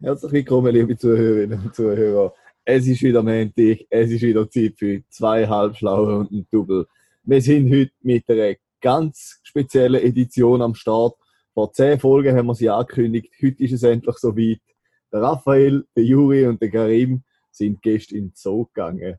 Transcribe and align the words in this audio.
Herzlich 0.00 0.30
willkommen, 0.30 0.72
liebe 0.72 0.96
Zuhörerinnen 0.96 1.60
und 1.60 1.74
Zuhörer. 1.74 2.32
Es 2.64 2.86
ist 2.86 3.02
wieder 3.02 3.20
Montag, 3.20 3.84
es 3.90 4.12
ist 4.12 4.22
wieder 4.22 4.48
Zeit 4.48 4.74
für 4.78 5.02
zwei 5.10 5.44
Halbschlaue 5.44 6.18
und 6.18 6.30
ein 6.30 6.46
Double. 6.52 6.86
Wir 7.24 7.42
sind 7.42 7.68
heute 7.72 7.90
mit 8.02 8.28
einer 8.28 8.54
ganz 8.80 9.40
speziellen 9.42 10.00
Edition 10.00 10.62
am 10.62 10.76
Start. 10.76 11.16
Vor 11.52 11.72
zehn 11.72 11.98
Folgen 11.98 12.36
haben 12.36 12.46
wir 12.46 12.54
sie 12.54 12.68
angekündigt. 12.68 13.34
Heute 13.42 13.64
ist 13.64 13.72
es 13.72 13.82
endlich 13.82 14.14
soweit. 14.18 14.60
Der 15.12 15.20
Raphael, 15.20 15.84
der 15.96 16.04
Juri 16.04 16.46
und 16.46 16.62
der 16.62 16.70
Karim 16.70 17.24
sind 17.50 17.82
gestern 17.82 18.18
in 18.18 18.24
den 18.26 18.32
Zoo 18.36 18.66
gegangen. 18.66 19.16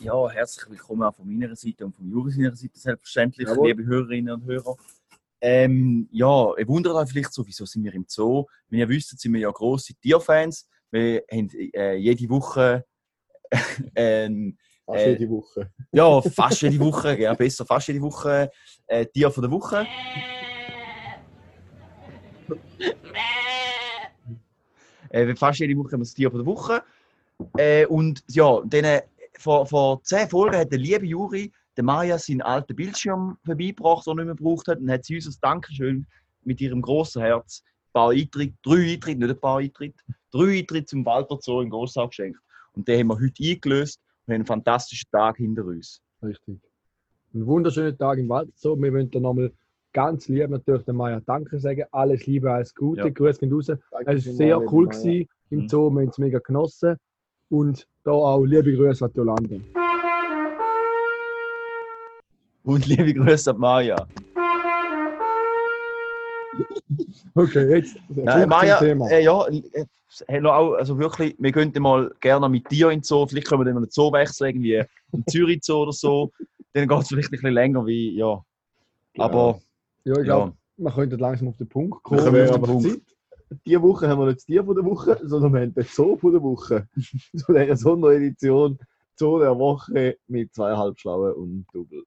Ja, 0.00 0.30
herzlich 0.30 0.70
willkommen 0.70 1.02
auch 1.02 1.14
von 1.14 1.26
meiner 1.30 1.54
Seite 1.54 1.84
und 1.84 1.94
von 1.94 2.10
Juri 2.10 2.30
seiner 2.32 2.56
Seite 2.56 2.78
selbstverständlich, 2.78 3.46
Jawohl. 3.46 3.68
liebe 3.68 3.84
Hörerinnen 3.84 4.32
und 4.32 4.44
Hörer. 4.46 4.74
Ähm, 5.42 6.08
ja, 6.10 6.56
ihr 6.56 6.66
wundert 6.68 6.94
euch 6.94 7.10
vielleicht 7.10 7.34
so, 7.34 7.46
wieso 7.46 7.66
sind 7.66 7.84
wir 7.84 7.92
im 7.92 8.06
Zoo? 8.08 8.46
Wie 8.70 8.78
ihr 8.78 8.88
wisst, 8.88 9.18
sind 9.18 9.34
wir 9.34 9.40
ja 9.40 9.50
grosse 9.50 9.92
Tierfans. 9.94 10.66
Wir 10.90 11.22
haben 11.30 11.50
äh, 11.74 11.96
jede 11.96 12.28
Woche 12.30 12.86
ähm, 13.94 14.56
Fast 14.86 15.06
Äh, 15.06 15.12
jede 15.12 15.30
Woche. 15.30 15.70
ja, 15.92 16.22
fast 16.22 16.62
jede 16.62 16.78
Woche, 16.80 17.20
ja, 17.20 17.34
besser 17.34 17.66
fast 17.66 17.88
jede 17.88 18.00
Woche 18.00 18.50
äh, 18.86 19.04
Tier 19.06 19.30
von 19.30 19.42
der 19.42 19.50
Woche. 19.50 19.86
Äh, 25.12 25.34
fast 25.34 25.58
jede 25.58 25.76
Woche 25.76 25.90
haben 25.90 26.00
wir 26.00 26.04
das 26.04 26.14
Tier 26.14 26.30
von 26.30 26.38
der 26.38 26.46
Woche. 26.46 26.84
Äh, 27.56 27.84
und 27.86 28.22
ja, 28.28 28.60
dann, 28.64 28.84
äh, 28.84 29.02
vor, 29.40 29.66
vor 29.66 30.02
zehn 30.02 30.28
Folgen 30.28 30.56
hat 30.56 30.70
der 30.70 30.78
liebe 30.78 31.06
Juri 31.06 31.52
der 31.76 31.84
Maja 31.84 32.18
seinen 32.18 32.42
alten 32.42 32.76
Bildschirm 32.76 33.38
vorbeigebracht, 33.44 34.06
den 34.06 34.12
er 34.12 34.14
nicht 34.16 34.26
mehr 34.26 34.34
gebraucht 34.36 34.68
hat. 34.68 34.78
Und 34.78 34.90
hat 34.90 35.04
sie 35.04 35.16
uns 35.16 35.26
als 35.26 35.40
Dankeschön 35.40 36.06
mit 36.42 36.60
ihrem 36.60 36.82
grossen 36.82 37.22
Herz 37.22 37.62
ein 37.64 37.92
paar 37.92 38.10
Eintritte, 38.10 38.54
drei 38.62 38.92
Eintritte, 38.92 39.18
nicht 39.18 39.30
ein 39.30 39.40
paar 39.40 39.58
Eintritte, 39.58 40.02
drei 40.30 40.58
Eintritte 40.58 40.86
zum 40.86 41.06
Walter 41.06 41.38
Zoo 41.40 41.60
in 41.60 41.70
Grossau 41.70 42.08
geschenkt. 42.08 42.38
Und 42.72 42.86
den 42.86 43.00
haben 43.00 43.06
wir 43.08 43.20
heute 43.20 43.42
eingelöst 43.42 44.00
und 44.26 44.32
haben 44.32 44.34
einen 44.36 44.46
fantastischen 44.46 45.10
Tag 45.10 45.36
hinter 45.38 45.64
uns. 45.64 46.00
Richtig. 46.22 46.60
Einen 47.32 47.46
wunderschönen 47.46 47.96
Tag 47.96 48.18
im 48.18 48.28
Wald. 48.28 48.50
So, 48.56 48.76
wir 48.80 48.92
wollen 48.92 49.10
dir 49.10 49.20
nochmal 49.20 49.52
ganz 49.92 50.28
lieb 50.28 50.50
natürlich 50.50 50.84
der 50.84 50.94
Maja 50.94 51.20
Danke 51.20 51.58
sagen. 51.58 51.84
Alles 51.92 52.26
Liebe, 52.26 52.50
alles 52.50 52.74
Gute. 52.74 53.02
Ja. 53.02 53.08
Grüße 53.08 53.40
gehen 53.40 53.52
raus. 53.52 53.68
Es 53.68 53.78
war 53.90 54.04
Danke 54.04 54.20
sehr 54.20 54.60
cool 54.72 54.88
gewesen 54.88 55.28
im 55.50 55.60
Mhm. 55.60 55.68
Zoo. 55.68 55.90
Wir 55.90 56.02
haben 56.02 56.08
es 56.08 56.18
mega 56.18 56.38
genossen. 56.38 56.96
Und 57.48 57.86
da 58.04 58.10
auch 58.12 58.44
liebe 58.44 58.74
Grüße 58.74 59.04
an 59.04 59.10
die 59.12 59.18
Jolande. 59.18 59.60
Und 62.64 62.86
liebe 62.86 63.14
Grüße 63.14 63.50
an 63.50 63.58
Maja. 63.58 64.06
Okay, 67.34 67.76
jetzt 67.76 67.96
Nein, 68.08 68.48
Maja, 68.48 68.80
äh, 68.80 69.22
ja, 69.22 69.46
äh, 70.26 70.42
auch, 70.44 70.74
also 70.74 70.98
wirklich, 70.98 71.36
wir 71.38 71.52
könnten 71.52 71.82
mal 71.82 72.12
gerne 72.20 72.48
mit 72.48 72.70
dir 72.70 72.90
in 72.90 72.98
den 72.98 73.04
Zoo, 73.04 73.26
vielleicht 73.26 73.46
können 73.46 73.60
wir 73.60 73.64
dann 73.66 73.74
mal 73.74 73.80
einen 73.80 73.90
Zoo 73.90 74.12
wechseln, 74.12 74.48
irgendwie 74.48 74.82
in 75.12 75.24
Zürich 75.28 75.60
Zoo 75.62 75.82
oder 75.82 75.92
so. 75.92 76.32
Dann 76.72 76.88
geht 76.88 76.98
es 77.00 77.08
vielleicht 77.08 77.28
ein 77.28 77.32
bisschen 77.32 77.54
länger, 77.54 77.86
wie, 77.86 78.16
ja. 78.16 78.42
Aber, 79.18 79.60
ja, 80.04 80.12
ich 80.12 80.18
ja. 80.18 80.22
glaube, 80.24 80.52
wir 80.76 80.90
könnten 80.92 81.18
langsam 81.18 81.48
auf 81.48 81.56
den 81.56 81.68
Punkt 81.68 81.96
Wir 81.96 82.00
kommen. 82.02 82.20
kommen 82.20 82.32
Wäre 82.34 82.50
auf 82.50 82.56
den 82.56 82.64
aber 82.64 82.72
Punkt. 82.72 82.88
Zeit. 82.88 83.16
Diese 83.66 83.82
Woche 83.82 84.08
haben 84.08 84.20
wir 84.20 84.26
nicht 84.26 84.38
das 84.38 84.44
Tier 84.44 84.64
von 84.64 84.76
der 84.76 84.84
Woche, 84.84 85.18
sondern 85.22 85.52
wir 85.52 85.60
haben 85.62 85.74
den 85.74 85.84
Zoo 85.84 86.16
von 86.16 86.32
der 86.32 86.42
Woche. 86.42 86.88
Zu 87.36 87.52
dieser 87.52 87.76
Sonderedition 87.76 88.78
Zoo 89.16 89.38
der 89.38 89.58
Woche 89.58 90.16
mit 90.28 90.54
zwei 90.54 90.76
Halbschlauen 90.76 91.34
und 91.34 91.66
Double. 91.72 92.04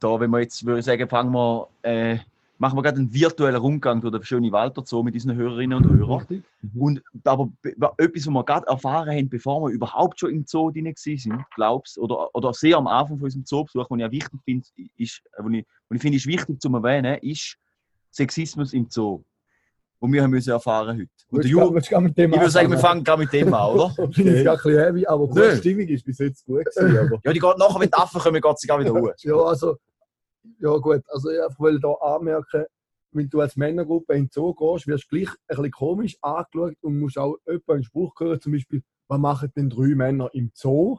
da, 0.00 0.18
wenn 0.18 0.30
wir 0.30 0.40
jetzt, 0.40 0.64
würde 0.64 0.80
ich 0.80 0.86
sagen, 0.86 1.08
fangen 1.08 1.32
wir, 1.32 1.68
äh, 1.82 2.18
machen 2.60 2.76
wir 2.76 2.82
gerade 2.82 2.98
einen 2.98 3.12
virtuellen 3.12 3.56
Rundgang 3.56 4.00
durch 4.02 4.12
den 4.12 4.22
schönen 4.22 4.52
Walter 4.52 4.82
Zoo 4.84 5.02
mit 5.02 5.14
unseren 5.14 5.34
Hörerinnen 5.36 5.78
und 5.82 5.98
Hörern. 5.98 6.18
Richtig. 6.28 6.42
Und 6.76 7.02
aber 7.24 7.46
be- 7.62 7.74
be- 7.76 7.90
etwas, 7.96 8.26
was 8.26 8.32
wir 8.34 8.44
gerade 8.44 8.66
erfahren 8.66 9.08
haben, 9.16 9.28
bevor 9.30 9.62
wir 9.66 9.72
überhaupt 9.74 10.20
schon 10.20 10.30
im 10.30 10.44
Zoo 10.46 10.70
drin 10.70 10.92
sind, 10.94 11.42
glaubst 11.54 11.98
oder, 11.98 12.28
oder 12.34 12.52
sehr 12.52 12.76
am 12.76 12.86
Anfang 12.86 13.16
von 13.16 13.24
unserem 13.24 13.46
Zoobesuch, 13.46 13.86
was 13.88 13.98
ich 13.98 14.04
auch 14.04 14.10
wichtig 14.12 14.40
finde, 14.44 14.66
ist, 14.98 15.22
was 15.38 15.52
ich, 15.52 15.66
was 15.88 15.96
ich 15.96 16.02
finde, 16.02 16.16
ist 16.18 16.26
wichtig 16.26 16.60
zu 16.60 16.68
erwähnen, 16.68 17.18
ist 17.22 17.56
Sexismus 18.10 18.72
im 18.74 18.86
Zoo. 18.90 19.22
Und 19.98 20.12
wir 20.12 20.22
haben 20.22 20.30
müssen 20.30 20.50
erfahren 20.50 20.96
heute. 20.98 21.08
Und 21.30 21.44
der 21.44 21.44
Willst 21.44 21.52
du- 21.54 21.58
Ju, 21.60 21.74
willst 21.74 21.88
du 21.88 21.90
gar 21.92 22.00
mit 22.00 22.16
dem 22.18 22.32
ich 22.32 22.38
würde 22.40 22.50
sagen, 22.50 22.70
wir 22.70 22.78
fangen 22.78 23.04
gerade 23.04 23.22
mit 23.22 23.32
dem 23.32 23.52
an, 23.54 23.70
oder? 23.70 23.94
Ich 24.10 24.16
finde 24.16 24.36
es 24.38 24.44
gar 24.44 24.54
ein 24.54 24.56
bisschen 24.62 24.78
heavy, 24.78 25.06
aber 25.06 25.28
Die. 25.28 25.56
Stimmung 25.58 25.88
ist 25.88 26.04
bis 26.04 26.18
jetzt 26.18 26.44
gut 26.46 26.64
gewesen, 26.64 26.98
aber 27.06 27.20
Ja, 27.24 27.32
die 27.32 27.38
geht 27.38 27.58
nachher, 27.58 27.80
wenn 27.80 27.88
die 27.88 27.94
Affen 27.94 28.20
kommen, 28.20 28.40
geht 28.40 28.58
sie 28.58 28.66
gar 28.66 28.80
wieder 28.80 28.92
hoch. 28.94 29.10
Ja, 29.18 29.34
also, 29.36 29.76
ja 30.60 30.76
gut, 30.76 31.02
also 31.08 31.30
ich 31.30 31.58
will 31.58 31.80
da 31.80 31.92
anmerken, 31.92 32.64
wenn 33.12 33.28
du 33.28 33.40
als 33.40 33.56
Männergruppe 33.56 34.14
in 34.14 34.24
den 34.24 34.30
Zoo 34.32 34.54
gehst, 34.54 34.86
wirst 34.86 35.04
du 35.10 35.16
gleich 35.16 35.28
ein 35.28 35.36
bisschen 35.48 35.70
komisch 35.72 36.16
angeschaut 36.22 36.74
und 36.82 36.98
musst 37.00 37.18
auch 37.18 37.36
jemanden 37.46 37.72
einen 37.72 37.84
Spruch 37.84 38.14
hören, 38.20 38.40
zum 38.40 38.52
Beispiel, 38.52 38.82
was 39.08 39.18
machen 39.18 39.50
denn 39.56 39.68
drei 39.68 39.94
Männer 39.94 40.30
im 40.32 40.50
Zoo? 40.54 40.98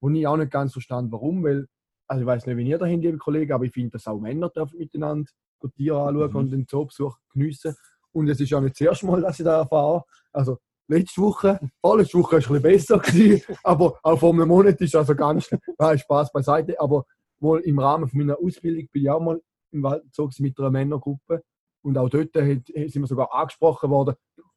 Wo 0.00 0.10
ich 0.10 0.26
auch 0.26 0.36
nicht 0.36 0.52
ganz 0.52 0.72
verstand, 0.72 1.10
warum, 1.12 1.42
weil, 1.42 1.66
also 2.06 2.20
ich 2.20 2.26
weiß 2.26 2.46
nicht, 2.46 2.56
wie 2.58 2.68
ihr 2.68 2.78
dahin, 2.78 3.00
liebe 3.00 3.16
Kollegen, 3.16 3.52
aber 3.52 3.64
ich 3.64 3.72
finde, 3.72 3.92
dass 3.92 4.06
auch 4.06 4.20
Männer 4.20 4.50
dürfen 4.50 4.78
miteinander 4.78 5.30
die 5.62 5.70
Tiere 5.70 6.02
anschauen 6.02 6.30
Mhm. 6.30 6.36
und 6.36 6.50
den 6.50 6.68
Zoobesuch 6.68 7.16
geniessen. 7.32 7.74
Und 8.12 8.28
es 8.28 8.38
ist 8.40 8.52
auch 8.52 8.60
nicht 8.60 8.74
das 8.78 8.86
erste 8.86 9.06
Mal, 9.06 9.22
dass 9.22 9.38
ich 9.40 9.44
das 9.44 9.62
erfahre. 9.64 10.04
Also, 10.32 10.58
letzte 10.88 11.20
Woche, 11.22 11.58
vorletzte 11.80 12.18
Woche 12.18 12.32
war 12.32 12.38
es 12.38 12.46
ein 12.50 12.62
bisschen 12.62 12.62
besser, 12.62 12.98
gewesen, 12.98 13.56
aber 13.64 13.98
auch 14.02 14.18
vor 14.18 14.32
einem 14.34 14.48
Monat 14.48 14.78
ist 14.80 14.94
also 14.94 15.14
ganz, 15.14 15.48
nein, 15.78 15.98
Spaß 15.98 16.30
beiseite, 16.32 16.78
aber 16.78 17.04
wohl 17.40 17.60
im 17.60 17.78
Rahmen 17.78 18.08
von 18.08 18.18
meiner 18.18 18.38
Ausbildung 18.38 18.88
bin 18.92 19.02
ich 19.02 19.10
auch 19.10 19.20
mal 19.20 19.40
im 19.72 19.82
Waldzug 19.82 20.38
mit 20.40 20.58
einer 20.58 20.70
Männergruppe. 20.70 21.42
Und 21.82 21.96
auch 21.98 22.08
dort 22.08 22.34
hat- 22.34 22.66
sind 22.66 22.96
wir 23.00 23.06
sogar 23.06 23.32
angesprochen 23.34 23.90
worden, 23.90 24.14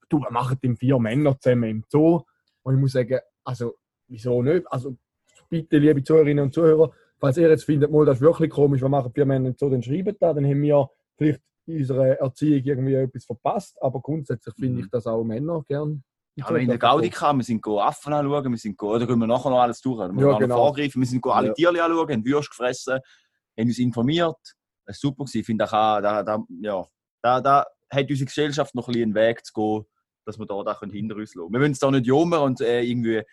du, 0.10 0.20
wir 0.20 0.32
machen 0.32 0.58
den 0.64 0.76
vier 0.76 0.98
Männer 1.00 1.38
zusammen 1.40 1.70
im 1.70 1.84
Zoo. 1.90 2.22
Und 2.64 2.76
ich 2.76 2.80
muss 2.80 2.94
sagen, 2.94 3.20
also, 3.44 3.76
wieso 4.08 4.42
nicht? 4.42 4.66
Also, 4.72 4.96
bitte, 5.50 5.78
liebe 5.78 6.04
Zuhörerinnen 6.04 6.46
und 6.46 6.54
Zuhörer, 6.54 6.92
falls 7.20 7.38
ihr 7.38 7.50
jetzt 7.50 7.66
findet, 7.66 7.92
mal, 7.92 8.06
das 8.06 8.18
ist 8.18 8.22
wirklich 8.22 8.50
komisch, 8.50 8.82
wir 8.82 8.90
machen 8.90 9.12
vier 9.14 9.26
Männer 9.26 9.50
im 9.50 9.56
Zoo, 9.58 9.70
dann 9.70 9.84
schreibt 9.84 10.22
da, 10.22 10.34
dann 10.34 10.46
haben 10.46 10.62
wir 10.62 10.90
vielleicht 11.18 11.42
in 11.68 11.78
unserer 11.80 12.08
Erziehung 12.20 12.64
irgendwie 12.64 12.94
etwas 12.96 13.26
verpasst. 13.26 13.78
Aber 13.82 14.00
grundsätzlich 14.02 14.56
finde 14.56 14.78
Mhm. 14.80 14.80
ich, 14.86 14.90
dass 14.90 15.06
auch 15.06 15.24
Männer 15.24 15.64
gern. 15.68 16.04
Ja, 16.48 16.50
wir 16.50 16.62
in 16.62 16.68
der 16.68 16.78
Gaudika, 16.78 17.34
wir 17.34 17.44
sind 17.44 17.62
go 17.62 17.80
Affen 17.80 18.14
anschauen, 18.14 18.52
wir 18.52 18.58
sind 18.58 18.78
go, 18.78 18.98
da 18.98 19.06
gehen 19.06 19.20
wir 19.20 19.28
nachher 19.28 19.50
noch 19.50 19.62
alles 19.62 19.82
durch. 19.82 20.00
Ja, 20.00 20.14
wir 20.14 20.26
noch 20.26 20.40
genau. 20.40 20.56
vorgreifen, 20.56 21.02
wir 21.02 21.08
sind 21.08 21.22
go 21.22 21.32
alle 21.32 21.48
Ja. 21.48 21.54
Tiere 21.54 21.84
anschauen, 21.84 22.12
haben 22.12 22.26
Würst 22.26 22.50
gefressen, 22.50 23.00
haben 23.58 23.68
uns 23.68 23.80
informiert. 23.80 24.38
Das 24.86 24.96
ist 24.96 25.02
super 25.02 25.26
gewesen. 25.26 25.40
Ich 25.40 25.46
finde, 25.46 25.66
da, 25.66 26.02
da, 26.02 26.24
da, 26.24 26.44
ja, 26.62 26.86
da, 27.22 27.42
da 27.42 27.66
hat 27.92 28.10
unsere 28.10 28.26
Gesellschaft 28.26 28.76
noch 28.76 28.88
ein 28.88 28.94
bisschen 28.94 29.04
einen 29.04 29.16
Weg 29.16 29.46
zu 29.46 29.54
gehen, 29.54 29.86
dass 30.26 30.40
wir 30.40 30.46
da, 30.46 30.64
da 30.64 30.74
können 30.76 30.92
hinter 30.92 31.16
uns 31.16 31.36
lassen 31.36 31.52
Wir 31.52 31.60
wollen 31.60 31.72
es 31.72 31.80
da 31.80 31.92
nicht 31.92 32.06
jammern 32.06 32.42
und 32.42 32.62
äh, 32.62 32.82
irgendwie 32.82 33.24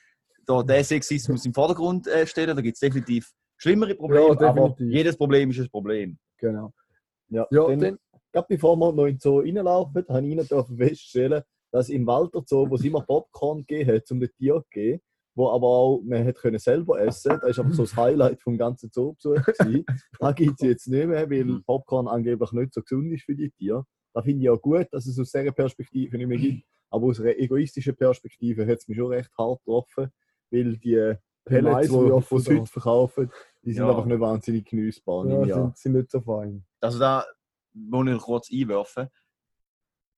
da 0.46 0.62
den 0.62 0.84
Sexismus 0.84 1.44
im 1.44 1.54
Vordergrund 1.54 2.06
äh, 2.06 2.26
stellen. 2.26 2.56
Da 2.56 2.62
gibt 2.62 2.76
es 2.76 2.80
definitiv 2.80 3.32
schlimmere 3.56 3.94
Probleme, 3.94 4.36
Ja, 4.40 4.48
aber 4.48 4.76
jedes 4.78 5.16
Problem 5.16 5.50
ist 5.50 5.60
ein 5.60 5.70
Problem. 5.70 6.18
Genau. 6.38 6.72
ja, 7.28 7.46
Ja, 7.50 7.66
dann, 7.68 7.78
dann, 7.78 7.98
gerade 8.32 8.46
bevor 8.48 8.76
wir 8.76 8.92
noch 8.92 9.06
in 9.06 9.14
den 9.14 9.20
Zoo 9.20 9.40
reinlaufen, 9.40 10.04
habe 10.08 10.26
ich 10.26 10.32
Ihnen 10.32 10.76
feststellen, 10.76 11.42
dass 11.76 11.88
im 11.90 12.06
Walter 12.06 12.42
Zoo, 12.46 12.68
wo 12.70 12.74
es 12.76 12.84
immer 12.84 13.02
Popcorn 13.02 13.66
gegeben 13.66 13.92
hat, 13.96 14.10
um 14.10 14.20
den 14.20 14.30
Tier 14.32 14.54
zu 14.62 14.68
geben, 14.70 15.00
wo 15.34 15.50
aber 15.50 15.66
auch 15.66 16.00
man 16.04 16.26
hat 16.26 16.36
können 16.36 16.58
selber 16.58 16.98
essen 17.00 17.38
Das 17.40 17.50
ist 17.50 17.58
aber 17.58 17.72
so 17.72 17.82
das 17.82 17.94
Highlight 17.96 18.40
vom 18.42 18.56
ganzen 18.56 18.90
Zoobesuch. 18.90 19.44
gewesen. 19.44 19.84
Da 20.20 20.32
gibt 20.32 20.54
es 20.60 20.66
jetzt 20.66 20.88
nicht 20.88 21.06
mehr, 21.06 21.28
weil 21.30 21.60
Popcorn 21.66 22.08
angeblich 22.08 22.52
nicht 22.52 22.72
so 22.72 22.80
gesund 22.82 23.12
ist 23.12 23.24
für 23.24 23.34
die 23.34 23.50
Tiere. 23.50 23.84
Da 24.14 24.22
finde 24.22 24.42
ich 24.44 24.48
auch 24.50 24.60
gut, 24.62 24.86
dass 24.92 25.06
es 25.06 25.18
aus 25.18 25.30
dieser 25.30 25.52
Perspektive 25.52 26.16
nicht 26.16 26.26
mehr 26.26 26.38
gibt. 26.38 26.64
Aber 26.88 27.06
aus 27.08 27.20
einer 27.20 27.36
egoistischen 27.36 27.94
Perspektive 27.96 28.66
hat 28.66 28.78
es 28.78 28.88
mich 28.88 28.96
schon 28.96 29.12
recht 29.12 29.30
hart 29.36 29.58
getroffen, 29.64 30.10
weil 30.50 30.78
die 30.78 31.14
Pellets, 31.44 31.88
die 31.88 31.92
Maiswürfel 31.92 32.22
von. 32.22 32.40
Süd 32.40 32.68
verkaufen, 32.70 33.30
die 33.62 33.72
sind 33.72 33.82
Ja. 33.84 33.90
einfach 33.90 34.06
nicht 34.06 34.20
wahnsinnig 34.20 34.64
genießbar. 34.64 35.26
ja, 35.46 35.54
sind, 35.54 35.76
sind 35.76 35.92
nicht 35.92 36.10
so 36.10 36.20
fein. 36.22 36.64
Also 36.80 36.98
da 36.98 37.24
muss 37.74 38.06
ich 38.06 38.12
noch 38.14 38.22
kurz 38.22 38.48
einwerfen. 38.50 39.08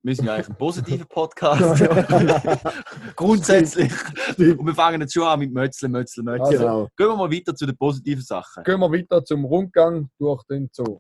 Wir 0.02 0.14
sind 0.14 0.26
ja 0.26 0.34
eigentlich 0.34 0.48
ein 0.48 0.56
positiver 0.56 1.04
Podcast. 1.08 1.84
Grundsätzlich. 3.16 3.92
Und 4.38 4.66
wir 4.66 4.74
fangen 4.74 5.00
jetzt 5.00 5.12
schon 5.12 5.24
an 5.24 5.40
mit 5.40 5.52
Mötzle, 5.52 5.88
Mötzle, 5.88 6.22
Mötzle. 6.22 6.58
Genau. 6.58 6.88
Gehen 6.96 7.08
wir 7.08 7.16
mal 7.16 7.30
weiter 7.30 7.54
zu 7.54 7.66
den 7.66 7.76
positiven 7.76 8.22
Sachen. 8.22 8.62
Gehen 8.62 8.78
wir 8.78 8.92
weiter 8.92 9.24
zum 9.24 9.44
Rundgang 9.44 10.08
durch 10.18 10.44
den 10.44 10.68
Zoo. 10.72 10.98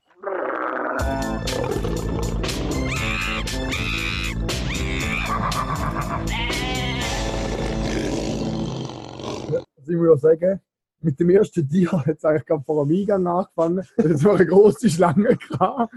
Also 9.76 9.92
ich 9.92 9.96
muss 9.96 10.20
sagen, 10.20 10.60
mit 11.00 11.20
dem 11.20 11.30
ersten 11.30 11.68
Tier 11.68 11.92
hat 11.92 12.08
es 12.08 12.24
eigentlich 12.24 12.44
gerade 12.46 12.64
vor 12.64 12.82
einem 12.82 12.96
Eingang 12.96 13.26
angefangen. 13.26 13.86
Es 13.96 14.24
war 14.24 14.34
eine 14.34 14.46
große 14.46 14.90
Schlange 14.90 15.36
gehabt. 15.36 15.94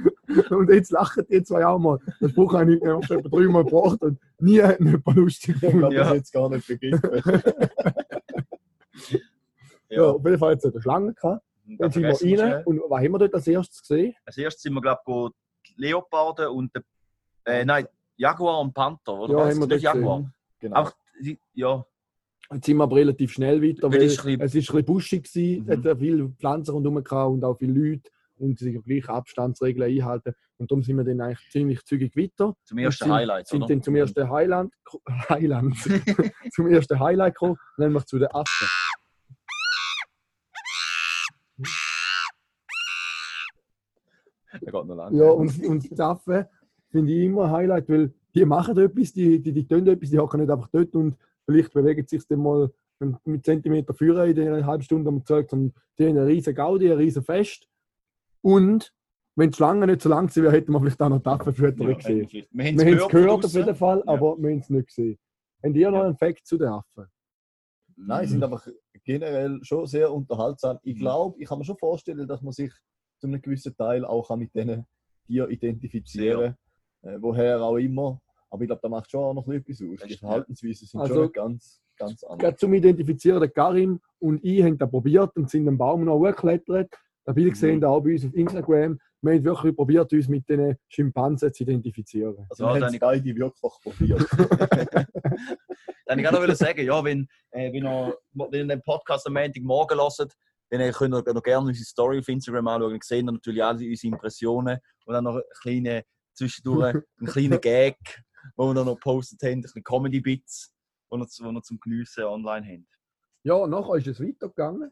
Und 0.51 0.69
jetzt 0.69 0.92
lachen 0.92 1.25
die 1.30 1.42
zwei 1.44 1.65
auch 1.65 1.80
mal. 1.80 1.98
Den 2.19 2.30
Spruch 2.30 2.53
habe 2.53 2.75
ich 2.75 2.81
noch 2.83 3.01
etwa 3.09 3.30
dreimal 3.30 3.63
gebracht 3.65 4.01
und 4.01 4.19
nie 4.39 4.62
hat 4.62 4.80
jemand 4.80 5.06
lustig 5.15 5.56
Ich 5.62 5.69
glaube, 5.71 5.94
Ja. 5.95 6.03
das 6.06 6.13
jetzt 6.13 6.31
gar 6.33 6.50
nicht 6.50 6.68
begriffen. 6.68 7.21
Ja, 9.89 10.03
auf 10.12 10.24
jeden 10.24 10.38
Fall 10.39 10.53
es 10.53 10.65
eine 10.65 10.81
Schlange 10.81 11.13
gehabt. 11.13 11.44
Und 11.68 11.80
Dann 11.81 11.92
sind 11.92 12.04
wir 12.04 12.39
rein. 12.44 12.63
Und 12.65 12.80
was 12.88 13.00
haben 13.04 13.12
wir 13.12 13.19
dort 13.19 13.33
als 13.33 13.47
erstes 13.47 13.81
gesehen? 13.81 14.13
Als 14.25 14.38
erstes 14.38 14.62
sind 14.63 14.74
wir, 14.74 14.81
glaube 14.81 15.01
ich, 15.06 15.74
die 15.75 15.81
Leoparden 15.81 16.47
und 16.47 16.74
der, 16.75 16.83
äh, 17.45 17.65
nein, 17.65 17.88
Jaguar 18.15 18.59
und 18.62 18.74
Panther, 18.74 19.13
oder? 19.13 19.33
Ja, 19.33 19.39
was? 19.39 19.50
haben 19.54 19.59
wir 19.62 19.68
dort 19.68 19.81
Jaguar. 19.81 20.31
Genau. 20.59 20.89
Die- 21.21 21.39
ja, 21.54 21.86
Jetzt 22.53 22.65
sind 22.65 22.77
wir 22.77 22.83
aber 22.83 22.98
relativ 22.98 23.31
schnell 23.31 23.62
weiter, 23.62 23.83
Weil 23.83 24.00
weil 24.00 24.01
es 24.03 24.13
ist 24.13 24.25
ein 24.27 24.38
bisschen 24.39 24.86
buschig 24.86 25.24
war, 25.36 25.42
Mhm. 25.42 25.69
es 25.69 25.86
hat 25.92 26.00
viele 26.00 26.30
Pflanzen 26.30 26.71
rundherum 26.74 27.33
und 27.33 27.44
auch 27.45 27.57
viele 27.57 27.74
Leute 27.74 28.09
und 28.38 28.59
sich 28.59 28.83
gleich 28.83 29.07
Abstandsregeln 29.07 29.89
einhalten. 29.89 30.33
Und 30.57 30.69
darum 30.69 30.83
sind 30.83 30.98
wir 30.98 31.03
dann 31.03 31.21
eigentlich 31.21 31.50
ziemlich 31.50 31.83
zügig 31.86 32.15
weiter. 32.15 32.56
zum 32.65 32.77
ersten 32.77 33.06
sind, 33.06 33.13
Highlight, 33.13 33.48
sind 33.48 33.63
oder? 33.63 33.74
dann 33.74 33.83
zum 33.83 33.95
ersten 33.95 34.30
Highland, 34.30 34.74
Highland 35.30 35.75
zum 36.53 36.68
ersten 36.68 37.00
Highlight 37.00 37.36
gekommen, 37.36 37.57
nämlich 37.77 38.03
zu 38.06 38.19
den 38.19 38.27
Affen. 38.27 38.68
Der 44.54 44.59
geht 44.59 44.74
noch 44.74 44.95
lang. 44.95 45.15
Ja, 45.15 45.30
und, 45.30 45.63
und 45.65 45.89
die 45.89 46.00
Affen 46.01 46.45
finde 46.89 47.13
ich 47.13 47.24
immer 47.25 47.45
ein 47.45 47.51
Highlight, 47.51 47.89
weil 47.89 48.13
die 48.36 48.45
machen 48.45 48.77
etwas, 48.77 49.13
die, 49.13 49.39
die, 49.42 49.51
die 49.54 49.68
tun 49.68 49.88
etwas, 49.88 50.09
die 50.09 50.19
hocken 50.19 50.42
nicht 50.42 50.50
einfach 50.50 50.68
dort 50.71 50.94
und 50.95 51.15
vielleicht 51.46 51.74
bewegen 51.74 52.06
sie 52.08 52.18
sich 52.18 52.28
dann 52.28 52.40
mal 52.42 52.72
mit 53.26 53.44
Zentimeter 53.46 53.94
führen 53.94 54.30
in 54.30 54.36
der 54.36 54.66
halben 54.66 54.84
Stunde 54.84 55.10
am 55.10 55.26
Zeug, 55.26 55.50
sondern 55.50 55.74
die 55.98 56.06
haben 56.08 56.18
eine 56.18 56.28
riesen 56.28 56.54
Gaudi, 56.54 56.92
ein 56.92 56.98
riesen 56.98 57.24
Fest. 57.24 57.68
Und 58.42 58.94
wenn 59.36 59.50
die 59.52 59.56
Schlange 59.56 59.88
nicht 59.88 60.02
so 60.02 60.10
lang 60.10 60.28
gewesen 60.28 60.44
wäre, 60.44 60.54
hätten 60.54 60.72
wir 60.72 60.80
vielleicht 60.80 61.02
auch 61.02 61.10
noch 61.10 61.20
die 61.22 61.30
Affenfütter 61.30 61.84
Ja, 61.90 61.96
gesehen. 61.96 62.28
Wir 62.32 62.42
haben 62.44 62.50
Wir 62.54 62.86
haben 62.86 62.98
es 62.98 63.08
gehört 63.08 63.30
auf 63.32 63.42
draussen. 63.42 63.58
jeden 63.60 63.76
Fall, 63.76 63.98
Ja. 64.06 64.14
aber 64.14 64.38
wir 64.38 64.52
haben 64.52 64.60
es 64.60 64.70
nicht 64.70 64.88
gesehen. 64.88 65.18
Habt 65.64 65.76
ihr 65.76 65.92
noch 65.92 66.04
einen 66.04 66.18
Fakt 66.18 66.46
zu 66.46 66.58
den 66.58 66.68
Affen? 66.68 67.06
Nein, 67.96 68.28
sind 68.28 68.44
einfach 68.44 68.68
generell 69.04 69.60
schon 69.64 69.86
sehr 69.88 70.12
unterhaltsam. 70.12 70.80
Ich 70.84 70.96
Mhm. 70.96 71.00
glaube, 71.00 71.40
ich 71.42 71.48
kann 71.48 71.58
mir 71.60 71.66
schon 71.66 71.78
vorstellen, 71.78 72.28
dass 72.28 72.42
man 72.42 72.52
sich 72.54 72.72
zu 73.20 73.28
einem 73.28 73.42
gewissen 73.42 73.76
Teil 73.76 74.06
auch 74.06 74.36
mit 74.36 74.54
diesen 74.54 74.86
Tieren 75.26 75.50
identifizieren 75.52 76.56
kann. 77.02 77.14
Äh, 77.14 77.18
woher 77.22 77.62
auch 77.62 77.78
immer. 77.78 78.20
Aber 78.51 78.62
ich 78.63 78.68
glaube, 78.68 78.81
da 78.83 78.89
macht 78.89 79.09
schon 79.09 79.24
auch 79.24 79.33
noch 79.33 79.48
etwas 79.48 79.81
aus. 79.81 80.07
Die. 80.07 80.18
Verhaltensweisen 80.18 80.88
sind 80.88 81.00
Also- 81.00 81.15
schon 81.15 81.31
ganz, 81.31 81.81
ganz 81.98 82.24
anders. 82.24 82.39
Gerade 82.39 82.57
zum 82.57 82.74
Identifizieren, 82.74 83.39
der 83.39 83.50
Karim 83.50 84.00
und 84.19 84.44
ich 84.44 84.62
haben 84.63 84.77
das 84.77 84.89
probiert 84.89 85.36
und 85.38 85.50
sind 85.50 85.68
am 85.68 85.77
Baum 85.77 86.06
noch 86.06 86.19
hochgeklettert. 86.19 86.94
Das 87.25 87.33
Bild 87.36 87.51
Mhm. 87.51 87.56
sehen 87.56 87.81
da 87.81 87.89
auch 87.89 88.01
bei 88.01 88.12
uns 88.13 88.25
auf 88.25 88.33
Instagram. 88.33 89.00
Wir 89.24 89.33
haben 89.36 89.44
wirklich 89.44 89.75
probiert, 89.75 90.12
uns 90.12 90.27
mit 90.27 90.50
den 90.50 90.75
Schimpansen 90.89 91.53
zu 91.53 91.63
identifizieren. 91.63 92.36
Also 92.50 92.63
Ja, 92.63 92.69
wir 92.69 92.74
haben 92.74 92.81
dann- 92.81 92.94
es 92.95 93.00
beide 93.00 93.36
wirklich 93.36 93.74
probiert. 93.83 94.27
Dann 96.06 96.19
ich 96.19 96.25
gerade 96.25 96.45
noch 96.47 96.56
sagen, 96.56 96.86
ja, 96.86 97.04
wenn, 97.04 97.27
äh, 97.51 97.71
wenn, 97.71 97.86
ihr, 97.86 98.18
wenn 98.33 98.54
ihr 98.54 98.68
den 98.68 98.81
Podcast 98.81 99.25
am 99.27 99.33
Montagmorgen 99.33 99.97
hört, 100.00 100.33
dann 100.69 100.81
äh, 100.81 100.92
könnt 100.92 101.13
ihr 101.15 101.33
noch 101.33 101.44
gerne 101.44 101.68
unsere 101.68 101.86
Story 101.86 102.19
auf 102.19 102.27
Instagram 102.27 102.68
anschauen. 102.68 102.92
Dann 102.92 103.00
sehen 103.01 103.27
ihr 103.27 103.31
natürlich 103.31 103.63
alle 103.63 103.88
unsere 103.88 104.13
Impressionen 104.13 104.80
und 105.06 105.13
dann 105.13 105.24
noch 105.24 105.36
eine 105.36 105.44
kleine, 105.62 106.04
zwischendurch 106.33 106.95
einen 107.19 107.27
kleinen 107.27 107.62
Gag, 107.62 107.97
wo 108.56 108.68
wir 108.68 108.74
dann 108.74 108.86
noch 108.86 108.96
gepostet 108.96 109.42
haben, 109.44 109.54
ein 109.54 109.62
bisschen 109.62 109.84
Comedy-Bits, 109.84 110.74
die 111.12 111.18
wir, 111.18 111.26
die 111.26 111.44
wir 111.44 111.64
zum 111.64 111.80
Geniessen 111.80 112.24
online 112.24 112.66
haben. 112.66 112.88
Ja, 113.44 113.68
nachher 113.68 113.96
ist 113.96 114.08
es 114.08 114.20
weitergegangen. 114.20 114.92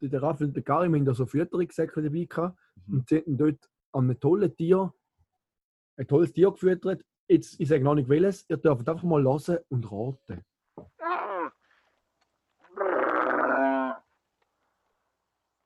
Der 0.00 0.08
der 0.08 0.22
Raffel 0.22 0.48
und 0.48 0.56
der 0.56 0.62
Karim 0.64 0.94
haben 0.94 1.04
da 1.04 1.14
so 1.14 1.26
Fütterungssäcke 1.26 2.02
dabei 2.02 2.24
gehabt. 2.24 2.58
Mhm. 2.86 2.94
Und 2.94 3.08
sie 3.08 3.18
hatten 3.18 3.36
dort 3.36 3.70
an 3.92 4.04
einem 4.04 4.20
tollen 4.20 4.54
Tier, 4.56 4.92
ein 5.96 6.06
tolles 6.08 6.32
Tier 6.32 6.50
gefüttert. 6.50 7.04
Jetzt, 7.28 7.60
ich 7.60 7.68
sage 7.68 7.84
noch 7.84 7.94
nicht 7.94 8.08
welches, 8.08 8.48
ihr 8.48 8.56
dürft 8.56 8.88
einfach 8.88 9.04
mal 9.04 9.22
hören 9.22 9.58
und 9.68 9.90
raten. 9.90 10.44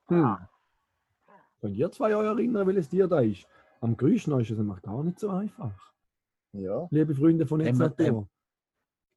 Hm. 0.09 0.37
Könnt 1.59 1.75
ihr 1.75 1.91
zwei 1.91 2.15
euch 2.15 2.25
erinnern, 2.25 2.67
welches 2.67 2.89
Tier 2.89 3.07
da 3.07 3.19
ist? 3.19 3.45
Am 3.81 3.91
noch 3.91 4.39
ist 4.39 4.51
es 4.51 4.57
nämlich 4.57 4.81
gar 4.81 5.03
nicht 5.03 5.19
so 5.19 5.29
einfach. 5.29 5.93
Ja. 6.53 6.87
Liebe 6.91 7.13
Freunde 7.15 7.45
von 7.45 7.59
Netznatur. 7.61 8.27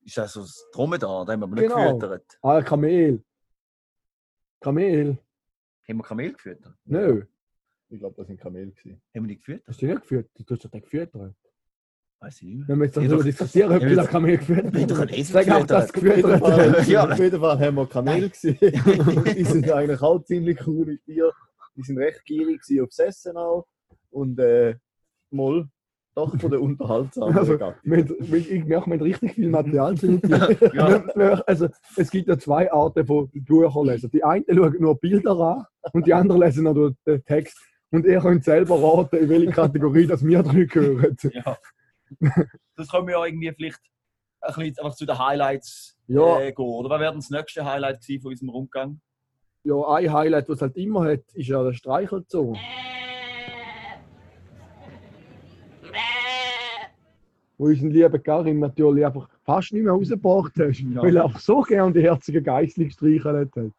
Ist 0.02 0.16
das 0.16 0.32
so 0.32 0.40
das 0.40 0.66
Dromedar? 0.72 1.24
Da 1.26 1.32
haben 1.32 1.40
wir 1.40 1.44
aber 1.46 1.54
nicht 1.56 1.68
Genau. 1.68 1.98
gefüttert. 1.98 2.38
Ah, 2.42 2.56
ein 2.58 2.64
Kamel. 2.64 3.22
Kamel. 4.60 5.18
Haben 5.88 5.96
wir 5.98 6.02
Kamel 6.04 6.32
gefüttert? 6.32 6.74
Nö, 6.84 7.24
Ich 7.88 7.98
glaube, 7.98 8.14
das 8.16 8.28
sind 8.28 8.40
Kamel. 8.40 8.70
Gewesen. 8.70 9.02
Haben 9.14 9.24
wir 9.24 9.28
die 9.28 9.36
gefüttert? 9.38 9.66
hast 9.68 9.82
du 9.82 9.86
nicht 9.86 10.00
geführt? 10.02 10.30
Du 10.34 10.54
hast 10.54 10.64
doch 10.64 10.70
den 10.70 10.80
gefüttert. 10.82 11.34
Weiß 12.20 12.36
ich 12.36 12.42
nicht 12.48 12.58
mehr. 12.58 12.68
Wenn 12.68 12.78
wir 12.78 12.84
jetzt 12.86 12.96
Ja, 12.96 13.02
darüber 13.02 13.16
doch. 13.16 13.24
diskutieren, 13.24 13.66
ob 13.72 13.72
Ja, 13.72 13.78
du 13.80 13.88
wir- 13.88 13.96
das 13.96 14.06
Kamel 14.08 14.38
geführt 14.38 14.72
Wir 14.72 14.80
haben 14.82 14.88
doch 14.88 14.98
einen 15.00 15.10
Esel 15.10 15.24
Sag 15.44 15.50
auch, 15.50 15.66
dass 15.66 15.90
Auf 15.90 15.96
jeden, 15.96 16.08
gefüttert 16.14 16.40
Fall, 16.40 16.72
hast. 16.78 16.88
Ja. 16.88 17.10
auf 17.10 17.18
jeden 17.18 17.40
Fall 17.40 17.58
haben 17.60 17.74
wir 17.76 17.86
Kamel 17.88 18.30
gesehen. 18.30 18.58
die 19.36 19.44
sind 19.44 19.70
eigentlich 19.70 20.00
auch 20.02 20.22
ziemlich 20.24 20.58
coole 20.58 20.98
Tiere. 21.00 21.32
Die 21.76 21.82
sind 21.82 21.98
recht 21.98 22.24
gierig 22.24 22.60
gewesen 22.62 22.84
aufs 22.84 22.98
Essen 22.98 23.36
auch. 23.36 23.66
Und 24.10 24.38
äh, 24.38 24.76
mal 25.30 25.68
doch 26.14 26.38
von 26.38 26.50
der 26.50 26.60
unterhaltsamen 26.60 27.36
Also, 27.36 27.58
haben- 27.60 27.74
wir- 27.82 28.50
Ich 28.50 28.64
merke, 28.64 28.90
haben 28.90 29.00
richtig 29.00 29.32
viel 29.34 29.48
Material 29.48 29.94
Tieren. 29.94 30.20
Ja. 30.74 31.42
Also, 31.46 31.68
es 31.96 32.10
gibt 32.10 32.28
ja 32.28 32.38
zwei 32.38 32.70
Arten 32.72 33.06
von 33.06 33.28
Büchern 33.32 33.86
lesen. 33.86 34.10
Die 34.12 34.24
einen 34.24 34.44
schauen 34.52 34.76
nur 34.80 34.98
Bilder 34.98 35.38
an 35.38 35.64
und 35.92 36.06
die 36.06 36.14
anderen 36.14 36.40
lesen 36.40 36.64
noch 36.64 36.74
durch 36.74 36.94
den 37.06 37.24
Text. 37.24 37.58
Und 37.92 38.06
ihr 38.06 38.20
könnt 38.20 38.44
selber 38.44 38.80
raten, 38.80 39.16
in 39.16 39.28
welche 39.28 39.50
Kategorie 39.50 40.06
das 40.06 40.24
wir 40.24 40.42
drin 40.42 40.66
gehören. 40.68 41.16
Ja. 41.32 41.56
Das 42.76 42.88
können 42.88 43.06
wir 43.06 43.18
ja 43.18 43.24
irgendwie 43.26 43.52
vielleicht 43.52 43.78
ein 44.40 44.54
bisschen 44.54 44.78
einfach 44.84 44.96
zu 44.96 45.06
den 45.06 45.18
Highlights 45.18 45.96
Ja. 46.08 46.40
äh, 46.40 46.52
gehen. 46.52 46.64
Oder 46.64 46.90
was 46.90 47.00
wäre 47.00 47.12
denn 47.12 47.20
das 47.20 47.30
nächste 47.30 47.64
Highlight 47.64 48.04
von 48.20 48.30
unserem 48.32 48.48
Rundgang? 48.50 49.00
Ja, 49.62 49.74
ein 49.94 50.12
Highlight, 50.12 50.48
was 50.48 50.56
es 50.56 50.62
halt 50.62 50.76
immer 50.76 51.04
hat, 51.04 51.20
ist 51.34 51.48
ja 51.48 51.62
der 51.62 51.72
Streichelzoo. 51.74 52.54
Wo 57.60 57.66
unseren 57.66 57.90
lieben 57.90 58.22
Karim 58.22 58.58
natürlich 58.60 59.04
einfach 59.04 59.28
fast 59.44 59.70
nicht 59.74 59.82
mehr 59.82 59.92
rausgebracht 59.92 60.52
hast, 60.58 60.80
Ja. 60.94 61.02
weil 61.02 61.14
er 61.16 61.24
einfach 61.26 61.40
so 61.40 61.60
gerne 61.60 61.92
die 61.92 62.00
herzigen 62.00 62.42
Geißli 62.42 62.86
gestreichelt 62.86 63.54
hat. 63.54 63.70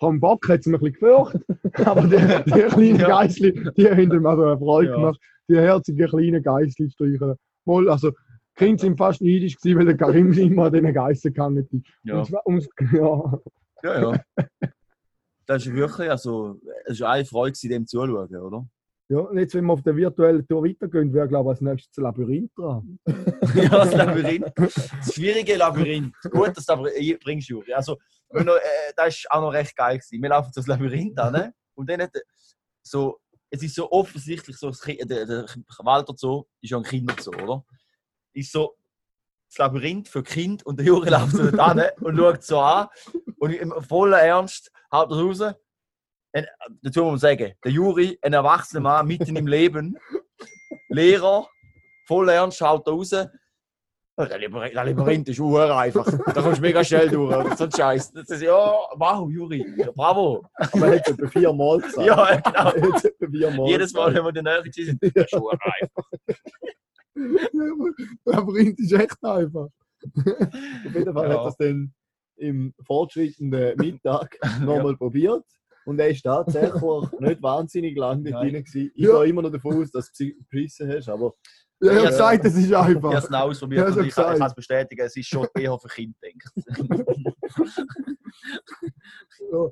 Vom 0.00 0.18
Bock 0.18 0.48
hat 0.48 0.60
es 0.60 0.66
mir 0.66 0.78
ein 0.78 0.80
bisschen 0.92 0.94
gefürchtet, 0.98 1.44
aber 1.86 2.02
die, 2.08 2.16
die 2.50 2.50
kleinen 2.68 2.96
Ja. 2.98 3.06
Geißli, 3.08 3.70
die 3.76 3.88
haben 3.88 4.00
ihm 4.12 4.26
also 4.26 4.42
eine 4.44 4.58
Freude 4.58 4.90
Ja. 4.90 4.96
gemacht, 4.96 5.20
die 5.48 5.56
herzigen 5.56 6.08
kleinen 6.08 6.42
Geißli 6.42 6.90
streicheln. 6.90 7.36
Mal, 7.64 7.88
also, 7.88 8.10
die 8.10 8.16
Kinder 8.56 8.80
sind 8.80 8.98
fast 8.98 9.22
neidisch 9.22 9.56
gewesen, 9.58 9.78
weil 9.78 9.86
der 9.86 9.96
Karim 9.96 10.32
immer 10.32 10.64
an 10.64 10.72
diesen 10.72 10.92
Geissen 10.92 11.32
gegangen 11.32 11.58
ist. 11.58 11.72
Ja, 12.02 12.18
Und, 12.20 12.34
und, 12.44 12.68
ja. 12.92 13.40
ja. 13.84 14.12
ja. 14.12 14.20
Das 15.46 15.64
ist 15.66 15.72
wirklich, 15.74 16.10
also, 16.10 16.58
es 16.86 17.00
war 17.00 17.10
eine 17.12 17.24
Freude, 17.24 17.56
dem 17.68 17.86
zuzuschauen, 17.86 18.36
oder? 18.36 18.66
Ja, 19.08 19.18
und 19.18 19.38
jetzt, 19.38 19.54
wenn 19.54 19.66
wir 19.66 19.72
auf 19.74 19.82
der 19.82 19.96
virtuellen 19.96 20.46
Tour 20.46 20.64
weitergehen, 20.64 21.12
wäre, 21.12 21.28
glaube 21.28 21.48
ich, 21.48 21.50
als 21.50 21.60
nächstes 21.60 21.92
das 21.94 22.02
Labyrinth 22.02 22.50
dran. 22.56 22.98
ja, 23.54 23.68
das 23.68 23.92
Labyrinth. 23.94 24.50
Das 24.56 25.14
schwierige 25.14 25.56
Labyrinth. 25.56 26.14
Gut, 26.30 26.56
dass 26.56 26.64
du 26.64 26.72
aber 26.72 26.94
eh 26.96 27.14
bringst, 27.22 27.48
Juri. 27.48 27.74
Also, 27.74 27.98
noch, 28.32 28.56
äh, 28.56 28.92
das 28.96 29.08
ist 29.18 29.30
auch 29.30 29.42
noch 29.42 29.52
recht 29.52 29.76
geil 29.76 29.98
gewesen. 29.98 30.22
Wir 30.22 30.30
laufen 30.30 30.50
das 30.54 30.66
Labyrinth 30.66 31.18
an, 31.18 31.32
ne? 31.34 31.54
und 31.74 31.88
dann 31.90 32.00
hat 32.00 32.14
er 32.14 32.22
so, 32.82 33.18
es 33.50 33.62
ist 33.62 33.74
so 33.74 33.90
offensichtlich 33.92 34.56
so, 34.56 34.70
Ki- 34.70 35.04
der, 35.04 35.26
der 35.26 35.46
Walter 35.80 36.14
Zoo 36.16 36.44
ist 36.62 36.70
ja 36.70 36.78
ein 36.78 36.82
Kinderzoo, 36.82 37.32
oder? 37.42 37.64
Ist 38.32 38.52
so 38.52 38.74
das 39.50 39.58
Labyrinth 39.58 40.08
für 40.08 40.22
Kind 40.22 40.64
und 40.64 40.78
der 40.78 40.86
Juri 40.86 41.08
läuft 41.10 41.32
so 41.36 41.50
dort 41.50 41.60
an 41.60 41.82
und 42.00 42.16
schaut 42.16 42.42
so 42.42 42.58
an 42.58 42.88
und 43.38 43.52
im 43.52 43.72
vollen 43.82 44.14
Ernst 44.14 44.72
haut 44.90 45.10
er 45.10 45.16
raus. 45.18 45.54
Ein, 46.34 46.46
dazu 46.82 47.04
muss 47.04 47.10
man 47.12 47.18
sagen, 47.20 47.52
der 47.64 47.70
Juri, 47.72 48.18
ein 48.20 48.32
erwachsener 48.32 48.80
Mann 48.80 49.06
mitten 49.06 49.36
im 49.36 49.46
Leben, 49.46 49.96
Lehrer, 50.88 51.48
voll 52.06 52.28
ernst, 52.28 52.58
schaut 52.58 52.86
er 52.88 52.92
raus. 52.92 53.10
Der 53.10 54.38
Labyrinth, 54.38 55.26
der 55.26 55.32
ist 55.32 55.40
ur 55.40 55.76
einfach. 55.76 56.06
Da 56.06 56.42
kommst 56.42 56.58
du 56.58 56.62
mega 56.62 56.84
schnell 56.84 57.08
durch. 57.08 57.54
So 57.56 57.64
ein 57.64 57.72
Scheiß. 57.72 58.12
Das 58.12 58.30
ist, 58.30 58.42
ja, 58.42 58.54
wow, 58.94 59.28
Juri, 59.30 59.64
ja, 59.76 59.90
bravo. 59.92 60.44
Aber 60.54 60.86
er 60.86 60.96
hat 60.98 61.06
es 61.08 61.12
etwa 61.14 61.28
viermal 61.28 61.78
gesagt. 61.80 62.06
Ja, 62.06 62.36
genau. 62.40 62.70
Er 63.20 63.28
viermal 63.30 63.68
Jedes 63.68 63.92
Mal, 63.92 64.14
wenn 64.14 64.22
wir 64.24 64.28
in 64.36 64.44
der 64.44 64.62
Nähe 64.62 64.72
sind, 64.72 65.02
das 65.02 65.24
ist 65.24 65.34
ur 65.34 65.52
einfach. 65.52 66.10
Labyrinth 68.24 68.78
ist 68.80 68.92
echt 68.92 69.24
einfach. 69.24 69.66
Auf 69.66 70.94
jeden 70.94 71.12
Fall 71.14 71.30
Ja. 71.30 71.30
hat 71.30 71.44
er 71.44 71.46
es 71.46 71.56
dann 71.56 71.94
im 72.36 72.74
fortschreitenden 72.86 73.76
Mittag 73.78 74.36
nochmal 74.60 74.96
probiert. 74.96 75.44
Und 75.86 75.98
er 76.00 76.08
ist 76.10 76.22
tatsächlich 76.22 76.82
nicht 77.20 77.42
wahnsinnig 77.42 77.96
lang 77.96 78.24
dort 78.24 78.42
drin. 78.42 78.54
gewesen. 78.54 78.90
Ich 78.94 79.04
Ja. 79.04 79.20
gehe 79.20 79.30
immer 79.30 79.42
noch 79.42 79.50
davon 79.52 79.82
aus, 79.82 79.90
dass 79.90 80.12
du 80.12 80.32
gebissen 80.34 80.88
hast, 80.90 81.08
aber 81.08 81.34
Ja, 81.80 81.92
ich 81.92 81.98
habe 81.98 82.08
gesagt, 82.08 82.44
es 82.46 82.54
ist 82.56 82.66
Ich 82.68 82.74
habe 82.74 82.88
einfach. 82.96 83.12
es 83.24 83.30
ausprobiert 83.32 83.92
so 83.94 84.00
ich 84.00 84.14
kann 84.14 84.32
ich 84.32 84.38
kann 84.38 84.48
es 84.48 84.54
bestätigen, 84.54 85.00
es 85.02 85.16
ist 85.16 85.26
schon 85.28 85.46
eher 85.54 85.78
für 85.78 85.88
Kinder 85.88 86.16
denkt. 86.22 86.48
Ja. 89.52 89.68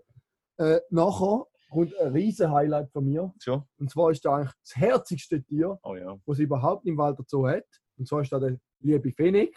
Äh, 0.58 0.80
nachher 0.90 1.46
kommt 1.70 1.96
ein 1.98 2.12
riesen 2.12 2.50
Highlight 2.50 2.90
von 2.90 3.04
mir. 3.04 3.32
Schon? 3.40 3.62
Und 3.78 3.90
zwar 3.90 4.10
ist 4.10 4.24
da 4.24 4.36
eigentlich 4.36 4.52
das 4.62 4.76
herzigste 4.76 5.42
Tier, 5.42 5.78
Oh 5.82 5.94
ja. 5.96 6.16
was 6.26 6.38
es 6.38 6.44
überhaupt 6.44 6.86
im 6.86 6.96
Wald 6.98 7.18
dazu 7.18 7.46
hat. 7.46 7.64
Und 7.98 8.06
zwar 8.06 8.20
ist 8.22 8.32
da 8.32 8.38
der 8.38 8.58
liebe 8.80 9.10
Fennec. 9.12 9.56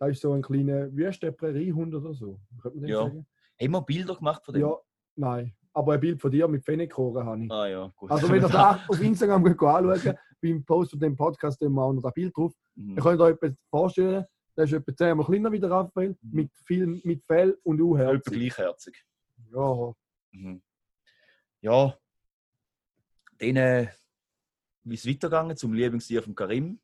Da 0.00 0.06
ist 0.08 0.20
so 0.20 0.32
ein 0.32 0.42
kleiner 0.42 0.94
Wüstenpräriehund 0.94 1.94
oder 1.94 2.14
so. 2.14 2.40
Könnte 2.62 2.78
man 2.80 2.88
Ja. 2.88 3.02
sagen? 3.04 3.26
Haben 3.60 3.70
wir 3.72 3.82
Bilder 3.82 4.14
gemacht 4.16 4.44
von 4.44 4.54
dem? 4.54 4.62
Ja, 4.62 4.76
nein. 5.18 5.54
Aber 5.74 5.92
ein 5.92 6.00
Bild 6.00 6.20
von 6.20 6.30
dir 6.30 6.48
mit 6.48 6.64
Fennec-Ohren 6.64 7.24
habe 7.26 7.44
ich. 7.44 7.50
Ah 7.52 7.66
ja, 7.68 7.92
gut. 7.94 8.10
Also 8.10 8.28
wenn 8.28 8.42
ihr 8.42 8.48
da 8.48 8.80
auf 8.88 9.00
Instagram 9.00 9.44
geht 9.44 9.60
anschauen, 9.62 10.18
beim 10.40 10.64
Post 10.64 10.90
von 10.92 11.00
dem 11.00 11.14
Podcast, 11.16 11.60
dann 11.62 11.78
auch 11.78 11.92
noch 11.92 12.02
das 12.02 12.14
Bild 12.14 12.36
drauf. 12.36 12.52
Mhm. 12.74 12.96
Ihr 12.96 13.02
könnt 13.02 13.20
euch 13.20 13.34
etwas 13.34 13.52
vorstellen, 13.70 14.24
der 14.56 14.64
ist 14.64 14.72
etwa 14.72 14.96
zehnmal 14.96 15.26
kleiner 15.26 15.52
wie 15.52 15.60
der 15.60 15.70
Raphael, 15.70 16.16
mit 16.22 16.50
viel 16.64 16.86
mit 17.04 17.22
Fell 17.24 17.56
und 17.62 17.76
Etwa 17.76 17.84
U-Herz. 17.84 18.24
gleichherzig. 18.24 19.04
Ja, 19.52 19.92
Mhm. 20.32 20.62
Ja. 21.60 21.94
Dann, 23.38 23.56
äh, 23.56 23.88
wie 24.84 24.94
ist 24.94 25.04
es 25.04 25.10
weitergegangen 25.10 25.56
zum 25.56 25.72
Lieblingstier 25.74 26.22
von 26.22 26.34
Karim? 26.34 26.80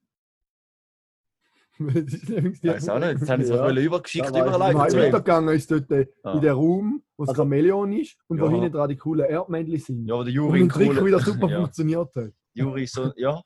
das 1.53 1.53
ist 1.53 1.55
nämlich 1.55 1.64
die- 1.64 1.64
Weiß 1.79 2.89
auch 2.89 2.99
nicht. 2.99 3.21
Jetzt 3.21 3.31
haben 3.31 3.43
sie 3.45 3.53
es 3.53 3.59
Ja. 3.59 3.69
ja. 3.71 3.81
übergeschickt, 3.81 4.25
ich 4.25 4.31
überleiten 4.31 4.79
Nein, 4.79 4.93
weitergegangen 4.93 5.55
ist 5.55 5.71
dort 5.71 5.91
äh, 5.91 6.07
Ah. 6.23 6.33
in 6.35 6.41
der 6.41 6.53
Raum, 6.55 7.03
wo 7.17 7.25
das 7.25 7.31
Also- 7.31 7.43
Chamäleon 7.43 7.93
ist 7.93 8.17
und 8.29 8.41
wo 8.41 8.47
Ja. 8.47 8.51
hinten 8.53 8.73
dran 8.73 8.89
die 8.89 8.97
coolen 8.97 9.27
Erdmännchen 9.27 9.79
sind. 9.79 10.07
Ja, 10.07 10.15
aber 10.15 10.25
der 10.25 10.33
und 10.33 10.37
Juri 10.37 10.59
ein 10.61 10.63
ein 10.65 10.69
Trick 10.69 11.05
wieder 11.05 11.21
super 11.21 11.49
ja. 11.51 11.57
funktioniert 11.61 12.15
hat. 12.15 12.31
Juri 12.55 12.85
ist 12.85 12.95
so, 12.95 13.13
ja. 13.17 13.41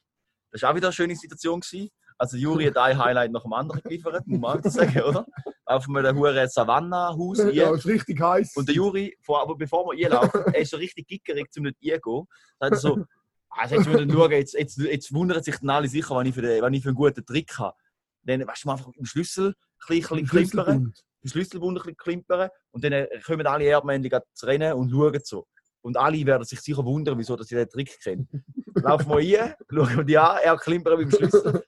Das 0.51 0.63
war 0.63 0.71
auch 0.71 0.77
wieder 0.77 0.89
eine 0.89 0.93
schöne 0.93 1.15
Situation. 1.17 1.61
Gewesen. 1.61 1.91
Also 2.21 2.37
Juri 2.37 2.65
hat 2.65 2.77
ein 2.77 2.99
Highlight 2.99 3.31
nach 3.33 3.43
dem 3.45 3.53
anderen 3.53 3.81
geliefert, 3.83 4.27
muss 4.27 4.41
man 4.41 4.59
auch 4.59 4.71
sagen, 4.71 5.01
oder? 5.03 5.27
Auf 5.65 5.87
einem 5.89 6.19
hohen 6.19 6.49
Savannah-Haus 6.49 7.39
Ja, 7.53 7.73
ist 7.75 7.87
richtig 7.87 8.21
heiß. 8.21 8.57
Und 8.57 8.67
der 8.69 8.75
Juri, 8.75 9.17
vor, 9.23 9.41
aber 9.43 9.55
bevor 9.57 9.87
wir 9.93 10.05
einlaufen, 10.07 10.41
er 10.53 10.61
ist 10.61 10.71
so 10.71 10.77
richtig 10.79 11.07
gickerig, 11.07 11.47
um 11.57 11.65
nicht 11.65 11.77
eingehen. 11.83 12.25
Da 12.59 12.67
hat 12.67 12.73
er 12.73 12.79
so, 12.79 13.05
also 13.51 13.75
jetzt 13.77 13.85
schauen, 14.13 14.31
jetzt, 14.33 14.55
jetzt, 14.55 14.79
jetzt 14.79 15.15
wundern 15.15 15.43
sich 15.43 15.57
dann 15.59 15.71
alle 15.71 15.87
sicher, 15.89 16.15
was 16.17 16.27
ich 16.27 16.35
für, 16.35 16.43
den, 16.43 16.61
was 16.63 16.73
ich 16.73 16.83
für 16.83 16.89
einen 16.89 16.97
guten 16.97 17.25
Trick 17.25 17.57
habe. 17.59 17.77
Dann 18.23 18.47
weißt 18.47 18.65
du, 18.65 18.71
einfach 18.71 18.87
mit 18.87 18.97
dem 18.97 19.05
Schlüssel 19.07 19.55
ein 19.89 20.01
bisschen 20.01 20.27
klimpern, 20.27 20.93
den 21.23 21.31
Schlüsselbund 21.31 21.79
ein 21.79 21.83
bisschen 21.83 21.97
klimpern 21.97 22.51
und 22.73 22.85
dann 22.85 22.93
äh, 22.93 23.09
kommen 23.25 23.47
alle 23.47 23.65
Erdmännchen 23.65 24.21
zu 24.35 24.47
rennen 24.47 24.73
und 24.75 24.91
schauen 24.91 25.21
so. 25.23 25.47
Und 25.81 25.97
alle 25.97 26.25
werden 26.27 26.45
sich 26.45 26.61
sicher 26.61 26.85
wundern, 26.85 27.19
wieso 27.19 27.37
dass 27.37 27.47
sie 27.47 27.55
den 27.55 27.69
Trick 27.69 27.99
kennen. 28.03 28.29
Laufen 28.75 29.09
wir 29.11 29.41
rein, 29.41 29.55
schauen 29.71 30.07
die 30.07 30.19
an, 30.19 30.39
er 30.43 30.57
klimpert 30.57 30.99
mit 30.99 31.13
dem 31.13 31.17
Schlüssel. 31.17 31.63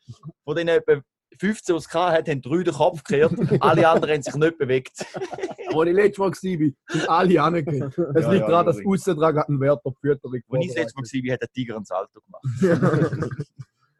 Von 0.44 0.56
denen 0.56 0.68
etwa 0.68 1.00
15, 1.38 1.74
die 1.74 1.78
es 1.78 1.88
gehabt 1.88 2.18
hat, 2.18 2.28
haben 2.28 2.42
drei 2.42 2.62
den 2.62 2.74
Kopf 2.74 3.02
gekehrt, 3.04 3.32
alle 3.60 3.88
anderen 3.88 4.14
haben 4.14 4.22
sich 4.22 4.34
nicht 4.34 4.58
bewegt. 4.58 4.92
Wo 5.72 5.84
ich 5.84 5.94
letztes 5.94 6.18
Mal 6.18 6.32
war, 6.32 6.34
sind 6.34 7.08
alle 7.08 7.42
angegangen. 7.42 7.82
Es 8.14 8.24
Ja, 8.24 8.30
liegt 8.32 8.42
ja, 8.42 8.48
daran, 8.48 8.66
dass 8.66 8.78
Juri. 8.78 8.88
außen 8.88 9.16
dran 9.16 9.34
gerade 9.36 9.52
ein 9.52 9.60
Wärter 9.60 9.90
die 9.90 9.96
Fütterung 10.00 10.40
Als 10.50 10.60
ich 10.64 10.66
das 10.68 10.76
letzte 10.76 11.00
Mal 11.00 11.28
war, 11.28 11.32
hat 11.34 11.40
der 11.42 11.48
Tiger 11.48 11.76
ein 11.76 11.84
Salto 11.84 12.20
gemacht. 12.20 13.46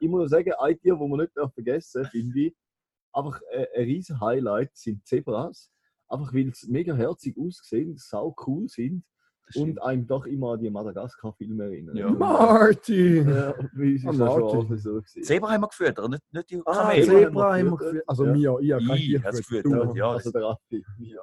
Ich 0.00 0.08
muss 0.08 0.30
sagen, 0.30 0.52
ein 0.58 0.78
Tier, 0.80 0.94
das 0.96 1.08
man 1.08 1.20
nicht 1.20 1.32
vergessen 1.54 2.02
darf, 2.02 2.10
finde 2.10 2.40
ich, 2.40 2.56
einfach 3.12 3.40
äh, 3.52 3.66
ein 3.76 3.84
riesen 3.84 4.20
Highlight 4.20 4.70
sind 4.76 5.06
Zebras. 5.06 5.70
Einfach 6.08 6.34
weil 6.34 6.52
sie 6.54 6.70
mega 6.72 6.94
herzig 6.94 7.36
aussehen, 7.38 7.96
sau 7.96 8.34
cool 8.46 8.66
sind 8.68 9.04
und 9.56 9.80
einem 9.82 10.06
doch 10.06 10.26
immer 10.26 10.52
an 10.52 10.60
die 10.60 10.70
Madagaskar-Filme 10.70 11.64
erinnern. 11.64 11.96
Ja. 11.96 12.08
Martin! 12.10 13.28
Ja, 13.28 13.54
wie 13.74 13.94
ist 13.94 14.06
Ah, 14.06 14.10
es 14.12 14.18
ja 14.18 14.26
schon 14.30 14.40
Martin. 14.68 14.78
so. 14.78 15.00
Zebra 15.22 15.50
haben 15.50 15.60
wir 15.62 15.68
gefüttert, 15.68 16.08
nicht, 16.08 16.22
nicht 16.32 16.50
die 16.50 16.62
Ah, 16.64 16.72
Kamele. 16.88 17.04
Zebra. 17.04 17.20
Zebra 17.26 17.56
haben 17.58 17.70
wir 17.70 17.76
geführt. 17.76 18.04
Also 18.08 18.24
Ja. 18.26 18.32
mir, 18.32 18.58
ich 18.60 18.72
habe 18.72 18.86
kein 18.86 18.96
Ich 18.96 19.04
Tier 19.06 19.22
hab's 19.22 19.38
geführt. 19.38 19.64
Du. 19.66 19.94
ja. 19.96 20.10
also 20.12 20.30
der 20.32 20.42
Raffi. 20.42 20.84
Ja. 20.98 21.22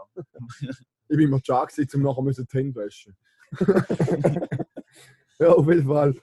Ich 1.10 1.18
bin 1.18 1.30
mal 1.30 1.40
stark 1.40 1.70
gewesen, 1.74 1.90
um 1.96 2.02
nachher 2.04 2.22
müssen 2.22 2.48
die 2.52 2.58
Hände 2.58 2.76
waschen. 2.82 3.16
ja, 5.40 5.50
auf 5.54 5.68
jeden 5.68 5.88
Fall. 5.88 6.16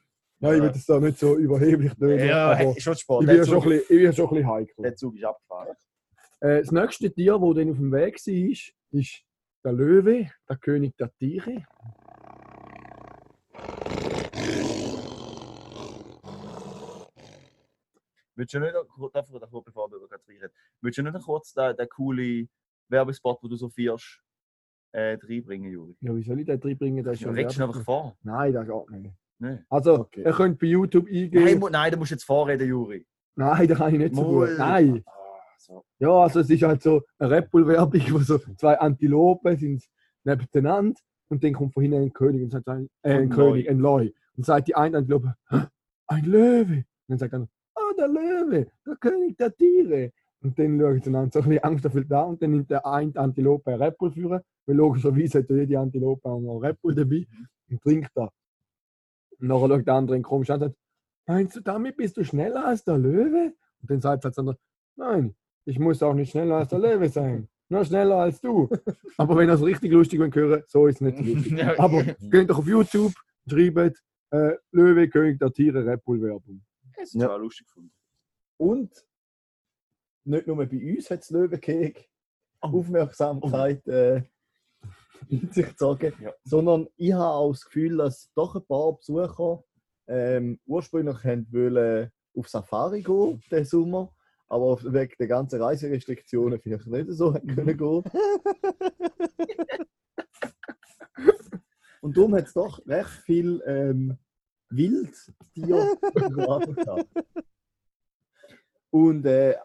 Nein, 0.45 0.57
ich 0.57 0.63
will 0.63 0.73
das 0.73 0.85
da 0.85 1.01
nicht 1.01 1.19
so 1.19 1.37
überheblich 1.37 1.95
tun. 1.95 2.19
Ja, 2.19 2.53
aber 2.53 2.79
schon 2.79 2.95
Sport. 2.97 3.23
ich 3.23 3.29
bin 3.31 3.47
schon 3.47 3.63
ein 3.63 3.69
bisschen, 3.69 3.97
ich 3.97 4.03
bin 4.03 4.13
schon 4.13 4.25
ein 4.27 4.35
bisschen 4.35 4.51
heikel. 4.51 4.83
der 4.83 4.97
Zug 4.97 5.17
ist 5.17 5.25
abgefahren. 5.25 5.77
Äh, 6.41 6.61
das 6.61 6.71
nächste 6.71 7.11
Tier, 7.11 7.39
das 7.39 7.55
dann 7.55 7.71
auf 7.71 7.77
dem 7.77 7.93
Weg 7.93 8.15
war, 8.15 9.01
ist 9.01 9.23
der 9.65 9.73
Löwe, 9.73 10.31
der 10.47 10.57
König 10.59 10.95
der 10.99 11.11
Tiere. 11.15 11.65
Willst 18.37 18.53
du 18.53 18.61
nicht 18.61 18.75
noch 18.75 18.87
kurz, 18.89 19.15
einfach 19.15 19.41
davor, 19.41 19.65
bevor 19.65 19.89
du 19.89 19.97
reinredest, 19.97 20.55
willst 20.83 20.99
du 20.99 21.03
nicht 21.05 21.25
kurz 21.25 21.55
den, 21.55 21.75
den 21.75 21.89
coolen 21.89 22.51
Werbespot, 22.91 23.43
den 23.43 23.49
du 23.49 23.57
so 23.57 23.71
fährst, 23.71 24.21
äh, 24.93 25.17
reinbringen, 25.23 25.73
Juri? 25.73 25.97
Ja, 26.01 26.15
wie 26.15 26.23
soll 26.23 26.41
ich 26.41 26.47
den 26.47 26.61
reinbringen? 26.61 27.03
Der 27.03 27.15
ist 27.15 27.23
Ja, 27.23 27.31
redest 27.31 27.59
du 27.59 27.65
einfach 27.65 27.83
vor? 27.83 28.19
Nein, 28.23 28.53
das 28.53 28.67
geht 28.67 28.91
nicht. 28.91 29.15
Nein. 29.39 29.65
Also, 29.69 30.01
Okay. 30.01 30.23
ihr 30.25 30.33
könnt 30.33 30.59
bei 30.59 30.67
YouTube 30.69 31.07
eingeben. 31.07 31.45
Nein, 31.45 31.59
mu- 31.59 31.69
nein, 31.69 31.91
du 31.93 31.99
musst 31.99 32.11
jetzt 32.13 32.25
vorreden, 32.25 32.69
Juri. 32.69 33.07
Nein, 33.37 33.67
das 33.69 33.79
kann 33.79 33.93
ich 33.93 33.99
nicht 33.99 34.15
so 34.15 34.23
gut. 34.25 34.49
Nein. 34.59 35.03
Ah, 35.07 35.13
so. 35.59 35.85
Ja, 35.99 36.11
also 36.11 36.41
es 36.41 36.51
ist 36.51 36.63
halt 36.63 36.83
so 36.83 37.03
eine 37.19 37.31
Red 37.31 37.51
Bull-Werbung, 37.51 38.01
wo 38.11 38.19
so 38.19 38.39
zwei 38.57 38.79
Antilopen 38.79 39.57
sind 39.57 39.83
nebeneinander 40.25 40.99
und 41.29 41.43
dann 41.43 41.53
kommt 41.53 41.75
von 41.75 41.83
hinten 41.83 42.03
ein 42.03 42.13
König 42.13 42.43
und 42.43 42.51
sagt, 42.51 42.69
ein, 42.69 42.89
äh, 43.03 43.15
ein 43.15 43.29
König, 43.31 43.69
ein 43.69 43.79
Leu. 43.79 44.11
Und 44.37 44.47
sagt 44.47 44.69
die 44.69 44.75
eine 44.75 44.99
Antilope, 44.99 45.35
"Hä? 45.51 45.63
ein 46.07 46.25
Löwe. 46.25 46.75
Und 46.77 46.85
dann 47.09 47.19
sagt 47.19 47.33
er, 47.35 47.49
ah, 47.75 47.93
der 47.99 48.09
Löwe, 48.09 48.67
der 48.87 48.97
König 48.97 49.37
der 49.37 49.55
Tiere. 49.55 50.13
Und 50.43 50.59
dann 50.59 50.79
schauen 50.79 51.01
sie 51.03 51.09
einander 51.09 51.31
so 51.33 51.39
ein 51.41 51.49
bisschen 51.49 51.65
angsterfüllt 51.65 52.11
da 52.11 52.23
und 52.23 52.43
dann 52.43 52.51
nimmt 52.51 52.71
der 52.71 52.85
eine 52.87 53.17
Antilope 53.17 53.73
ein 53.73 53.83
Red 53.83 53.97
Bull 53.99 54.11
führen, 54.13 54.41
weil 54.67 54.77
logischerweise 54.77 55.39
hat 55.39 55.49
ja 55.51 55.57
jede 55.57 55.79
Antilope 55.81 56.29
auch 56.29 56.39
noch 56.41 56.61
Red 56.61 56.81
Bull 56.83 56.95
dabei 56.95 57.27
und 57.71 57.81
trinkt 57.83 58.11
da. 58.15 58.29
Und 59.45 59.49
nachher 59.49 59.69
schaut 59.69 59.87
der 59.87 59.95
andere 59.95 60.23
komisch 60.23 60.49
an 60.49 60.55
und 60.63 60.69
sagt, 60.69 60.77
meinst 61.27 61.57
du, 61.57 61.61
damit 61.61 61.99
bist 61.99 62.17
du 62.17 62.25
schneller 62.25 62.65
als 62.65 62.83
der 62.83 62.97
Löwe? 62.97 63.53
Und 63.83 63.91
dann 63.91 64.01
sagt 64.01 64.25
der 64.25 64.33
andere, 64.39 64.57
nein, 64.97 65.37
ich 65.67 65.79
muss 65.79 66.03
auch 66.03 66.15
nicht 66.15 66.31
schneller 66.31 66.57
als 66.57 66.69
der 66.71 66.79
Löwe 66.79 67.11
sein. 67.11 67.47
Nur 67.69 67.85
schneller 67.85 68.17
als 68.17 68.41
du. 68.41 68.71
Aber 69.19 69.37
wenn 69.37 69.51
ihr 69.51 69.55
es 69.55 69.63
richtig 69.63 69.93
lustig 69.93 70.19
hören, 70.35 70.63
so 70.67 70.87
ist 70.87 70.95
es 70.97 71.01
nicht 71.03 71.21
lustig. 71.35 71.79
Aber 71.79 72.03
geht 72.05 72.49
doch 72.49 72.59
auf 72.59 72.67
YouTube, 72.67 73.13
schreibt 73.47 74.03
äh, 74.31 74.53
Löwe, 74.73 75.09
König 75.11 75.39
der 75.39 75.53
Tiere, 75.53 75.85
Red 75.85 76.03
Bull 76.05 76.23
Werbung. 76.23 76.63
Das 76.97 77.09
ist 77.09 77.21
Ja. 77.21 77.37
lustig 77.37 77.67
gefunden. 77.67 77.93
Und 78.57 78.91
nicht 80.25 80.47
nur 80.47 80.57
bei 80.57 80.69
uns 80.97 81.11
hat 81.11 81.21
es 81.21 81.29
Löwenkeg 81.29 82.09
Aufmerksamkeit 82.61 83.87
äh, 83.89 84.17
in 84.17 84.25
sich 85.53 85.69
gezogen, 85.69 86.13
Ja. 86.21 86.33
sondern 86.45 86.89
ich 86.97 87.13
habe 87.13 87.35
auch 87.35 87.53
das 87.53 87.65
Gefühl, 87.65 87.97
dass 87.97 88.31
doch 88.35 88.55
ein 88.55 88.67
paar 88.67 88.97
Besucher 88.97 89.65
ähm, 90.07 90.59
ursprünglich 90.67 91.25
wollen 91.25 92.11
auf 92.37 92.49
Safari 92.49 93.03
gehen 93.03 93.41
diesen 93.51 93.65
Sommer, 93.65 94.13
aber 94.49 94.79
wegen 94.83 95.15
der 95.19 95.29
ganzen 95.29 95.63
Reiserestriktionen 95.63 96.61
vielleicht 96.61 96.87
nicht 96.87 97.11
so 97.13 97.35
haben 97.35 97.47
können 97.47 97.77
gehen. 97.77 98.03
Und 102.03 102.17
darum 102.17 102.35
hat 102.35 102.47
es 102.47 102.53
doch 102.53 102.87
recht 102.87 103.09
viel 103.09 103.63
ähm, 103.67 104.19
Wildtier 104.69 105.97
gehabt. 106.15 106.69
Und 108.91 109.25
äh, 109.25 109.57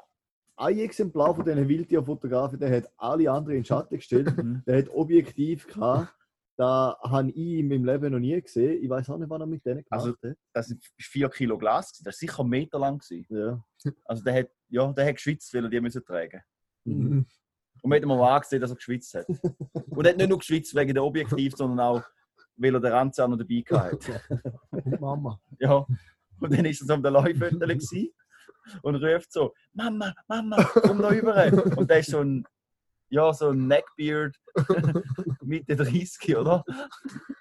ein 0.59 0.77
Exemplar 0.79 1.33
von 1.33 1.45
diesen 1.45 1.67
Wildtierfotografen, 1.67 2.59
der 2.59 2.75
hat 2.77 2.91
alle 2.97 3.31
anderen 3.31 3.57
in 3.57 3.61
den 3.61 3.65
Schatten 3.65 3.95
gestellt. 3.97 4.27
Mhm. 4.43 4.63
Der 4.67 4.77
hat 4.79 4.89
objektiv 4.89 5.67
gehabt. 5.67 6.13
Da 6.57 6.97
habe 7.03 7.29
ich 7.31 7.59
in 7.59 7.67
meinem 7.69 7.85
Leben 7.85 8.11
noch 8.11 8.19
nie 8.19 8.39
gesehen. 8.41 8.83
Ich 8.83 8.89
weiß 8.89 9.09
auch 9.09 9.17
nicht, 9.17 9.29
was 9.29 9.39
er 9.39 9.45
mit 9.45 9.65
denen 9.65 9.83
gemacht 9.83 9.87
Also- 9.91 10.09
hat. 10.23 10.35
Das 10.53 10.69
war 10.69 10.77
4 10.99 11.29
Kilo 11.29 11.57
Glas. 11.57 11.93
Das 11.93 12.05
war 12.05 12.11
sicher 12.11 12.39
einen 12.41 12.49
Meter 12.49 12.79
lang. 12.79 13.01
Ja. 13.29 13.63
Also 14.05 14.23
der 14.23 14.33
hat, 14.39 14.49
ja, 14.67 14.91
der 14.91 15.05
hat 15.07 15.15
geschwitzt, 15.15 15.53
weil 15.53 15.63
er 15.63 15.69
die 15.69 15.79
müssen 15.81 16.03
tragen 16.03 16.41
Mhm. 16.85 17.25
Und 17.81 17.89
man 17.89 17.95
hat 17.97 18.03
ihm 18.03 18.09
mal 18.09 18.35
angesehen, 18.35 18.59
dass 18.61 18.71
er 18.71 18.75
geschwitzt 18.75 19.13
hat. 19.13 19.25
Und 19.73 20.05
er 20.05 20.11
hat 20.11 20.17
nicht 20.17 20.29
nur 20.29 20.39
geschwitzt 20.39 20.75
wegen 20.75 20.93
der 20.93 21.03
Objektiv, 21.03 21.53
sondern 21.55 21.79
auch, 21.79 22.03
weil 22.57 22.73
er 22.73 22.81
den 22.81 22.91
Ranz 22.91 23.19
auch 23.19 23.27
noch 23.29 23.37
dabei 23.37 23.63
hatte. 23.71 24.21
Mama. 24.99 25.39
Ja. 25.59 25.85
Und 26.41 26.53
dann 26.53 26.65
ist 26.65 26.81
er 26.81 26.87
so 26.87 26.93
am 26.93 27.01
Läufötterchen 27.03 27.59
gewesen 27.59 28.09
und 28.82 28.96
ruft 28.96 29.32
so, 29.32 29.53
Mama, 29.74 30.13
Mama, 30.27 30.63
komm 30.63 31.01
da 31.01 31.10
rüber. 31.10 31.51
Und 31.77 31.89
der 31.89 32.00
ist 32.00 32.12
so 32.12 32.20
ein, 32.20 32.46
ja, 33.10 33.34
so 33.34 33.50
ein 33.50 33.68
Neckbeard, 33.68 34.36
Mitte 35.41 35.75
30, 35.75 36.36
oder? 36.38 36.63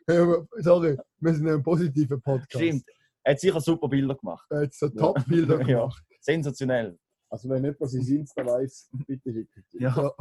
Ja, 0.08 0.44
sorry, 0.58 0.96
wir 1.18 1.34
sind 1.34 1.48
ein 1.48 1.62
positiver 1.62 2.18
Podcast. 2.18 2.52
Stimmt. 2.54 2.84
Er 3.22 3.32
hat 3.32 3.40
sicher 3.40 3.60
super 3.60 3.88
Bilder 3.88 4.14
gemacht. 4.14 4.46
Er 4.50 4.62
hat 4.62 4.72
so 4.74 4.88
Top-Bilder 4.88 5.58
Ja. 5.60 5.66
gemacht. 5.66 6.02
Sensationell. 6.20 6.98
Also 7.30 7.48
wenn 7.50 7.62
jemand 7.64 7.90
sein 7.90 8.00
Insta 8.06 8.44
weiß, 8.46 8.88
bitte 9.06 9.32
schicken 9.32 9.64
Sie. 9.68 9.82
Ja. 9.82 9.94
Ja. 9.96 10.12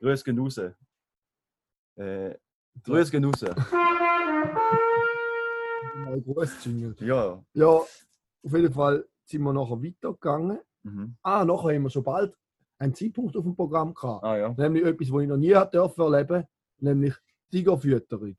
Grüß 0.00 0.24
gehen 0.24 0.38
raus. 0.40 0.58
Äh, 1.96 2.34
Grüß 2.82 3.10
gehen 3.12 3.24
raus. 3.24 3.42
Mal 5.94 6.20
groß 6.20 6.64
Jingle. 6.64 6.94
Ja. 7.00 7.42
Ja, 7.54 7.66
auf 7.66 7.88
jeden 8.44 8.72
Fall 8.72 9.04
sind 9.26 9.42
wir 9.42 9.52
nachher 9.52 9.82
weitergegangen. 9.82 10.58
Mhm. 10.84 11.14
Ah, 11.22 11.44
nachher 11.44 11.74
haben 11.74 11.82
wir 11.82 11.90
schon 11.90 12.04
bald 12.04 12.34
einen 12.78 12.94
Zeitpunkt 12.94 13.36
auf 13.36 13.42
dem 13.44 13.54
Programm 13.56 13.92
gehabt. 13.94 14.24
Ah 14.24 14.36
ja. 14.36 14.54
Nämlich 14.56 14.84
etwas, 14.84 15.12
was 15.12 15.22
ich 15.22 15.28
noch 15.28 15.36
nie 15.36 15.54
hat 15.54 15.74
dürfen 15.74 16.00
erleben, 16.12 16.44
nämlich 16.78 17.14
Tigerfütterung. 17.50 18.36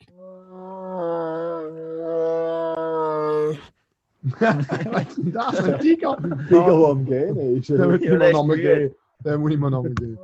Was 4.40 5.08
ist 5.08 5.18
denn 5.18 5.32
das? 5.34 5.60
Ein 5.64 5.80
Tiger? 5.80 6.18
Tiger, 6.48 6.48
der 6.50 6.88
am 6.90 7.06
Gähnen 7.06 7.58
ist. 7.58 7.70
Den 7.70 7.90
muss 7.92 8.00
ich 8.02 8.06
Ja, 8.06 8.12
mir 8.14 8.20
der 8.20 8.28
ist 8.30 8.34
noch 8.34 8.46
mal 8.46 8.56
müde. 8.58 8.76
geben. 8.80 8.96
Den 9.26 9.42
muss 9.42 9.52
ich 9.52 9.58
mir 9.60 9.70
noch 9.72 9.84
mal 9.84 9.94
geben. 9.94 10.20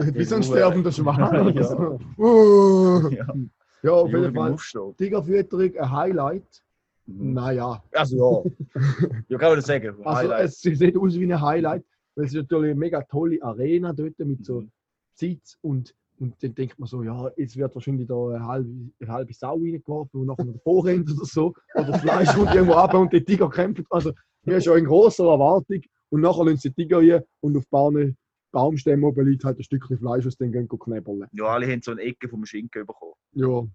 Wie 0.00 0.24
so 0.24 0.36
ein 0.36 0.42
sterbender 0.44 0.92
Schwan 0.92 1.54
so. 1.64 1.98
Uh. 2.22 3.08
Ja. 3.10 3.26
Ja, 3.82 3.92
auf 3.92 4.10
jeden 4.10 4.34
Fall. 4.34 4.56
Tigerfütterung, 4.96 5.76
ein 5.76 5.92
Highlight. 5.92 6.62
Mhm. 7.06 7.32
Naja, 7.34 7.82
Also 7.92 8.44
ja. 8.74 8.80
ja, 9.28 9.38
kann 9.38 9.48
man 9.50 9.56
das 9.58 9.66
sagen. 9.66 9.96
also 10.04 10.32
es 10.32 10.60
sieht 10.60 10.96
aus 10.96 11.14
wie 11.14 11.32
ein 11.32 11.40
Highlight, 11.40 11.84
weil 12.14 12.24
es 12.26 12.32
ist 12.32 12.36
natürlich 12.42 12.70
eine 12.72 12.78
mega 12.80 13.02
tolle 13.02 13.42
Arena 13.42 13.92
dort 13.92 14.18
mit 14.18 14.44
so 14.44 14.60
Mhm. 14.62 14.70
Sitz 15.14 15.56
und, 15.62 15.94
und 16.20 16.34
dann 16.42 16.54
denkt 16.54 16.78
man 16.78 16.86
so, 16.86 17.02
ja, 17.02 17.30
jetzt 17.36 17.56
wird 17.56 17.74
wahrscheinlich 17.74 18.06
da 18.06 18.14
eine 18.28 18.46
halbe, 18.46 18.70
eine 19.00 19.12
halbe 19.12 19.32
Sau 19.32 19.54
reingeworfen 19.56 20.20
und 20.20 20.26
nachher 20.26 20.44
der 20.44 20.60
Vorhand 20.60 21.10
oder 21.10 21.24
so. 21.24 21.54
Oder 21.74 21.84
das 21.92 22.00
Fleisch 22.02 22.28
kommt 22.34 22.54
irgendwo 22.54 22.74
ab 22.74 22.94
und 22.94 23.12
der 23.12 23.24
Tiger 23.24 23.48
kämpft. 23.50 23.84
Also 23.90 24.12
wir 24.44 24.54
haben 24.54 24.62
schon 24.62 24.78
in 24.78 24.84
großer 24.84 25.24
Erwartung 25.24 25.80
und 26.10 26.20
nachher 26.20 26.44
lassen 26.44 26.58
sie 26.58 26.70
den 26.70 26.76
Tiger 26.76 26.98
rein 26.98 27.22
und 27.40 27.56
auf 27.56 27.66
Bahnen 27.68 28.16
Baumstämme 28.50 29.06
oben 29.06 29.26
liegt 29.26 29.44
halt 29.44 29.58
ein 29.58 29.62
Stückchen 29.62 29.98
Fleisch, 29.98 30.26
aus 30.26 30.36
dem 30.36 30.52
gehen 30.52 30.68
knäbeln. 30.68 31.26
Ja, 31.32 31.44
alle 31.46 31.70
haben 31.70 31.82
so 31.82 31.90
eine 31.90 32.02
Ecke 32.02 32.28
vom 32.28 32.44
Schinken 32.44 32.86
bekommen. 32.86 33.14
Ja. 33.32 33.66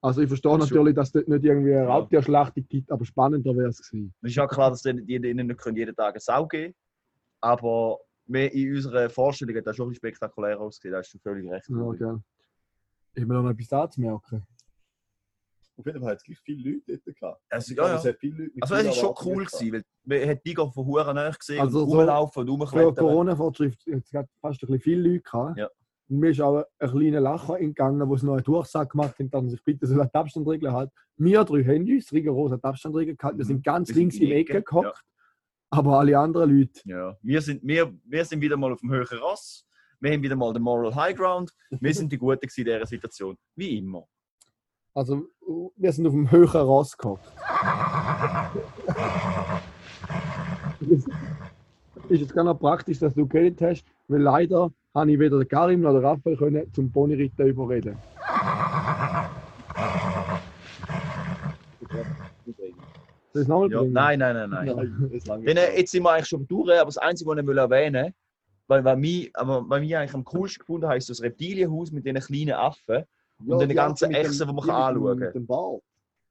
Also 0.00 0.20
ich 0.20 0.28
verstehe 0.28 0.56
Das 0.56 0.70
natürlich, 0.70 0.94
dass 0.94 1.08
es 1.08 1.12
dort 1.12 1.28
nicht 1.28 1.44
irgendwie 1.44 1.74
eine 1.74 1.86
Raubtierschlachtung 1.86 2.66
gibt, 2.68 2.90
aber 2.92 3.04
spannender 3.04 3.56
wäre 3.56 3.68
es 3.70 3.78
gewesen. 3.78 4.14
Es 4.22 4.30
ist 4.30 4.38
auch 4.38 4.48
klar, 4.48 4.70
dass 4.70 4.82
die 4.82 4.90
ihnen 4.90 5.46
nicht 5.46 5.58
können 5.58 5.76
jeden 5.76 5.96
Tag 5.96 6.14
eine 6.14 6.20
Sau 6.20 6.46
geben 6.46 6.74
Aber 7.40 7.98
wir 8.26 8.52
in 8.52 8.76
unserer 8.76 9.10
Vorstellung 9.10 9.56
hat 9.56 9.66
das 9.66 9.74
schon 9.76 9.88
ein 9.88 9.94
spektakulär 9.94 10.60
ausgesehen. 10.60 10.92
Da 10.92 10.98
hast 10.98 11.12
du 11.12 11.18
völlig 11.18 11.50
recht. 11.50 11.68
Ja, 11.68 11.90
gell. 11.92 12.20
Ich 13.14 13.28
will 13.28 13.42
noch 13.42 13.50
etwas 13.50 13.72
anzumerken. 13.72 14.46
Auf 15.78 15.86
jeden 15.86 16.00
Fall 16.00 16.10
hat 16.10 16.16
es 16.18 16.24
gleich 16.24 16.38
viele 16.40 16.70
Leute 16.72 16.98
dort 17.04 17.16
gehabt. 17.16 17.42
Also, 17.48 17.74
glaube, 17.74 17.90
ja, 17.90 17.96
es 17.96 18.04
ja. 18.04 18.10
hat 18.10 18.18
viele 18.18 18.36
Leute 18.44 18.52
also 18.60 18.74
es 18.74 18.86
ist 18.86 18.96
schon 18.96 19.14
cool 19.24 19.44
gewesen, 19.44 19.72
weil 19.72 19.84
man 20.04 20.28
hat 20.28 20.42
Tiger 20.42 20.72
von 20.72 20.86
Huren 20.86 21.14
näher 21.14 21.36
gesehen 21.38 21.60
Also 21.60 21.82
und 21.82 21.90
so 21.90 21.96
rumlaufen 21.96 22.40
und 22.40 22.46
Für 22.46 22.52
rumklettern. 22.52 22.94
Corona-Vorschrift 22.96 23.86
hat 23.86 24.26
es 24.26 24.40
fast 24.40 24.62
ein 24.62 24.66
bisschen 24.66 24.80
viele 24.80 25.08
Leute 25.08 25.22
gehabt. 25.22 25.58
Ja. 25.58 25.68
Und 26.08 26.18
mir 26.18 26.30
ist 26.30 26.40
auch 26.40 26.64
ein 26.78 26.90
kleiner 26.90 27.20
Lacher 27.20 27.60
entgangen, 27.60 28.08
wo 28.08 28.16
sie 28.16 28.26
noch 28.26 28.32
eine 28.32 28.42
Durchsage 28.42 28.88
gemacht 28.88 29.18
haben, 29.18 29.30
dass 29.30 29.42
man 29.42 29.50
sich 29.50 29.62
bitte 29.62 29.86
so 29.86 30.00
an 30.00 30.08
die 30.12 30.18
Abstandregeln 30.18 30.74
hält. 30.74 30.90
Wir 31.16 31.44
drei 31.44 31.62
haben 31.62 31.88
uns 31.88 32.12
rigoros 32.12 32.52
an 32.52 32.60
die 32.60 32.64
Abstandregeln 32.64 33.16
gehalten. 33.16 33.38
Wir 33.38 33.44
sind 33.44 33.64
ganz 33.64 33.88
Wir 33.88 33.94
sind 33.94 34.00
links 34.00 34.16
in 34.16 34.22
im 34.22 34.28
die 34.28 34.34
Ecke 34.34 34.52
Ecke, 34.54 34.62
gehockt. 34.62 35.04
Aber 35.70 36.00
alle 36.00 36.18
anderen 36.18 36.58
Leute, 36.58 36.80
Ja. 36.86 37.16
Wir, 37.22 37.40
sind, 37.42 37.60
wir, 37.62 37.94
wir 38.04 38.24
sind 38.24 38.40
wieder 38.40 38.56
mal 38.56 38.72
auf 38.72 38.80
dem 38.80 38.90
höheren 38.90 39.18
Ross. 39.18 39.64
Wir 40.00 40.12
haben 40.12 40.22
wieder 40.22 40.36
mal 40.36 40.52
den 40.52 40.62
Moral 40.62 40.94
High 40.94 41.16
Ground. 41.16 41.52
Wir 41.70 41.92
sind 41.94 42.10
die 42.10 42.18
Guten 42.18 42.40
gewesen 42.40 42.60
in 42.60 42.64
dieser 42.66 42.86
Situation. 42.86 43.36
Wie 43.54 43.78
immer. 43.78 44.08
Also 44.94 45.26
wir 45.76 45.92
sind 45.92 46.06
auf 46.06 46.12
dem 46.12 46.30
höheren 46.30 46.62
Ross 46.62 46.96
gehockt. 46.96 47.28
ist 52.08 52.20
jetzt 52.20 52.34
gar 52.34 52.44
noch 52.44 52.58
praktisch, 52.58 52.98
dass 52.98 53.14
du 53.14 53.26
geredet 53.26 53.60
hast, 53.60 53.84
weil 54.08 54.22
leider 54.22 54.70
habe 54.94 55.12
ich 55.12 55.18
weder 55.18 55.44
Karim 55.44 55.80
noch 55.82 55.94
Raphael 55.94 56.36
können 56.36 56.72
zum 56.72 56.90
Ponyritten 56.90 57.46
überreden. 57.46 57.96
Ich 63.34 63.42
es 63.42 63.48
nochmal 63.48 63.70
Ja. 63.70 63.82
Nein, 63.84 64.18
nein, 64.18 64.34
nein, 64.34 64.50
nein. 64.50 64.66
Nein, 64.66 65.10
das 65.12 65.28
äh, 65.28 65.78
jetzt 65.78 65.92
sind 65.92 66.02
wir 66.02 66.12
eigentlich 66.12 66.26
schon 66.26 66.46
durch, 66.48 66.72
aber 66.72 66.86
das 66.86 66.98
Einzige, 66.98 67.30
was 67.30 67.38
ich 67.38 67.46
erwähnen 67.46 68.06
will, 68.06 68.14
weil, 68.66 68.84
weil, 68.84 68.96
mich, 68.96 69.30
aber, 69.34 69.68
weil 69.68 69.80
mich 69.80 69.96
eigentlich 69.96 70.14
am 70.14 70.24
coolsten 70.24 70.60
gefunden 70.60 70.86
habe, 70.86 70.98
ist 70.98 71.08
das 71.08 71.22
Reptilienhaus 71.22 71.92
mit 71.92 72.04
diesen 72.04 72.20
kleinen 72.20 72.54
Affen. 72.54 73.04
Und 73.46 73.58
den 73.60 73.68
die 73.68 73.74
ganzen 73.74 74.10
Echsen, 74.12 74.46
die 74.48 74.52
man 74.54 74.64
die 74.64 74.68
kann 74.70 74.94
mit 74.94 75.02
dem- 75.02 75.06
anschauen. 75.06 75.18
Mit 75.18 75.34
dem 75.34 75.46
Ball. 75.46 75.80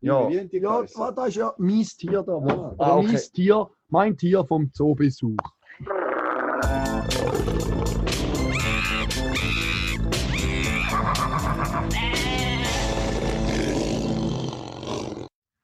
Ja. 0.01 0.29
Ja, 0.29 1.11
das 1.11 1.27
ist 1.29 1.35
ja 1.37 1.53
mein 1.57 1.83
Tier 1.83 2.21
da. 2.23 2.33
Oder 2.35 2.75
Ah, 2.77 2.97
okay. 2.97 3.07
mein 3.07 3.21
Tier, 3.33 3.69
mein 3.89 4.17
Tier 4.17 4.45
vom 4.45 4.71
Zoobesuch. 4.73 5.37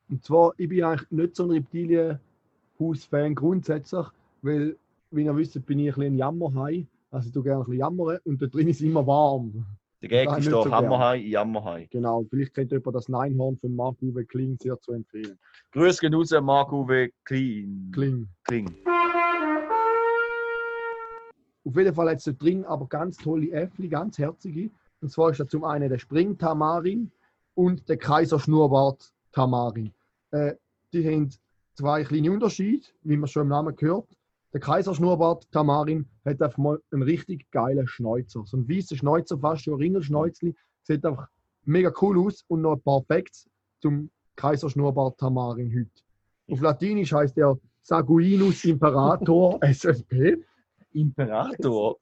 Und 0.09 0.23
zwar, 0.23 0.53
ich 0.57 0.69
bin 0.69 0.83
eigentlich 0.83 1.09
nicht 1.11 1.35
so 1.35 1.43
ein 1.45 1.51
Reptilienhaus-Fan 1.51 3.35
grundsätzlich, 3.35 4.05
weil, 4.41 4.77
wie 5.11 5.23
ihr 5.25 5.35
wisst, 5.35 5.65
bin 5.65 5.79
ich 5.79 5.87
ein 5.89 5.95
bisschen 5.95 6.13
ein 6.13 6.17
Jammerhai. 6.17 6.85
Also 7.11 7.27
ich 7.27 7.33
tue 7.33 7.43
gerne 7.43 7.61
ein 7.61 7.65
bisschen 7.65 7.79
jammern 7.79 8.17
und 8.25 8.41
da 8.41 8.47
drin 8.47 8.67
ist 8.67 8.81
immer 8.81 9.05
warm. 9.05 9.65
Der 10.03 10.09
Gag 10.09 10.27
Nein, 10.27 10.39
ist 10.39 10.51
doch 10.51 10.65
so 10.65 10.71
Hammerhai, 10.71 11.15
Jammerhai. 11.15 11.87
Genau, 11.89 12.25
vielleicht 12.29 12.53
kennt 12.53 12.73
jemand 12.73 12.93
das 12.93 13.07
Neinhorn 13.07 13.55
von 13.55 13.73
Marc-Uwe 13.73 14.25
Kling 14.25 14.57
sehr 14.61 14.77
zu 14.81 14.91
empfehlen. 14.91 15.39
Grüß 15.71 15.97
gehen 16.01 16.13
raus, 16.13 16.29
Marc-Uwe 16.31 17.11
Kling. 17.23 17.89
Kling. 17.93 18.27
Kling. 18.43 18.75
Auf 21.65 21.77
jeden 21.77 21.95
Fall 21.95 22.17
da 22.17 22.31
drin 22.33 22.65
aber 22.65 22.85
ganz 22.87 23.15
tolle 23.15 23.49
Äffli, 23.51 23.87
ganz 23.87 24.17
herzige. 24.17 24.69
Und 24.99 25.09
zwar 25.09 25.31
ist 25.31 25.39
da 25.39 25.47
zum 25.47 25.63
einen 25.63 25.87
der 25.87 25.99
Springtamarin 25.99 27.09
und 27.55 27.87
der 27.87 27.95
Kaiserschnurrbart 27.95 29.13
Tamarin. 29.31 29.93
Äh, 30.31 30.55
die 30.91 31.07
haben 31.07 31.29
zwei 31.75 32.03
kleine 32.03 32.29
Unterschiede, 32.29 32.85
wie 33.03 33.15
man 33.15 33.29
schon 33.29 33.43
im 33.43 33.47
Namen 33.47 33.73
gehört. 33.73 34.09
Der 34.53 34.59
Kaiserschnurrbart 34.59 35.51
Tamarin 35.51 36.05
hat 36.23 36.39
einfach 36.39 36.59
mal 36.59 36.79
einen 36.91 37.01
richtig 37.01 37.49
geilen 37.49 37.87
Schnäuzer. 37.87 38.43
So 38.45 38.57
ein 38.57 38.69
weißer 38.69 38.95
Schnäuzer, 38.95 39.39
fast 39.39 39.63
schon 39.63 39.73
ein 39.73 39.79
Ringelschnäuzli. 39.79 40.55
Sieht 40.83 41.03
einfach 41.05 41.27
mega 41.65 41.91
cool 42.01 42.19
aus 42.19 42.43
und 42.47 42.61
noch 42.61 42.73
ein 42.73 42.81
paar 42.81 43.01
Facts 43.03 43.49
zum 43.81 44.11
Kaiserschnurrbart 44.35 45.17
Tamarin 45.17 45.73
heute. 45.73 46.03
Auf 46.51 46.61
Latinisch 46.61 47.11
heißt 47.11 47.35
er 47.39 47.57
Saguinus 47.81 48.63
Imperator 48.65 49.57
SSP. 49.63 50.37
Imperator. 50.91 51.97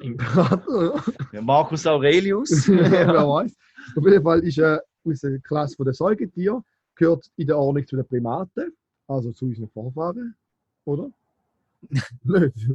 Imperator, 0.00 1.02
Ja, 1.32 1.42
Marcus 1.42 1.84
Aurelius. 1.84 2.68
wer 2.68 3.08
weiß. 3.08 3.56
Auf 3.96 4.04
jeden 4.04 4.22
Fall 4.22 4.40
ist 4.40 4.58
er 4.58 4.84
aus 5.04 5.20
der 5.20 5.40
Klasse 5.40 5.82
der 5.82 5.94
Säugetiere, 5.94 6.62
gehört 6.94 7.28
in 7.36 7.48
der 7.48 7.58
Ordnung 7.58 7.84
zu 7.86 7.96
den 7.96 8.06
Primaten, 8.06 8.72
also 9.08 9.32
zu 9.32 9.46
unseren 9.46 9.68
Vorfahren, 9.68 10.36
oder? 10.84 11.10
Nicht. 11.80 12.68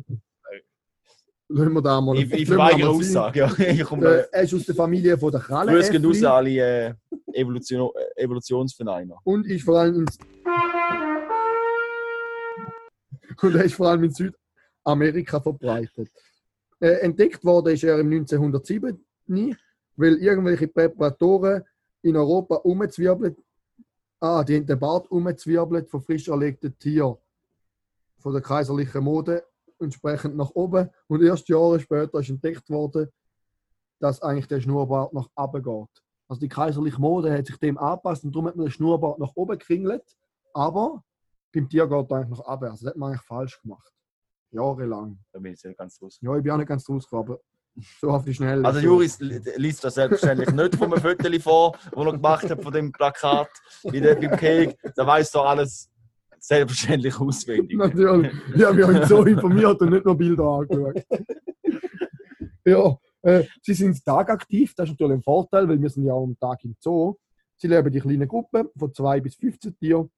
Lassen 1.49 1.73
wir 1.73 1.81
da 1.81 2.01
mal 2.01 2.17
ich 2.17 2.31
ich 2.31 2.47
verweigere 2.47 2.95
sein. 2.95 2.95
Aussage. 2.95 3.39
Ja. 3.39 3.53
Ich 3.71 3.83
komme 3.83 4.07
Äh, 4.07 4.25
er 4.31 4.43
ist 4.43 4.53
aus 4.53 4.65
der 4.65 4.75
Familie 4.75 5.17
von 5.17 5.31
der 5.31 5.41
Krallen. 5.41 5.75
Grüß 5.75 5.89
gehen 5.91 6.05
raus, 6.05 6.23
alle 6.23 6.49
äh, 6.49 6.93
Evolution, 7.33 7.91
äh, 8.15 8.23
Evolutionsverneiner. 8.23 9.17
und 9.23 9.45
ist 9.45 9.63
vor 9.63 9.79
allem 9.79 9.95
in 9.95 10.05
und 13.41 13.55
er 13.55 13.65
ist 13.65 13.75
vor 13.75 13.89
allem 13.89 14.03
in 14.05 14.11
Südamerika 14.11 15.39
verbreitet. 15.39 16.09
Äh, 16.79 17.01
entdeckt 17.01 17.43
worden 17.43 17.73
ist 17.73 17.83
er 17.83 17.99
im 17.99 18.11
1907, 18.11 18.97
weil 19.95 20.15
irgendwelche 20.15 20.67
Präparatoren 20.67 21.63
in 22.01 22.15
Europa 22.15 22.55
umzwirbelt, 22.55 23.37
ah, 24.19 24.43
die 24.43 24.55
haben 24.55 24.65
den 24.65 24.79
Bart 24.79 25.09
umzwirbelt 25.11 25.89
von 25.89 26.01
frisch 26.01 26.27
erlegten 26.27 26.77
Tieren 26.77 27.17
von 28.23 28.33
der 28.33 28.41
kaiserlichen 28.41 29.03
Mode 29.03 29.43
entsprechend 29.79 30.35
nach 30.37 30.49
oben 30.51 30.89
und 31.07 31.21
erst 31.21 31.49
Jahre 31.49 31.79
später 31.79 32.19
ist 32.19 32.29
entdeckt 32.29 32.69
worden, 32.69 33.09
dass 33.99 34.21
eigentlich 34.21 34.47
der 34.47 34.61
Schnurrbart 34.61 35.13
nach 35.13 35.27
oben 35.35 35.61
geht. 35.61 36.03
Also 36.29 36.39
die 36.39 36.47
kaiserliche 36.49 36.99
Mode 36.99 37.31
hat 37.37 37.45
sich 37.45 37.57
dem 37.57 37.77
angepasst 37.77 38.23
und 38.23 38.33
darum 38.33 38.47
hat 38.47 38.55
man 38.55 38.65
den 38.65 38.71
Schnurrbart 38.71 39.19
nach 39.19 39.31
oben 39.35 39.57
gekringelt. 39.59 40.03
Aber 40.53 41.03
beim 41.53 41.67
Tier 41.69 41.85
geht 41.87 42.11
er 42.11 42.17
eigentlich 42.17 42.39
nach 42.39 42.47
oben. 42.47 42.65
Also 42.71 42.85
das 42.85 42.91
hat 42.91 42.97
man 42.97 43.09
eigentlich 43.09 43.21
falsch 43.25 43.61
gemacht. 43.61 43.91
Jahrelang. 44.51 45.19
Da 45.31 45.39
bin 45.39 45.53
ich 45.53 45.63
nicht 45.63 45.77
ganz 45.77 46.01
raus. 46.01 46.17
Ja, 46.21 46.35
ich 46.37 46.43
bin 46.43 46.51
auch 46.51 46.57
nicht 46.57 46.67
ganz 46.67 46.87
rausgekommen, 46.87 47.33
aber 47.33 47.39
so 47.99 48.09
auf 48.09 48.23
die 48.23 48.33
Schnelle. 48.33 48.65
Also 48.65 48.79
so. 48.79 48.85
Juris 48.85 49.19
li- 49.19 49.41
liest 49.57 49.83
das 49.83 49.95
selbstverständlich 49.95 50.51
nicht 50.53 50.75
von 50.75 50.93
einem 50.93 51.01
Foto 51.01 51.39
vor, 51.39 51.71
das 51.91 52.05
er 52.05 52.11
gemacht 52.13 52.49
hat 52.49 52.61
von 52.63 52.71
dem 52.73 52.91
Plakat 52.91 53.49
wie 53.83 53.99
der, 53.99 54.15
beim 54.15 54.37
Cake. 54.37 54.77
Da 54.95 55.05
weiß 55.05 55.31
doch 55.31 55.45
alles 55.45 55.89
selbstverständlich 56.45 57.19
auswendig. 57.19 57.77
Natürlich. 57.77 58.31
Ich 58.55 58.63
habe 58.63 58.85
mich 58.87 59.05
so 59.05 59.23
informiert 59.25 59.79
und 59.81 59.89
nicht 59.91 60.05
nur 60.05 60.15
Bilder 60.17 60.43
angeschaut. 60.43 61.03
ja, 62.65 62.97
äh, 63.21 63.43
sie 63.61 63.73
sind 63.73 64.03
tagaktiv, 64.03 64.73
das 64.75 64.89
ist 64.89 64.99
natürlich 64.99 65.19
ein 65.19 65.23
Vorteil, 65.23 65.67
weil 65.67 65.81
wir 65.81 65.89
sind 65.89 66.05
ja 66.05 66.13
auch 66.13 66.23
am 66.23 66.37
Tag 66.39 66.63
im 66.65 66.75
Zoo. 66.79 67.15
Sie 67.55 67.67
leben 67.67 67.93
in 67.93 68.01
kleinen 68.01 68.27
Gruppen 68.27 68.67
von 68.77 68.93
2 68.93 69.21
bis 69.21 69.35
15 69.35 69.77
Tieren. 69.77 70.09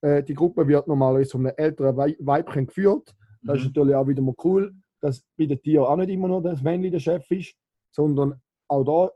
Äh, 0.00 0.22
die 0.22 0.34
Gruppe 0.34 0.66
wird 0.66 0.86
normalerweise 0.88 1.30
von 1.32 1.46
einem 1.46 1.54
älteren 1.56 1.96
Wei- 1.96 2.16
Weibchen 2.20 2.66
geführt. 2.66 3.14
Das 3.42 3.58
ist 3.58 3.64
Mhm. 3.64 3.68
natürlich 3.74 3.94
auch 3.94 4.06
wieder 4.08 4.22
mal 4.22 4.34
cool, 4.44 4.74
dass 5.00 5.22
bei 5.36 5.46
den 5.46 5.60
Tieren 5.60 5.84
auch 5.84 5.96
nicht 5.96 6.10
immer 6.10 6.28
nur 6.28 6.42
das 6.42 6.62
Männchen 6.62 6.92
der 6.92 7.00
Chef 7.00 7.30
ist, 7.30 7.54
sondern 7.90 8.40
auch 8.68 8.84
da 8.84 9.10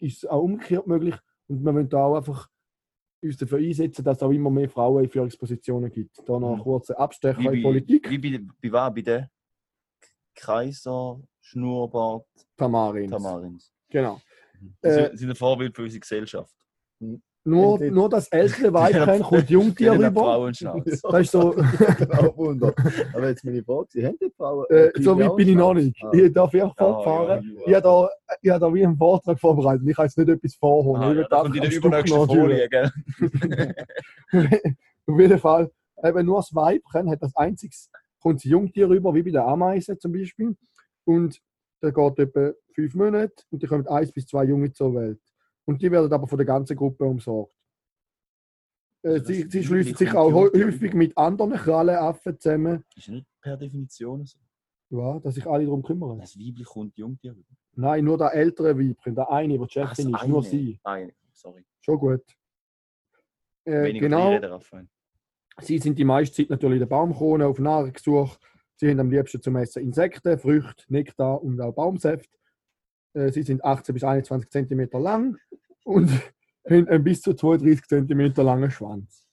ist 0.00 0.18
es 0.18 0.26
auch 0.28 0.42
umgekehrt 0.42 0.86
möglich. 0.86 1.14
Und 1.48 1.64
wir 1.64 1.74
wollen 1.74 1.88
da 1.88 2.04
auch 2.04 2.16
einfach 2.16 2.48
uns 3.24 3.36
dafür 3.36 3.58
einsetzen, 3.58 4.04
dass 4.04 4.18
es 4.18 4.22
auch 4.22 4.30
immer 4.30 4.50
mehr 4.50 4.68
Frauen 4.68 5.04
in 5.04 5.10
Führungspositionen 5.10 5.90
gibt. 5.90 6.16
Da 6.26 6.38
noch 6.38 6.52
ein 6.52 6.58
Mhm. 6.58 6.62
kurzer 6.62 6.98
Abstecher 6.98 7.38
Wie 7.38 7.46
in 7.46 7.52
bei, 7.52 7.62
Politik. 7.62 8.10
wie 8.10 8.18
bei, 8.18 8.38
bei, 8.62 8.72
was, 8.72 8.94
bei 8.94 9.02
der 9.02 9.30
Kaiser 10.34 11.20
Schnurrbart, 11.40 12.26
Tamarins. 12.56 13.10
Tamarins. 13.10 13.72
Genau. 13.90 14.20
Sie 14.82 14.88
Äh, 14.88 15.16
sind 15.16 15.30
ein 15.30 15.36
Vorbild 15.36 15.74
für 15.76 15.82
unsere 15.82 16.00
Gesellschaft. 16.00 16.54
Nur, 17.46 17.78
nur 17.78 18.08
das 18.08 18.28
ältere 18.28 18.72
Weibchen 18.72 19.22
kommt 19.22 19.50
Jungtier 19.50 19.92
rüber. 19.92 20.50
Das 21.02 21.20
ist 21.20 21.30
so, 21.32 21.50
genau. 21.98 22.72
Aber 23.12 23.28
jetzt 23.28 23.44
meine 23.44 23.62
Frage, 23.62 23.86
Sie 23.90 24.06
haben 24.06 24.16
die 24.18 24.30
Frauen... 24.34 24.64
äh, 24.70 24.90
so 25.00 25.18
weit 25.18 25.36
bin 25.36 25.48
ich 25.50 25.56
noch 25.56 25.74
nicht. 25.74 25.94
Ah. 26.02 26.10
Ich 26.14 26.32
darf 26.32 26.52
ja 26.54 26.66
Ah, 26.66 26.74
fortfahren. 26.76 27.44
ja, 27.58 27.66
Ich 27.66 27.74
habe 27.74 27.82
da, 27.82 28.08
ich 28.40 28.50
habe 28.50 28.60
da 28.60 28.74
wie 28.74 28.84
einen 28.86 28.96
Vortrag 28.96 29.38
vorbereitet. 29.38 29.86
Ich 29.86 29.94
kann 29.94 30.06
jetzt 30.06 30.16
nicht 30.16 30.28
etwas 30.30 30.54
vorholen. 30.54 31.02
Ah, 31.02 31.10
ich 31.10 31.16
ja, 31.16 31.16
will 31.20 31.26
da 31.28 31.36
einfach 31.42 31.52
kommt 31.52 31.56
in 31.56 31.70
der 31.70 31.78
übernächsten. 31.78 32.26
Folie, 32.26 32.68
gell? 32.70 32.90
Auf 35.06 35.20
jeden 35.20 35.38
Fall, 35.38 35.70
eben 36.02 36.26
nur 36.26 36.36
das 36.36 36.54
Weibchen 36.54 37.10
hat 37.10 37.22
das 37.22 37.36
einziges, 37.36 37.90
kommt 38.20 38.36
das 38.36 38.44
Jungtier 38.44 38.88
rüber, 38.88 39.14
wie 39.14 39.22
bei 39.22 39.30
der 39.30 39.46
Ameise 39.46 39.98
zum 39.98 40.12
Beispiel. 40.12 40.56
Und 41.04 41.38
der 41.82 41.92
geht 41.92 42.18
etwa 42.18 42.52
fünf 42.74 42.94
Monate 42.94 43.34
und 43.50 43.62
die 43.62 43.66
kommen 43.66 43.86
eins 43.86 44.10
bis 44.12 44.26
zwei 44.26 44.44
Junge 44.44 44.72
zur 44.72 44.94
Welt. 44.94 45.20
Und 45.66 45.80
die 45.80 45.90
werden 45.90 46.12
aber 46.12 46.26
von 46.28 46.38
der 46.38 46.46
ganzen 46.46 46.76
Gruppe 46.76 47.04
umsorgt. 47.04 47.52
Äh, 49.02 49.18
Das 49.18 49.26
sie 49.26 49.48
sie 49.48 49.64
schließen 49.64 49.94
sich 49.96 50.12
auch 50.14 50.32
häufig 50.32 50.94
mit 50.94 51.16
anderen 51.16 51.52
Krallenaffen 51.54 52.38
zusammen, 52.38 52.84
Ist 52.96 53.08
nicht 53.08 53.26
per 53.40 53.56
Definition 53.56 54.24
so. 54.24 54.38
ja, 54.90 55.18
dass 55.20 55.34
sich 55.34 55.46
alle 55.46 55.64
darum 55.64 55.82
kümmern. 55.82 56.18
Das 56.18 56.38
Weiblich 56.38 56.66
kommt 56.66 56.96
Jungtier 56.96 57.32
rüber. 57.32 57.48
Nein, 57.76 58.04
nur 58.04 58.16
der 58.18 58.32
ältere 58.34 58.78
Weibchen, 58.78 59.14
der 59.14 59.30
eine, 59.30 59.54
der 59.58 59.64
Ach, 59.66 59.70
Chefin 59.70 60.12
das 60.12 60.22
ist, 60.22 60.28
nur 60.28 60.42
sie. 60.44 60.78
Eine, 60.84 61.12
sorry. 61.32 61.64
Schon 61.80 61.98
gut. 61.98 62.22
Äh, 63.64 63.82
Weniger 63.84 64.08
genau. 64.08 64.60
Sie 65.60 65.78
sind 65.78 65.98
die 65.98 66.04
meiste 66.04 66.36
Zeit 66.36 66.50
natürlich 66.50 66.76
in 66.76 66.80
der 66.80 66.86
Baumkrone 66.86 67.46
auf 67.46 67.58
Nahrungssuche. 67.58 68.38
Sie 68.76 68.90
haben 68.90 69.00
am 69.00 69.10
liebsten 69.10 69.40
zum 69.40 69.56
Essen 69.56 69.82
Insekten, 69.82 70.38
Früchte, 70.38 70.84
Nektar 70.88 71.42
und 71.42 71.60
auch 71.60 71.72
Baumsäfte. 71.72 72.28
Äh, 73.14 73.32
Sie 73.32 73.42
sind 73.42 73.64
18 73.64 73.94
bis 73.94 74.04
21 74.04 74.50
cm 74.50 74.88
lang 75.00 75.38
und 75.84 76.10
haben 76.68 77.04
bis 77.04 77.22
zu 77.22 77.34
32 77.34 77.86
cm 77.86 78.34
langen 78.36 78.70
Schwanz. 78.70 79.26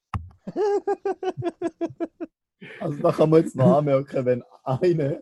Also 2.82 2.98
da 3.02 3.12
kann 3.12 3.30
man 3.30 3.42
jetzt 3.42 3.56
noch 3.56 3.78
anmerken, 3.78 4.26
wenn 4.26 4.44
eine 4.64 5.22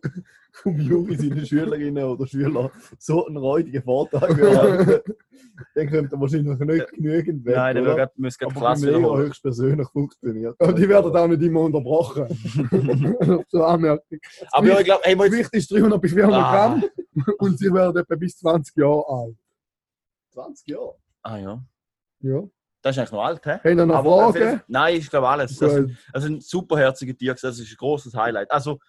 vom 0.51 0.77
Juri 0.79 1.15
seine 1.15 1.45
Schülerinnen 1.45 2.03
oder 2.03 2.27
Schüler 2.27 2.71
so 2.97 3.25
einen 3.25 3.37
räudigen 3.37 3.83
Vortrag 3.83 4.29
hören, 4.37 4.99
dann 5.75 5.87
könnte 5.87 6.15
er 6.15 6.19
wahrscheinlich 6.21 6.59
nicht 6.59 6.91
genügend 6.91 7.45
weg. 7.45 7.55
Nein, 7.55 7.75
der 7.75 7.83
oder? 7.93 8.11
die 8.17 8.45
Aber 8.45 8.53
Klasse 8.53 8.89
Lehrer 8.91 9.17
höchstpersönlich 9.17 9.87
funktioniert. 9.89 10.59
Und 10.59 10.77
die 10.77 10.89
werden 10.89 11.15
auch 11.15 11.27
nicht 11.27 11.41
immer 11.41 11.61
unterbrochen. 11.61 12.27
so 13.49 13.63
Anmerkung. 13.63 14.19
Aber 14.51 14.67
ja, 14.67 14.79
ich 14.79 14.85
glaube, 14.85 15.01
hey, 15.03 15.15
Das 15.15 15.49
ist 15.51 15.71
300 15.71 16.01
bis 16.01 16.13
400 16.13 16.39
Ah. 16.41 16.51
Gramm 16.51 16.83
und 17.39 17.59
sie 17.59 17.71
werden 17.73 17.97
etwa 17.97 18.15
bis 18.15 18.37
20 18.37 18.75
Jahre 18.77 19.03
alt. 19.07 19.37
20 20.33 20.67
Jahre. 20.67 20.95
ah 21.23 21.37
ja, 21.37 21.63
Ja. 22.21 22.43
Das 22.81 22.95
ist 22.95 22.99
eigentlich 22.99 23.11
noch 23.11 23.23
alt, 23.23 23.45
hä? 23.45 23.59
Haben 23.63 23.79
ihr 23.79 23.85
noch 23.85 23.95
Aber 23.95 24.33
Fragen? 24.33 24.61
Nein, 24.67 24.95
ich 24.95 25.09
glaube 25.09 25.27
alles. 25.27 25.61
Also, 25.61 25.81
Gut. 25.83 25.91
also 26.13 26.27
ein 26.27 26.41
superherziger 26.41 27.15
Tier, 27.17 27.33
das 27.33 27.59
ist 27.59 27.71
ein 27.71 27.75
großes 27.77 28.13
Highlight. 28.13 28.51
Also, 28.51 28.79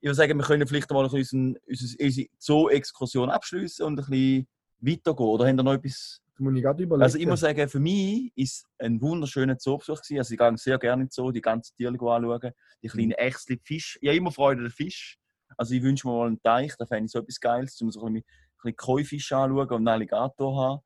ich 0.00 0.06
würde 0.06 0.14
sagen, 0.14 0.38
wir 0.38 0.44
können 0.44 0.66
vielleicht 0.66 0.90
mal 0.90 1.04
unsere, 1.04 1.54
unsere 1.66 2.26
Zoo-Exkursion 2.38 3.28
abschließen 3.28 3.84
und 3.84 3.98
ein 3.98 4.06
bisschen 4.06 4.48
weitergehen. 4.80 5.26
Oder 5.26 5.48
haben 5.48 5.58
ihr 5.58 5.62
noch 5.62 5.74
etwas? 5.74 6.22
Das 6.32 6.38
muss 6.38 6.54
ich. 6.56 6.66
Also, 6.66 7.18
ich 7.18 7.26
muss 7.26 7.40
sagen, 7.40 7.68
für 7.68 7.80
mich 7.80 8.32
ist 8.36 8.66
ein 8.78 9.00
wunderschöner 9.00 9.58
Zoobesuch 9.58 10.00
gewesen. 10.00 10.18
Also, 10.18 10.32
ich 10.32 10.38
gehe 10.38 10.56
sehr 10.56 10.78
gerne 10.78 11.02
in 11.02 11.08
den 11.08 11.12
Zoo, 11.12 11.32
die 11.32 11.40
ganzen 11.40 11.74
Tiere 11.76 11.92
anschauen. 11.92 12.52
Die 12.82 12.88
kleinen 12.88 13.12
Ächsel, 13.12 13.56
die 13.56 13.62
Fisch. 13.64 13.98
Ich 14.00 14.08
habe 14.08 14.16
immer 14.16 14.30
Freude 14.30 14.62
an 14.62 14.70
Fisch. 14.70 15.18
Also, 15.56 15.74
ich 15.74 15.82
wünsche 15.82 16.06
mir 16.06 16.14
mal 16.14 16.28
einen 16.28 16.40
Teich, 16.40 16.76
da 16.78 16.86
fände 16.86 17.06
ich 17.06 17.10
so 17.10 17.18
etwas 17.18 17.40
Geiles, 17.40 17.80
um 17.82 17.90
so 17.90 18.00
ein 18.06 18.14
bisschen, 18.14 18.28
ein 18.28 18.62
bisschen 18.62 18.76
Koi-Fisch 18.76 19.32
anschauen 19.32 19.68
und 19.68 19.76
einen 19.76 19.88
Alligator 19.88 20.56
haben. 20.56 20.82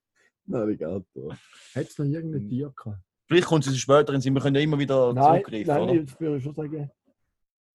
Navigator. 0.47 1.33
Hat 1.75 1.87
es 1.89 1.99
noch 1.99 2.07
irgendein 2.07 2.49
Tier 2.49 2.73
gehabt? 2.77 2.99
Vielleicht 3.29 3.47
kommt 3.47 3.67
es 3.67 3.77
später 3.77 4.13
in 4.15 4.21
Sinn, 4.21 4.35
wir 4.35 4.41
können 4.43 4.55
ja 4.55 4.63
immer 4.63 4.79
wieder 4.79 5.13
Nein, 5.13 5.25
zurückgreifen, 5.43 5.67
nein, 5.67 5.83
oder? 5.83 5.95
ich 5.95 6.21
würde 6.21 6.41
schon 6.41 6.55
sagen. 6.55 6.91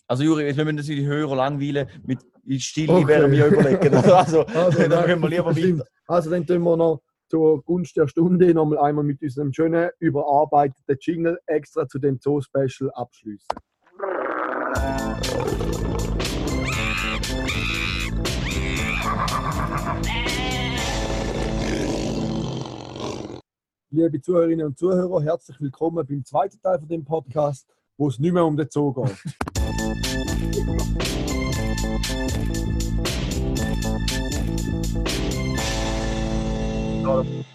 Also 0.08 0.24
Juri, 0.24 0.44
jetzt 0.46 0.58
müssen 0.58 0.78
wir 0.88 0.96
die 0.96 1.06
Hörer 1.06 1.36
langweilen, 1.36 1.88
mit 2.06 2.20
Stille 2.62 2.94
Okay. 2.94 3.08
werden 3.08 3.32
wir 3.32 3.46
überlegen. 3.48 3.94
Also, 4.14 4.42
Also, 4.46 4.80
dann 4.80 4.90
nein, 4.90 5.06
können 5.06 5.22
wir 5.22 5.30
lieber 5.30 5.56
weiter. 5.56 5.86
Also 6.08 6.30
dann 6.30 6.46
tun 6.46 6.62
wir 6.64 6.78
noch 6.78 7.02
zur 7.30 7.64
Gunst 7.64 7.96
der 7.96 8.08
Stunde 8.08 8.54
nochmal 8.54 8.80
einmal 8.80 9.04
mit 9.06 9.22
unserem 9.22 9.54
schönen, 9.54 9.90
überarbeiteten 10.00 10.98
Jingle 11.00 11.40
extra 11.46 11.88
zu 11.88 11.98
dem 12.00 12.20
Zoo-Special 12.20 12.92
abschließen. 12.92 13.48
Liebe 23.94 24.22
Zuhörerinnen 24.22 24.68
und 24.68 24.80
Zuhörer, 24.80 25.22
herzlich 25.22 25.60
willkommen 25.60 26.08
beim 26.08 26.24
zweiten 26.24 26.62
Teil 26.62 26.80
von 26.80 26.88
dem 26.88 27.04
Podcast, 27.04 27.68
wo 27.98 28.08
es 28.08 28.20
nicht 28.20 28.32
mehr 28.32 28.46
um 28.46 28.56
den 28.56 28.70
Zoo 28.70 28.94
geht. 28.94 29.18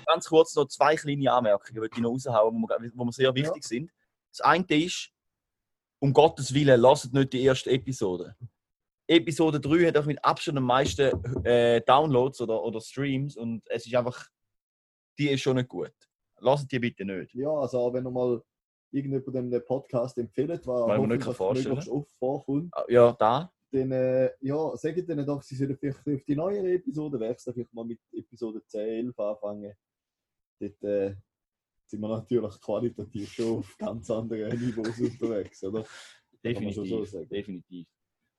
Ganz 0.04 0.28
kurz 0.28 0.54
noch 0.54 0.66
zwei 0.66 0.94
kleine 0.96 1.32
Anmerkungen, 1.32 1.80
die 1.80 1.88
ich 1.90 2.02
noch 2.02 2.10
raushauen, 2.10 2.54
die 2.54 2.90
mir, 2.94 3.12
sehr 3.12 3.34
wichtig 3.34 3.64
sind. 3.64 3.90
Das 4.30 4.42
eine 4.42 4.66
ist, 4.68 5.08
um 6.00 6.12
Gottes 6.12 6.52
Willen, 6.52 6.78
lasst 6.78 7.14
nicht 7.14 7.32
die 7.32 7.44
erste 7.44 7.70
Episode. 7.70 8.36
Episode 9.08 9.58
3 9.58 9.86
hat 9.86 9.96
auch 9.96 10.04
mit 10.04 10.22
Abstand 10.22 10.58
am 10.58 10.64
meisten 10.64 11.46
äh, 11.46 11.80
Downloads 11.80 12.42
oder, 12.42 12.62
oder 12.62 12.82
Streams 12.82 13.38
und 13.38 13.62
es 13.70 13.86
ist 13.86 13.94
einfach, 13.94 14.28
die 15.18 15.30
ist 15.30 15.40
schon 15.40 15.56
nicht 15.56 15.70
gut. 15.70 15.94
Lasst 16.40 16.70
die 16.70 16.78
bitte 16.78 17.04
nicht. 17.04 17.34
Ja, 17.34 17.50
also 17.50 17.92
wenn 17.92 18.06
ihr 18.06 18.10
mal 18.10 18.42
irgendjemandem 18.92 19.50
den 19.50 19.64
Podcast 19.64 20.18
empfiehlt, 20.18 20.66
was 20.66 20.86
Weil 20.86 20.98
man 20.98 21.08
nicht 21.08 21.22
kann 21.22 21.88
oft 21.88 22.10
vorkommt, 22.18 22.68
Ah, 22.72 22.84
Ja, 22.88 23.12
da. 23.12 23.52
dann 23.72 23.92
äh, 23.92 24.30
ja, 24.40 24.76
sagt 24.76 24.96
ihnen 24.98 25.26
doch, 25.26 25.42
sie 25.42 25.56
sollen 25.56 25.76
vielleicht 25.76 25.98
auf 26.06 26.24
die 26.24 26.36
neuere 26.36 26.72
Episode 26.72 27.18
wechseln, 27.20 27.54
vielleicht 27.54 27.74
mal 27.74 27.84
mit 27.84 28.00
Episode 28.12 28.62
10, 28.66 28.80
11 29.06 29.18
anfangen. 29.18 29.72
Dort 30.60 30.82
äh, 30.84 31.14
sind 31.86 32.00
wir 32.00 32.08
natürlich 32.08 32.60
qualitativ 32.60 33.30
schon 33.32 33.58
auf 33.58 33.76
ganz 33.78 34.10
anderen 34.10 34.58
Niveaus 34.60 34.98
unterwegs, 35.00 35.62
oder? 35.64 35.84
Man 36.44 36.72
schon 36.72 36.86
so 36.86 37.00
Definitiv. 37.00 37.28
definitiv. 37.28 37.86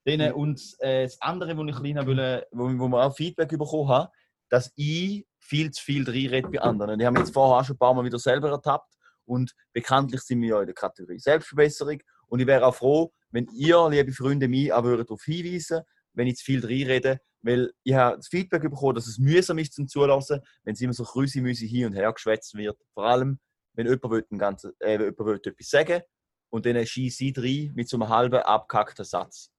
Dann, 0.05 0.31
und 0.33 0.61
äh, 0.79 1.03
das 1.03 1.21
andere, 1.21 1.57
wo 1.57 1.65
ich 1.65 1.75
klein 1.75 2.07
will, 2.07 2.45
wo, 2.51 2.63
wo 2.79 2.87
wir 2.87 3.05
auch 3.05 3.13
Feedback 3.15 3.49
bekommen 3.49 3.89
haben, 3.89 4.09
dass 4.49 4.71
ich 4.77 5.27
viel 5.47 5.71
zu 5.71 5.83
viel 5.83 6.03
reinrede 6.03 6.49
bei 6.49 6.61
anderen. 6.61 6.99
Die 6.99 7.05
haben 7.05 7.17
jetzt 7.17 7.33
vorher 7.33 7.61
auch 7.61 7.65
schon 7.65 7.75
ein 7.75 7.79
paar 7.79 7.93
Mal 7.93 8.05
wieder 8.05 8.19
selber 8.19 8.49
ertappt. 8.49 8.93
Und 9.25 9.53
bekanntlich 9.73 10.21
sind 10.21 10.41
wir 10.41 10.49
ja 10.49 10.59
in 10.61 10.67
der 10.67 10.75
Kategorie 10.75 11.19
Selbstverbesserung. 11.19 11.99
Und 12.27 12.39
ich 12.39 12.47
wäre 12.47 12.65
auch 12.65 12.75
froh, 12.75 13.11
wenn 13.31 13.47
ihr, 13.53 13.89
liebe 13.89 14.11
Freunde, 14.11 14.47
mich 14.47 14.71
auch 14.71 14.83
darauf 14.83 15.23
hinweisen 15.23 15.81
wenn 16.17 16.27
ich 16.27 16.37
zu 16.37 16.45
viel 16.45 16.65
reinrede. 16.65 17.21
Weil 17.41 17.71
ich 17.83 17.93
habe 17.93 18.17
das 18.17 18.27
Feedback 18.27 18.63
bekommen, 18.63 18.95
dass 18.95 19.07
es 19.07 19.19
mühsam 19.19 19.59
ist 19.59 19.73
zum 19.73 19.87
Zulassen, 19.87 20.41
wenn 20.63 20.73
es 20.73 20.81
immer 20.81 20.93
so 20.93 21.03
krüsi 21.03 21.39
hin 21.67 21.85
und 21.85 21.93
her 21.93 22.11
geschwätzt 22.11 22.55
wird. 22.55 22.77
Vor 22.93 23.05
allem, 23.05 23.39
wenn 23.73 23.85
jemand, 23.85 24.11
will 24.11 24.25
einen 24.29 24.39
ganzen, 24.39 24.73
äh, 24.79 24.93
jemand 24.93 25.19
will 25.19 25.35
etwas 25.35 25.69
sagen 25.69 26.01
und 26.49 26.65
dann 26.65 26.83
schießt 26.85 27.17
sie 27.17 27.33
rein 27.37 27.73
mit 27.75 27.87
so 27.87 27.97
einem 27.97 28.09
halben 28.09 28.41
abgehackten 28.41 29.05
Satz. 29.05 29.51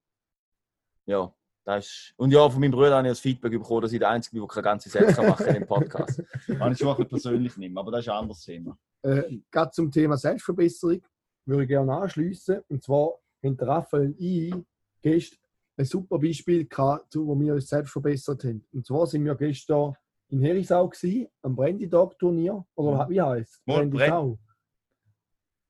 Ja, 1.06 1.32
das 1.68 1.86
ist. 1.86 2.14
Und 2.16 2.30
ja, 2.32 2.48
von 2.48 2.60
meinem 2.60 2.70
Bruder 2.72 2.96
habe 2.96 3.06
ich 3.08 3.12
das 3.12 3.20
Feedback 3.20 3.52
bekommen, 3.52 3.82
dass 3.82 3.92
ich 3.92 3.98
der 3.98 4.08
Einzige 4.10 4.34
bin, 4.36 4.40
der 4.42 4.48
keine 4.48 4.64
ganze 4.64 4.88
Sätze 4.88 5.12
kann 5.14 5.26
machen 5.26 5.46
im 5.54 5.66
Podcast. 5.66 6.22
Kann 6.58 6.72
ich 6.72 6.78
schon 6.78 6.88
ein 6.88 6.94
bisschen 6.96 7.08
persönlich 7.08 7.56
nehmen, 7.56 7.76
aber 7.78 7.90
das 7.92 8.00
ist 8.00 8.08
ein 8.08 8.16
anderes 8.18 8.40
Thema. 8.42 8.78
Äh, 9.02 9.38
gerade 9.50 9.70
zum 9.70 9.90
Thema 9.90 10.16
Selbstverbesserung 10.16 11.00
würde 11.46 11.62
ich 11.62 11.68
gerne 11.68 11.92
anschließen. 11.92 12.60
Und 12.68 12.82
zwar 12.82 13.12
haben 13.44 13.56
der 13.56 13.68
Raphael 13.68 14.06
und 14.08 14.20
ich 14.20 14.54
gestern 15.02 15.38
ein 15.76 15.84
super 15.84 16.18
Beispiel 16.18 16.66
gehabt, 16.66 17.12
zu, 17.12 17.26
wo 17.26 17.38
wir 17.38 17.54
uns 17.54 17.68
selbst 17.68 17.90
verbessert 17.92 18.42
haben. 18.44 18.66
Und 18.72 18.84
zwar 18.86 19.06
sind 19.06 19.24
wir 19.24 19.34
gestern 19.36 19.94
in 20.30 20.40
Herisau 20.42 20.88
gewesen, 20.88 21.28
am 21.42 21.54
Brandy 21.54 21.88
Dog 21.88 22.18
Turnier. 22.18 22.64
Oder 22.74 23.04
Mhm. 23.06 23.10
wie 23.10 23.20
heißt 23.22 23.50
es? 23.54 23.62
Mal 23.66 23.76
Brandy 23.86 23.96
Bren- 23.98 24.08
Sau. 24.08 24.38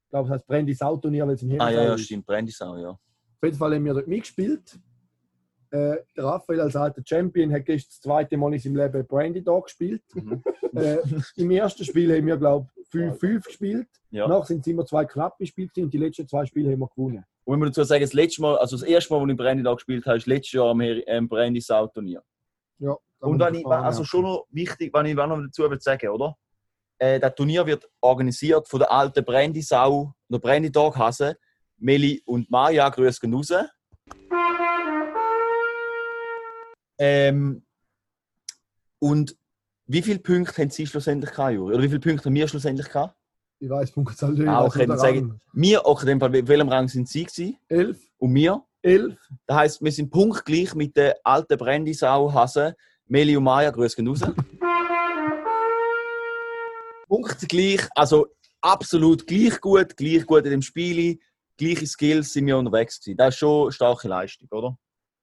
Ich 0.05 0.11
glaube, 0.11 0.29
es 0.29 0.35
heißt 0.35 0.47
Brandy 0.47 0.75
Sau 0.75 0.97
Turnier, 0.97 1.27
weil 1.27 1.35
es 1.35 1.43
in 1.43 1.51
Herisau 1.51 1.65
Ah 1.67 1.71
ja, 1.71 1.83
ja, 1.85 1.95
ist. 1.95 2.01
stimmt, 2.05 2.25
Brandisau, 2.27 2.77
ja. 2.79 2.91
Auf 2.91 2.99
jeden 3.43 3.57
Fall 3.57 3.75
haben 3.75 3.85
wir 3.85 3.95
dort 3.95 4.09
mitgespielt. 4.09 4.79
Äh, 5.71 5.97
der 6.17 6.25
Raphael 6.25 6.61
als 6.63 6.77
alter 6.77 7.03
Champion 7.05 7.53
hat 7.53 7.67
gestern 7.67 7.89
das 7.91 8.01
zweite 8.01 8.37
Mal 8.37 8.55
in 8.55 8.59
seinem 8.61 8.77
Leben 8.77 9.07
Brandy 9.07 9.43
Dog 9.43 9.65
gespielt. 9.67 10.03
Mhm. 10.15 10.43
äh, 10.77 10.99
Im 11.37 11.51
ersten 11.51 11.85
Spiel 11.85 12.17
haben 12.17 12.27
wir, 12.27 12.37
glaube 12.37 12.69
ich, 12.77 12.87
5-5 12.89 13.45
gespielt. 13.45 13.89
ja. 14.11 14.27
Danach 14.27 14.47
sind 14.47 14.61
es 14.61 14.67
immer 14.67 14.87
zwei 14.87 15.05
knappe 15.05 15.45
Spiele 15.47 15.71
und 15.77 15.93
die 15.93 15.99
letzten 15.99 16.27
zwei 16.27 16.47
Spiele 16.47 16.73
haben 16.73 16.81
wir 16.81 16.89
gewonnen. 16.89 17.25
Und 17.45 17.53
wenn 17.53 17.61
man 17.61 17.69
dazu 17.69 17.83
sagen, 17.85 18.03
das 18.03 18.15
letzte 18.15 18.41
Mal, 18.43 18.57
also 18.59 18.77
das 18.77 18.87
erste 18.87 19.13
Mal, 19.13 19.23
als 19.23 19.31
ich 19.31 19.37
Brandisau 19.37 19.75
gespielt 19.75 20.07
habe, 20.07 20.17
ist 20.17 20.27
letztes 20.27 20.53
Jahr 20.53 20.71
am 20.71 20.81
Her- 20.81 21.03
am 21.09 21.29
Brandisau 21.29 21.87
Turnier. 21.89 22.23
Ja, 22.79 22.97
Und 23.21 23.39
wenn 23.41 23.55
ich 23.57 23.67
also 23.67 24.05
schon 24.05 24.23
noch 24.23 24.47
wichtig, 24.51 24.93
wenn 24.95 25.07
ich 25.07 25.15
noch 25.15 25.29
dazu 25.29 25.71
will 25.71 25.81
sagen, 25.81 26.09
oder? 26.09 26.37
Äh, 26.99 27.21
das 27.21 27.35
Turnier 27.35 27.67
wird 27.67 27.89
organisiert 28.01 28.67
von 28.69 28.81
der 28.81 28.91
alten 28.91 29.25
Brandisau 29.25 30.13
oder 30.29 30.39
Brandy 30.39 30.71
Dog 30.71 30.97
Hase. 30.97 31.37
Meli 31.77 32.23
und 32.27 32.51
Maja 32.51 32.89
grüßen 32.89 33.33
raus. 33.33 33.53
Ähm, 36.99 37.63
und 38.99 39.37
wie 39.87 40.03
viele 40.03 40.19
Punkte 40.19 40.61
haben 40.61 40.71
Sie 40.71 40.87
schlussendlich 40.87 41.31
gehabt, 41.31 41.55
Juri? 41.55 41.75
Oder 41.75 41.83
wie 41.83 41.89
viele 41.89 42.01
Punkte 42.01 42.27
haben 42.27 42.35
wir 42.35 42.49
schlussendlich 42.49 42.89
gehabt? 42.89 43.15
Ich 43.61 43.69
weiß, 43.69 43.91
Punktzahl 43.93 44.33
nicht. 44.33 44.47
Ah, 44.47 44.67
ich 44.67 44.75
okay, 44.75 44.87
dann 44.87 44.99
sage. 44.99 45.41
Wir, 45.53 45.85
auch 45.85 46.01
in 46.03 46.07
dem 46.07 46.21
Fall, 46.21 46.33
welchem 46.33 46.69
Rang 46.69 46.89
sind 46.89 47.09
Sie 47.09 47.25
gewesen? 47.25 47.57
Elf. 47.69 47.99
Und 48.19 48.35
wir? 48.35 48.63
Elf. 48.83 49.19
Das 49.47 49.57
heisst, 49.57 49.83
wir 49.83 49.91
sind 49.91 50.11
punktgleich 50.11 50.75
mit 50.75 50.97
der 50.97 51.17
alten 51.25 51.57
Brandisau 51.57 52.33
Hase, 52.33 52.77
Meli 53.07 53.37
und 53.37 53.45
Maya, 53.45 53.71
grüß 53.71 53.97
gehen 53.97 54.07
raus. 54.07 54.21
punktgleich, 57.09 57.89
also 57.95 58.27
absolut 58.61 59.27
gleich 59.27 59.61
gut, 59.61 59.97
gleich 59.97 60.27
gut 60.27 60.45
in 60.45 60.51
dem 60.51 60.63
Spiel, 60.63 61.19
gleiche 61.57 61.87
Skills 61.87 62.33
sind 62.33 62.47
wir 62.47 62.57
unterwegs 62.57 63.01
gewesen. 63.01 63.17
Das 63.17 63.35
ist 63.35 63.39
schon 63.39 63.63
eine 63.63 63.73
starke 63.73 64.09
Leistung, 64.09 64.49
oder? 64.51 64.79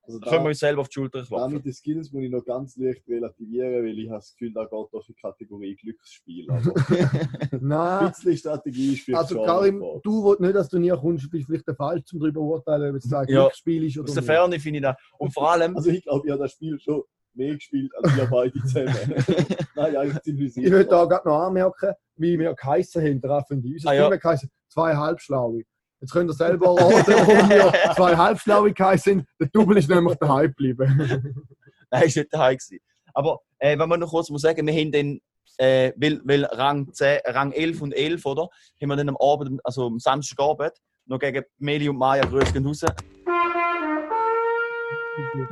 Also 0.07 0.19
Da 0.19 0.29
können 0.29 0.43
wir 0.43 0.49
uns 0.49 0.59
selber 0.59 0.81
auf 0.81 0.89
die 0.89 0.93
Schulter 0.93 1.19
da 1.21 1.25
klopfen. 1.25 1.53
mit 1.53 1.65
den 1.65 1.73
Skills 1.73 2.11
muss 2.11 2.23
ich 2.23 2.29
noch 2.29 2.45
ganz 2.45 2.77
leicht 2.77 3.07
relativieren, 3.07 3.83
weil 3.83 3.97
ich 3.99 4.07
habe 4.09 4.19
das 4.19 4.31
Gefühl, 4.33 4.53
da 4.53 4.61
geht 4.63 4.71
doch 4.71 5.03
die 5.07 5.13
Kategorie 5.13 5.75
Glücksspiel. 5.75 6.49
Also 6.51 6.73
ein 7.51 7.59
Nein. 7.61 8.09
bisschen 8.09 8.37
Strategie 8.37 8.95
spielt 8.95 9.17
Also 9.17 9.35
schon 9.35 9.45
Karim, 9.45 9.79
du 10.03 10.23
willst 10.25 10.41
nicht, 10.41 10.55
dass 10.55 10.69
du 10.69 10.79
nie 10.79 10.89
kommst, 10.91 11.29
bist 11.31 11.45
vielleicht 11.47 11.67
der 11.67 11.75
Falsch, 11.75 12.03
um 12.13 12.19
darüber 12.19 12.39
zu 12.39 12.45
urteilen, 12.45 12.89
ob 12.91 12.95
es 12.97 13.11
ein 13.13 13.27
Ja. 13.29 13.41
Glücksspiel 13.43 13.83
ist 13.85 13.97
oder 13.97 14.07
Aus 14.09 14.13
der. 14.13 14.23
Ferne 14.23 14.59
finde 14.59 14.77
ich 14.79 14.83
das. 14.83 14.95
Und 15.17 15.33
vor 15.33 15.51
allem, 15.51 15.75
Also 15.75 15.89
ich 15.89 16.03
glaube, 16.03 16.25
ich 16.27 16.31
habe 16.31 16.43
das 16.43 16.51
Spiel 16.51 16.79
schon 16.79 17.01
mehr 17.33 17.53
gespielt 17.55 17.91
als 18.01 18.15
wir 18.15 18.25
beide 18.27 18.59
zusammen. 18.61 18.89
Nein, 19.75 19.95
eigentlich 19.97 20.21
ziemlich 20.21 20.53
sicher. 20.53 20.67
Ich 20.67 20.71
will 20.73 20.85
da 20.85 21.03
gerade 21.05 21.27
noch 21.27 21.39
anmerken, 21.39 21.93
wie 22.15 22.39
wir 22.39 22.53
geheissen 22.53 23.01
haben, 23.03 23.19
der 23.21 23.29
Raffi. 23.31 23.55
Unser 23.55 23.89
Ah, 23.89 23.91
Team 23.91 24.01
ja. 24.01 24.15
geheissen, 24.15 24.49
zwei 24.69 24.95
Halbschlaue. 24.95 25.63
Jetzt 26.01 26.11
könnt 26.11 26.29
ihr 26.29 26.33
selber 26.33 26.75
raten, 26.75 27.13
warum 27.13 27.49
wir 27.49 27.73
zwei 27.95 28.15
Halbschlaue 28.15 28.73
geheissen 28.73 29.19
sind. 29.19 29.27
Der 29.39 29.47
Double 29.47 29.77
ist 29.77 29.89
nämlich 29.89 30.17
daheim 30.17 30.47
geblieben. 30.47 31.35
Nein, 31.89 32.03
ist 32.03 32.17
nicht 32.17 32.33
daheim 32.33 32.57
gewesen. 32.57 32.79
Aber 33.13 33.39
äh, 33.59 33.77
wenn 33.77 33.89
man 33.89 33.99
noch 33.99 34.09
kurz 34.09 34.29
muss 34.29 34.41
sagen, 34.41 34.67
wir 34.67 34.73
haben 34.73 34.91
dann, 34.91 35.19
äh, 35.57 35.93
weil, 35.95 36.21
weil 36.25 36.43
Rang, 36.45 36.91
10, 36.91 37.19
Rang 37.25 37.51
11 37.53 37.81
und 37.81 37.93
11, 37.93 38.25
oder? 38.25 38.49
Haben 38.81 38.89
wir 38.89 38.95
dann 38.97 39.09
am 39.09 39.17
Abend, 39.17 39.61
also 39.63 39.87
am 39.87 39.99
Samstagabend, 39.99 40.73
noch 41.05 41.19
gegen 41.19 41.43
Meli 41.59 41.87
und 41.87 41.97
Maya 41.97 42.25
raus. 42.25 42.51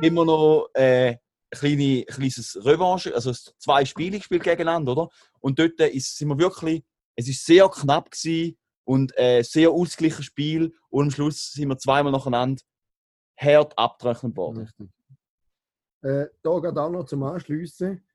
Immer 0.02 0.24
noch 0.26 0.68
äh, 0.74 1.08
ein 1.08 1.18
kleine, 1.50 2.04
kleines 2.04 2.58
Revanche, 2.64 3.14
also 3.14 3.32
zwei 3.32 3.84
Spiele 3.86 4.18
gespielt 4.18 4.42
gegeneinander, 4.42 4.92
oder? 4.92 5.08
Und 5.40 5.58
dort 5.58 5.80
ist, 5.80 6.18
sind 6.18 6.28
wir 6.28 6.38
wirklich, 6.38 6.84
es 7.16 7.28
ist 7.28 7.46
sehr 7.46 7.68
knapp 7.68 8.10
gewesen 8.10 8.58
und 8.84 9.12
äh, 9.16 9.42
sehr 9.42 9.70
ausgeglichenes 9.70 10.26
Spiel 10.26 10.74
und 10.90 11.04
am 11.04 11.10
Schluss 11.10 11.52
sind 11.52 11.68
wir 11.68 11.78
zweimal 11.78 12.12
nacheinander 12.12 12.62
hart 13.36 13.76
abgerechnet 13.76 14.36
worden. 14.36 14.58
Richtig. 14.58 14.88
Äh, 16.02 16.26
da 16.42 16.58
geht 16.60 16.76
auch 16.76 16.90
noch 16.90 17.04
zum 17.04 17.22
Anschliessen. 17.22 18.06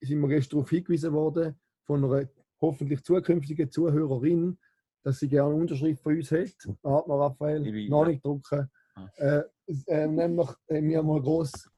Sind 0.00 0.20
wir 0.20 0.28
gestern 0.28 0.58
darauf 0.58 0.70
hingewiesen 0.70 1.12
worden 1.12 1.58
von 1.84 2.04
einer 2.04 2.28
hoffentlich 2.60 3.02
zukünftigen 3.04 3.70
Zuhörerin, 3.70 4.58
dass 5.02 5.20
sie 5.20 5.28
gerne 5.28 5.52
eine 5.52 5.62
Unterschrift 5.62 6.02
von 6.02 6.16
uns 6.16 6.30
hat. 6.30 6.54
Atmer 6.82 7.20
Raphael, 7.20 7.62
Liebe- 7.62 7.90
noch 7.90 8.06
nicht 8.06 8.24
drucken. 8.24 8.70
Ah. 8.96 9.08
Äh, 9.16 9.42
äh, 9.86 10.06
nämlich, 10.06 10.48
äh, 10.66 10.82
wir 10.82 10.98
haben 10.98 11.06
mal 11.06 11.20
groß 11.20 11.52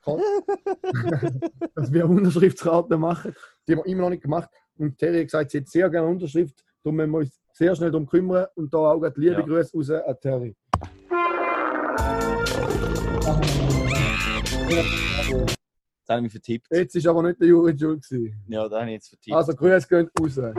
dass 1.74 1.92
wir 1.92 2.04
eine 2.04 2.14
Unterschriftskarte 2.14 2.96
machen. 2.96 3.34
Die 3.66 3.72
haben 3.72 3.84
wir 3.84 3.86
immer 3.86 4.02
noch 4.02 4.10
nicht 4.10 4.22
gemacht. 4.22 4.50
Und 4.76 4.98
Terry 4.98 5.18
hat 5.18 5.26
gesagt, 5.26 5.50
sie 5.50 5.58
hat 5.58 5.68
sehr 5.68 5.88
gerne 5.88 6.06
eine 6.06 6.16
Unterschrift. 6.16 6.62
Darum 6.82 6.96
müssen 6.96 7.10
wir 7.12 7.18
uns 7.18 7.40
sehr 7.56 7.74
schnell 7.74 7.90
darum 7.90 8.06
kümmern. 8.06 8.46
Und 8.54 8.72
da 8.72 8.78
auch 8.78 9.02
liebe 9.16 9.34
Ja. 9.34 9.40
Grüße 9.40 9.76
raus 9.76 9.90
an 10.06 10.16
Terry. 10.20 10.54
Das 14.78 16.08
habe 16.08 16.18
ich 16.18 16.22
mich 16.24 16.32
vertippt. 16.32 16.66
Jetzt 16.70 16.94
ist 16.94 17.06
aber 17.06 17.22
nicht 17.22 17.40
der 17.40 17.48
Juri 17.48 17.74
gewesen. 17.74 18.34
Ja, 18.48 18.68
das 18.68 18.72
habe 18.78 18.86
ich 18.86 18.92
jetzt 18.94 19.08
vertippt. 19.08 19.36
Also 19.36 19.54
Grüße 19.54 19.88
gehen 19.88 20.10
raus. 20.20 20.54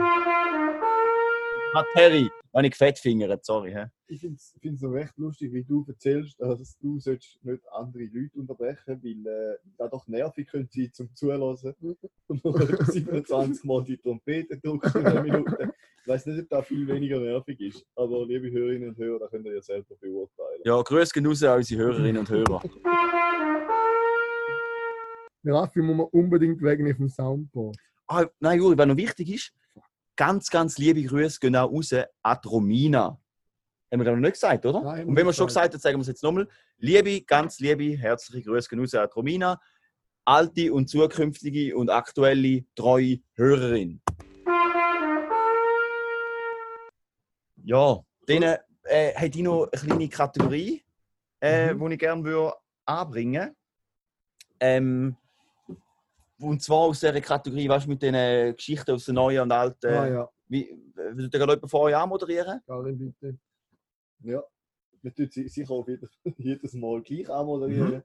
Ah, 1.74 1.84
Terry, 1.94 2.30
habe 2.54 2.66
ich 2.66 2.72
gefettfingert, 2.72 3.44
sorry. 3.44 3.72
Hä? 3.72 3.86
Ich 4.08 4.20
finde 4.20 4.36
es 4.36 4.80
so 4.80 4.88
recht 4.88 5.12
lustig, 5.18 5.52
wie 5.52 5.64
du 5.64 5.84
erzählst, 5.86 6.40
dass 6.40 6.78
du 6.78 6.98
sollst 6.98 7.38
nicht 7.44 7.62
andere 7.72 8.04
Leute 8.04 8.38
unterbrechen 8.38 9.00
weil 9.02 9.26
äh, 9.26 9.56
das 9.76 9.90
doch 9.90 10.08
nervig 10.08 10.48
könnte 10.48 10.70
sein 10.72 10.90
zum 10.92 11.14
Zuhören. 11.14 11.40
Und 12.28 12.44
nur 12.44 12.84
27 12.84 13.64
Mal 13.64 13.84
die 13.84 13.98
Trompete 13.98 14.56
drückst 14.58 14.96
in 14.96 15.06
einer 15.06 15.22
Minute. 15.22 15.72
Ich 16.02 16.08
weiß 16.08 16.26
nicht, 16.26 16.42
ob 16.42 16.48
das 16.48 16.66
viel 16.66 16.88
weniger 16.88 17.20
nervig 17.20 17.60
ist, 17.60 17.84
aber 17.94 18.24
liebe 18.26 18.50
Hörerinnen 18.50 18.88
und 18.88 18.96
Hörer, 18.96 19.18
da 19.18 19.26
könnt 19.26 19.44
ihr 19.44 19.54
ja 19.54 19.60
selber 19.60 19.94
beurteilen. 20.00 20.62
Ja, 20.64 20.80
grüß 20.80 21.12
gehen 21.12 21.26
raus 21.26 21.42
an 21.42 21.58
unsere 21.58 21.82
Hörerinnen 21.82 22.16
und 22.16 22.30
Hörer. 22.30 22.62
Raffi 25.44 25.80
muss 25.80 25.96
man 25.96 26.06
unbedingt 26.06 26.62
wegen 26.62 26.86
dem 26.86 27.08
Soundboard. 27.08 27.76
Ah, 28.06 28.26
nein, 28.40 28.58
Juri, 28.58 28.78
was 28.78 28.86
noch 28.86 28.96
wichtig 28.96 29.34
ist, 29.34 29.52
ganz, 30.18 30.50
ganz 30.50 30.76
liebe 30.78 31.02
Grüße 31.04 31.38
gehen 31.38 31.56
auch 31.56 31.70
raus 31.70 31.94
an 31.94 32.38
Romina. 32.44 33.18
Haben 33.90 34.00
wir 34.00 34.04
das 34.04 34.14
noch 34.14 34.20
nicht 34.20 34.32
gesagt, 34.32 34.66
oder? 34.66 34.82
Nein, 34.82 35.06
und 35.06 35.16
wenn 35.16 35.24
wir 35.24 35.32
schon 35.32 35.46
gesagt. 35.46 35.72
haben, 35.72 35.80
sagen 35.80 35.96
wir 35.96 36.02
es 36.02 36.08
jetzt 36.08 36.22
nochmal. 36.22 36.46
Liebe, 36.76 37.22
ganz 37.22 37.58
liebe, 37.60 37.96
herzliche 37.96 38.50
Grüße 38.50 38.68
gehen 38.68 38.80
raus 38.80 38.94
an 38.94 39.08
Romina. 39.14 39.58
Alte 40.24 40.72
und 40.74 40.90
zukünftige 40.90 41.74
und 41.74 41.88
aktuelle 41.88 42.64
treue 42.74 43.20
Hörerin. 43.34 44.02
Ja, 47.64 47.98
dann 48.26 48.42
äh, 48.42 49.12
hätte 49.14 49.38
ich 49.38 49.44
noch 49.44 49.68
eine 49.72 49.80
kleine 49.82 50.08
Kategorie, 50.08 50.82
äh, 51.40 51.72
Mhm. 51.72 51.88
die 51.88 51.94
ich 51.94 52.00
gerne 52.00 52.24
würde 52.24 52.54
anbringen 52.84 53.54
ähm, 54.60 55.16
Und 56.40 56.62
zwar 56.62 56.78
aus 56.78 57.00
dieser 57.00 57.20
Kategorie, 57.20 57.68
weißt 57.68 57.86
du, 57.86 57.90
mit 57.90 58.02
den 58.02 58.14
äh, 58.14 58.54
Geschichten 58.54 58.92
aus 58.92 59.04
den 59.04 59.16
neuen 59.16 59.40
und 59.40 59.52
alten. 59.52 59.92
ah 59.92 60.08
ja, 60.08 60.30
Wie, 60.46 60.72
würde 60.94 61.28
der 61.28 61.40
jemand 61.40 61.68
von 61.68 61.80
euch 61.80 61.96
anmoderieren? 61.96 62.60
Karin, 62.64 62.98
bitte. 62.98 63.38
Ja, 64.20 64.42
man 65.02 65.14
tut 65.14 65.32
sie 65.32 65.48
sicher 65.48 65.72
auch 65.72 65.86
wieder, 65.86 66.08
jedes 66.38 66.74
Mal 66.74 67.02
gleich 67.02 67.28
anmoderieren. 67.28 68.04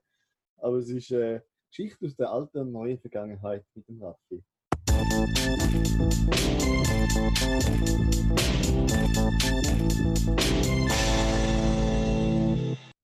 Aber 0.56 0.78
es 0.78 0.88
ist 0.88 1.12
äh, 1.12 1.40
Geschichte 1.70 2.06
aus 2.06 2.16
der 2.16 2.30
alten 2.30 2.58
und 2.58 2.72
neuen 2.72 2.98
Vergangenheit 2.98 3.64
mit 3.74 3.88
dem 3.88 4.02
Raffi. 4.02 4.42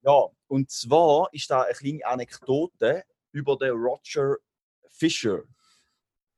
Ja, 0.03 0.27
und 0.49 0.71
zwar 0.71 1.29
ist 1.33 1.51
da 1.51 1.63
eine 1.63 1.75
kleine 1.75 2.05
Anekdote 2.07 3.05
über 3.33 3.57
den 3.57 3.73
Roger 3.73 4.37
Fisher. 5.01 5.45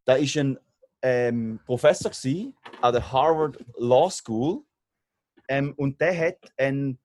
Da 0.04 0.14
ist 0.14 0.36
ein 0.36 0.58
ähm, 1.02 1.60
Professor 1.66 2.10
gsi 2.12 2.54
an 2.80 2.92
der 2.92 3.12
Harvard 3.12 3.58
Law 3.76 4.08
School 4.08 4.64
ähm, 5.48 5.74
und 5.76 6.00
der 6.00 6.16
hat 6.16 6.52
einen 6.56 6.98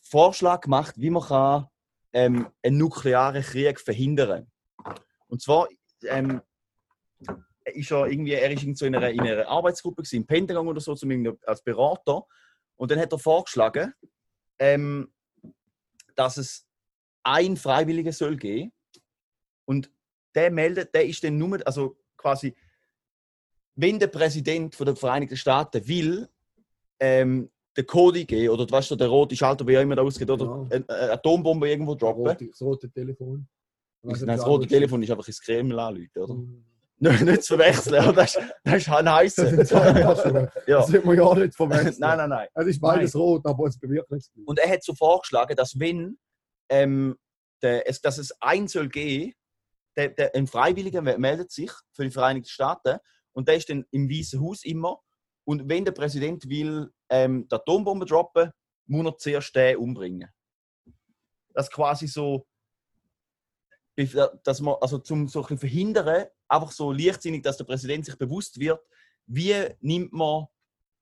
Vorschlag 0.00 0.60
gemacht, 0.60 0.94
wie 0.96 1.10
man 1.10 1.24
kann, 1.24 1.66
ähm, 2.12 2.48
einen 2.62 2.78
nuklearen 2.78 3.42
Krieg 3.42 3.80
verhindern. 3.80 4.50
Und 5.26 5.42
zwar 5.42 5.68
ähm, 6.06 6.40
ist 7.64 7.90
er 7.90 8.06
irgendwie, 8.06 8.32
er 8.32 8.50
ist 8.50 8.62
irgend 8.62 8.78
so 8.78 8.86
in 8.86 8.94
einer, 8.94 9.10
in 9.10 9.20
einer 9.20 9.48
Arbeitsgruppe 9.48 10.02
gewesen, 10.02 10.16
im 10.16 10.26
Pentagon 10.26 10.68
oder 10.68 10.80
so, 10.80 10.94
irgendwie 10.94 11.32
als 11.44 11.62
Berater. 11.62 12.24
Und 12.76 12.90
dann 12.90 13.00
hat 13.00 13.12
er 13.12 13.18
vorgeschlagen, 13.18 13.92
ähm, 14.58 15.12
dass 16.14 16.36
es 16.36 16.66
ein 17.24 17.56
Freiwilliger 17.56 18.12
soll 18.12 18.36
geben 18.36 18.72
und 19.66 19.90
der 20.34 20.50
meldet, 20.50 20.94
der 20.94 21.06
ist 21.06 21.22
dann 21.24 21.38
nur, 21.38 21.58
also 21.66 21.96
quasi, 22.16 22.54
wenn 23.74 23.98
der 23.98 24.08
Präsident 24.08 24.74
von 24.74 24.86
der 24.86 24.96
Vereinigten 24.96 25.36
Staaten 25.36 25.86
will, 25.86 26.28
ähm, 27.00 27.50
den 27.76 27.86
Code 27.86 28.24
geben 28.24 28.52
oder 28.52 28.68
weißt 28.68 28.90
du, 28.90 28.96
der 28.96 29.06
rote 29.08 29.36
Schalter, 29.36 29.66
wie 29.66 29.78
auch 29.78 29.82
immer 29.82 29.94
da 29.96 30.02
ausgeht, 30.02 30.28
oder 30.30 30.44
Ja. 30.44 30.76
eine, 30.76 30.88
eine 30.88 31.12
Atombombe 31.12 31.68
irgendwo 31.68 31.94
Das 31.94 32.00
droppen. 32.00 32.26
rote, 32.26 32.46
das 32.48 32.60
rote 32.62 32.90
Telefon. 32.90 33.48
Weiß 34.02 34.20
Nein, 34.22 34.36
das 34.36 34.46
rote 34.46 34.66
Telefon 34.66 35.02
ist 35.02 35.10
einfach 35.10 35.26
ins 35.28 35.40
Kreml 35.40 35.78
anrufen, 35.78 36.10
oder? 36.16 36.34
Geschichte. 37.00 37.24
Nicht, 37.24 37.42
zu 37.44 37.56
verwechseln, 37.56 38.14
das, 38.16 38.34
ist- 38.34 38.44
das 38.64 38.74
ist 38.78 38.88
ein 38.88 39.08
heißer. 39.12 39.56
Das 39.56 39.70
ja. 40.66 40.82
sollte 40.82 41.06
man 41.06 41.16
ja 41.16 41.34
nicht 41.36 41.54
verwechseln. 41.54 41.94
Nein, 42.00 42.18
nein, 42.18 42.28
nein. 42.30 42.48
Es 42.54 42.66
ist 42.66 42.80
beides 42.80 43.14
rot, 43.14 43.46
aber 43.46 43.66
es 43.68 43.78
bewirkt 43.78 44.10
nichts. 44.10 44.32
Und 44.44 44.58
er 44.58 44.68
hat 44.68 44.82
so 44.82 44.92
vorgeschlagen, 44.94 45.54
dass 45.54 45.78
wenn 45.78 46.18
ähm, 46.68 47.16
der, 47.62 47.88
es, 47.88 48.00
dass 48.00 48.18
es 48.18 48.32
einen 48.40 48.66
soll 48.66 48.88
geben, 48.88 49.32
der, 49.98 50.08
der, 50.10 50.34
ein 50.34 50.46
Freiwilliger 50.46 51.02
me- 51.02 51.18
meldet 51.18 51.50
sich 51.50 51.72
für 51.92 52.04
die 52.04 52.10
Vereinigten 52.10 52.48
Staaten 52.48 52.98
und 53.32 53.48
der 53.48 53.56
ist 53.56 53.68
dann 53.68 53.84
im 53.90 54.08
Weißen 54.08 54.40
Haus 54.40 54.64
immer. 54.64 55.00
Und 55.44 55.68
wenn 55.68 55.84
der 55.84 55.92
Präsident 55.92 56.48
will 56.48 56.90
ähm, 57.08 57.46
die 57.48 57.54
Atombombe 57.54 58.06
droppen, 58.06 58.50
muss 58.86 59.06
er 59.06 59.18
zuerst 59.18 59.54
den 59.54 59.76
umbringen. 59.76 60.28
Das 61.52 61.66
ist 61.66 61.72
quasi 61.72 62.06
so, 62.06 62.46
dass 64.44 64.60
man, 64.60 64.76
also 64.80 64.98
zum 64.98 65.26
so 65.26 65.44
ein 65.44 65.58
verhindern, 65.58 66.26
einfach 66.46 66.70
so 66.70 66.92
leichtsinnig, 66.92 67.42
dass 67.42 67.56
der 67.56 67.64
Präsident 67.64 68.04
sich 68.06 68.16
bewusst 68.16 68.58
wird, 68.60 68.80
wie 69.26 69.54
nimmt 69.80 70.12
man, 70.12 70.46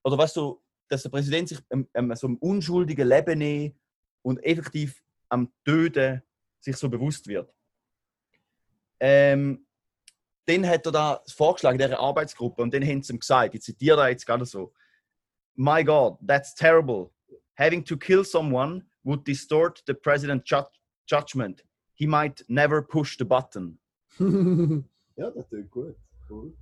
oder 0.03 0.17
weißt 0.17 0.37
du, 0.37 0.63
dass 0.89 1.03
der 1.03 1.11
Präsident 1.11 1.49
sich 1.49 1.59
ähm, 1.71 2.15
so 2.15 2.27
einem 2.27 2.37
unschuldigen 2.39 3.07
Leben 3.07 3.39
nimmt 3.39 3.77
und 4.23 4.39
effektiv 4.43 5.03
am 5.29 5.53
Töten 5.65 6.23
sich 6.61 6.77
so 6.77 6.89
bewusst 6.89 7.27
wird. 7.27 7.53
Ähm, 9.01 9.67
dann 10.47 10.67
hat 10.67 10.87
er 10.87 10.93
da 10.93 11.23
vorgeschlagen, 11.29 11.79
dieser 11.79 11.99
Arbeitsgruppe, 11.99 12.63
und 12.63 12.73
dann 12.73 12.83
haben 12.85 13.03
sie 13.03 13.13
ihm 13.13 13.19
gesagt, 13.19 13.55
ich 13.55 13.63
zitiere 13.63 13.97
da 13.97 14.09
jetzt 14.09 14.27
gerade 14.27 14.45
so: 14.47 14.73
My 15.55 15.83
God, 15.83 16.19
that's 16.27 16.55
terrible. 16.55 17.11
Having 17.59 17.85
to 17.87 17.97
kill 17.97 18.25
someone 18.25 18.85
would 19.03 19.27
distort 19.27 19.83
the 19.87 19.95
president's 19.95 20.49
ju 20.51 20.63
judgment. 21.11 21.65
He 21.95 22.07
might 22.07 22.45
never 22.49 22.83
push 22.83 23.17
the 23.19 23.25
button. 23.25 23.79
Ja, 25.19 25.31
das 25.31 25.49
tut 25.49 25.71
gut. 25.71 25.97
Cool. 26.29 26.55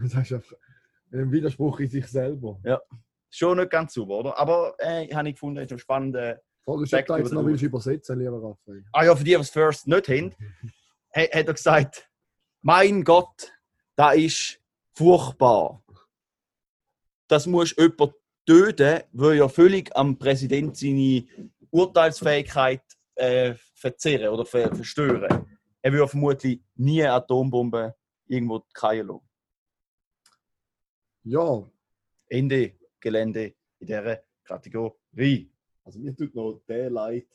das 0.00 0.14
ist 0.14 0.32
einfach 0.32 0.56
ein 1.12 1.32
Widerspruch 1.32 1.80
in 1.80 1.90
sich 1.90 2.06
selber. 2.06 2.60
Schon 3.30 3.58
nicht 3.58 3.70
ganz 3.70 3.94
sauber, 3.94 4.18
oder? 4.20 4.38
Aber 4.38 4.76
äh, 4.78 5.08
habe 5.12 5.28
ich 5.28 5.34
gefunden, 5.34 5.58
ist 5.60 5.72
ein 5.72 5.78
spannender. 5.80 6.40
Frage 6.64 6.84
ist, 6.84 6.94
ob 6.94 7.06
du 7.06 7.16
jetzt 7.16 7.32
noch 7.32 7.40
den 7.42 7.48
willst 7.48 7.62
übersetzen, 7.64 8.18
lieber 8.20 8.40
Raphael. 8.40 8.84
Ah 8.92 9.04
ja, 9.04 9.16
für 9.16 9.24
die, 9.24 9.30
die 9.30 9.36
es 9.40 9.50
First 9.50 9.88
nicht 9.88 10.08
haben, 10.08 10.30
ha- 10.30 10.36
hat 11.12 11.28
er 11.32 11.44
gesagt: 11.44 12.08
Mein 12.62 13.04
Gott, 13.04 13.52
das 13.96 14.16
ist 14.16 14.60
furchtbar. 14.92 15.82
Das 17.28 17.46
muss 17.46 17.74
jemand 17.76 18.14
töten, 18.46 19.02
weil 19.12 19.36
ja 19.36 19.48
völlig 19.48 19.94
am 19.96 20.18
Präsident 20.18 20.76
seine 20.76 21.26
Urteilsfähigkeit 21.70 22.82
äh, 23.14 23.54
verzehren 23.74 24.28
oder 24.28 24.44
ver 24.44 24.74
verstören. 24.74 25.46
Er 25.82 25.92
würde 25.92 26.08
vermutlich 26.08 26.60
nie 26.74 27.02
eine 27.02 27.12
Atombombe 27.12 27.94
irgendwo 28.26 28.64
lassen. 28.74 29.20
Ja, 31.22 31.70
Ende 32.28 32.74
Gelände 32.98 33.54
in 33.78 33.86
dieser 33.86 34.22
Kategorie. 34.44 35.50
Also 35.84 35.98
mir 35.98 36.14
tut 36.14 36.34
noch 36.34 36.60
der 36.68 36.90
leid, 36.90 37.26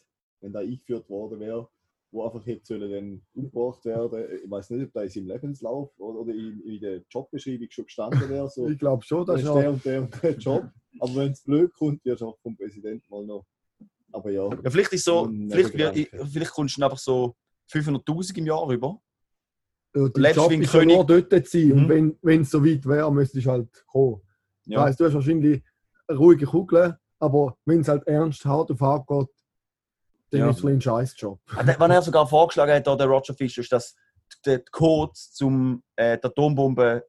wenn 0.42 0.54
da 0.54 0.60
eingeführt 0.60 1.10
worden 1.10 1.40
wäre, 1.40 1.70
wo 2.16 2.26
einfach 2.26 2.46
jetzt 2.48 2.68
sollen 2.68 2.90
dann 2.92 3.22
umgebracht 3.34 3.84
werden. 3.86 4.26
Ich 4.44 4.50
weiß 4.50 4.70
nicht, 4.72 4.86
ob 4.88 4.94
da 4.94 5.02
in 5.04 5.10
seinem 5.10 5.28
Lebenslauf 5.28 5.92
oder 6.00 6.20
oder 6.20 6.34
in, 6.34 6.62
in 6.62 6.80
der 6.80 7.02
Jobbeschreibung 7.10 7.68
schon 7.70 7.86
gestanden 7.86 8.30
wäre. 8.30 8.50
So, 8.50 8.68
ich 8.70 8.80
glaube 8.80 9.04
schon, 9.04 9.26
das 9.26 9.44
dass 9.44 9.50
ist 9.50 9.62
der 9.62 9.70
und 9.72 9.86
der 9.86 10.02
und 10.02 10.24
der 10.24 10.38
Job. 10.38 10.70
Aber 11.00 11.16
wenn 11.16 11.32
es 11.32 11.44
blöd 11.44 11.74
kommt, 11.74 12.04
wirst 12.06 12.22
du 12.22 12.28
auch 12.28 12.40
vom 12.42 12.56
Präsidenten 12.56 13.06
mal 13.10 13.26
noch. 13.26 13.46
Aber 14.14 14.32
ja. 14.32 14.50
Ja, 14.64 14.70
vielleicht 14.70 14.94
ist 14.94 15.04
so, 15.04 15.30
vielleicht, 15.50 15.78
wir- 15.78 16.08
vielleicht 16.26 16.52
kommst 16.52 16.78
du 16.78 16.84
einfach 16.84 16.98
so 16.98 17.36
500.000 17.70 18.38
im 18.38 18.46
Jahr 18.48 18.66
rüber. 18.68 19.02
äh, 19.94 20.10
der 20.10 20.22
lebst 20.22 20.38
Job 20.38 20.52
ist 20.54 20.74
ja 20.74 20.86
nur 20.86 21.06
dort 21.06 21.48
sein. 21.48 21.68
Mhm. 21.68 21.72
Und 21.74 21.90
wenn 21.90 22.18
wenn 22.22 22.42
es 22.42 22.50
so 22.52 22.66
weit 22.66 22.86
wäre, 22.86 23.12
müsstest 23.14 23.46
du 23.46 23.52
halt 23.52 23.86
kommen. 23.88 24.22
Ja. 24.68 24.80
Das 24.80 24.86
heisst, 24.88 25.00
du 25.02 25.06
hast 25.06 25.14
wahrscheinlich 25.16 25.62
eine 26.08 26.18
ruhige 26.18 26.46
Kugel, 26.46 26.98
aber 27.20 27.58
wenn 27.66 27.82
es 27.82 27.88
halt 27.90 28.08
ernst 28.08 28.46
hart 28.46 28.72
auf 28.72 28.80
hart 28.80 29.06
geht, 29.08 29.28
dann 30.32 30.40
Ja. 30.42 30.50
ist 30.50 30.60
es 30.60 30.66
ein 30.66 30.82
Scheißjob. 30.82 31.40
Ah, 31.56 31.64
der- 31.64 31.80
Was 31.80 31.90
er 31.90 32.02
sogar 32.02 32.28
vorgeschlagen 32.28 32.74
hat, 32.74 32.86
der 32.88 33.06
Roger 33.08 33.34
Fischer, 33.34 33.62
ist, 33.62 33.72
dass 33.72 33.96
der 34.46 34.60
Code 34.60 35.14
zum 35.14 35.84
äh, 35.96 36.18
Atombombe 36.22 37.06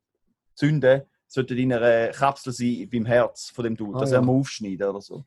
zu 0.54 0.66
zünden 0.66 1.02
sollte 1.28 1.54
in 1.54 1.72
einer 1.72 2.08
Kapsel 2.12 2.52
sein 2.52 2.88
beim 2.90 3.04
Herz 3.04 3.50
von 3.50 3.64
dem 3.64 3.76
Dude, 3.76 3.96
Ah, 3.96 4.00
dass 4.00 4.10
ja. 4.10 4.18
er 4.18 4.22
mal 4.22 4.32
aufschneiden 4.32 4.86
oder 4.88 5.00
so. 5.00 5.24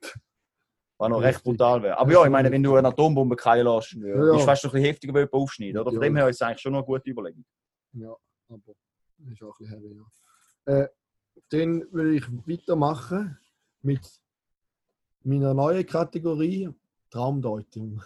Was 0.98 1.10
noch 1.10 1.22
recht 1.22 1.44
brutal 1.44 1.82
wäre. 1.84 1.98
Aber 1.98 2.12
Ja, 2.12 2.24
ich 2.26 2.30
meine, 2.30 2.52
wenn 2.52 2.62
du 2.64 2.76
eine 2.76 2.88
Atombombe 2.90 3.38
fallen 3.38 3.66
lässt, 3.66 3.94
Ja. 3.94 4.36
Ist 4.36 4.44
fast 4.46 4.64
noch 4.64 4.72
ein 4.74 4.76
bisschen 4.82 4.86
heftiger, 4.86 5.14
wenn 5.14 5.22
jemand 5.22 5.34
aufschneiden. 5.34 5.80
Oder? 5.82 5.92
Von 5.92 6.02
dem 6.02 6.16
her 6.16 6.28
ist 6.30 6.36
es 6.38 6.42
eigentlich 6.42 6.60
schon 6.62 6.72
noch 6.74 6.80
eine 6.80 6.86
gute 6.86 7.10
Überlegung. 7.10 7.46
Ja, 7.94 8.16
aber 8.50 8.74
ist 9.32 9.44
auch 9.44 9.60
ein 9.60 9.66
bisschen 9.66 9.70
heavy. 9.70 10.02
Ja. 10.68 10.74
Äh, 10.84 10.88
dann 11.50 11.86
will 11.92 12.16
ich 12.16 12.26
weitermachen 12.48 13.38
mit 13.82 14.02
meiner 15.24 15.54
neuen 15.54 15.86
Kategorie 15.86 16.70
Traumdeutung. 17.10 18.04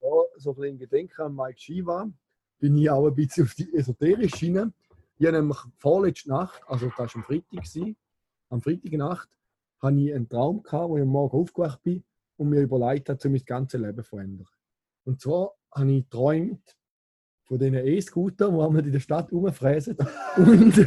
Ja, 0.00 0.20
so 0.38 0.56
ein 0.60 0.78
Gedenken 0.78 1.22
an 1.22 1.36
Mike 1.36 1.60
Shiva 1.60 2.10
bin 2.58 2.76
ich 2.76 2.90
auch 2.90 3.06
ein 3.06 3.14
bisschen 3.14 3.44
auf 3.44 3.54
die 3.54 3.72
esoterische 3.72 4.36
Schiene. 4.36 4.72
Ich 5.18 5.26
habe 5.26 5.36
nämlich 5.36 5.58
vorletzte 5.76 6.30
Nacht, 6.30 6.60
also 6.66 6.86
das 6.86 6.98
war 6.98 7.08
am 7.14 7.22
Freitag, 7.22 7.96
am 8.48 8.60
Freitagnacht, 8.60 9.28
hatte 9.80 9.96
ich 9.96 10.12
einen 10.12 10.28
Traum, 10.28 10.64
gehabt, 10.64 10.90
wo 10.90 10.96
ich 10.96 11.02
am 11.02 11.08
Morgen 11.08 11.38
aufgewacht 11.38 11.80
bin 11.84 12.02
und 12.38 12.48
mir 12.48 12.62
überlegt 12.62 13.08
habe, 13.08 13.20
um 13.24 13.32
mein 13.32 13.44
ganzes 13.44 13.80
Leben 13.80 14.02
zu 14.02 14.02
verändern. 14.02 14.48
Und 15.04 15.20
zwar 15.20 15.52
habe 15.72 15.92
ich 15.92 16.04
geträumt 16.04 16.76
von 17.50 17.58
diesen 17.58 17.74
E-Scootern, 17.74 18.54
die 18.54 18.60
einmal 18.62 18.86
in 18.86 18.92
der 18.92 19.00
Stadt 19.00 19.32
rumfräsen. 19.32 19.96
Und 20.36 20.86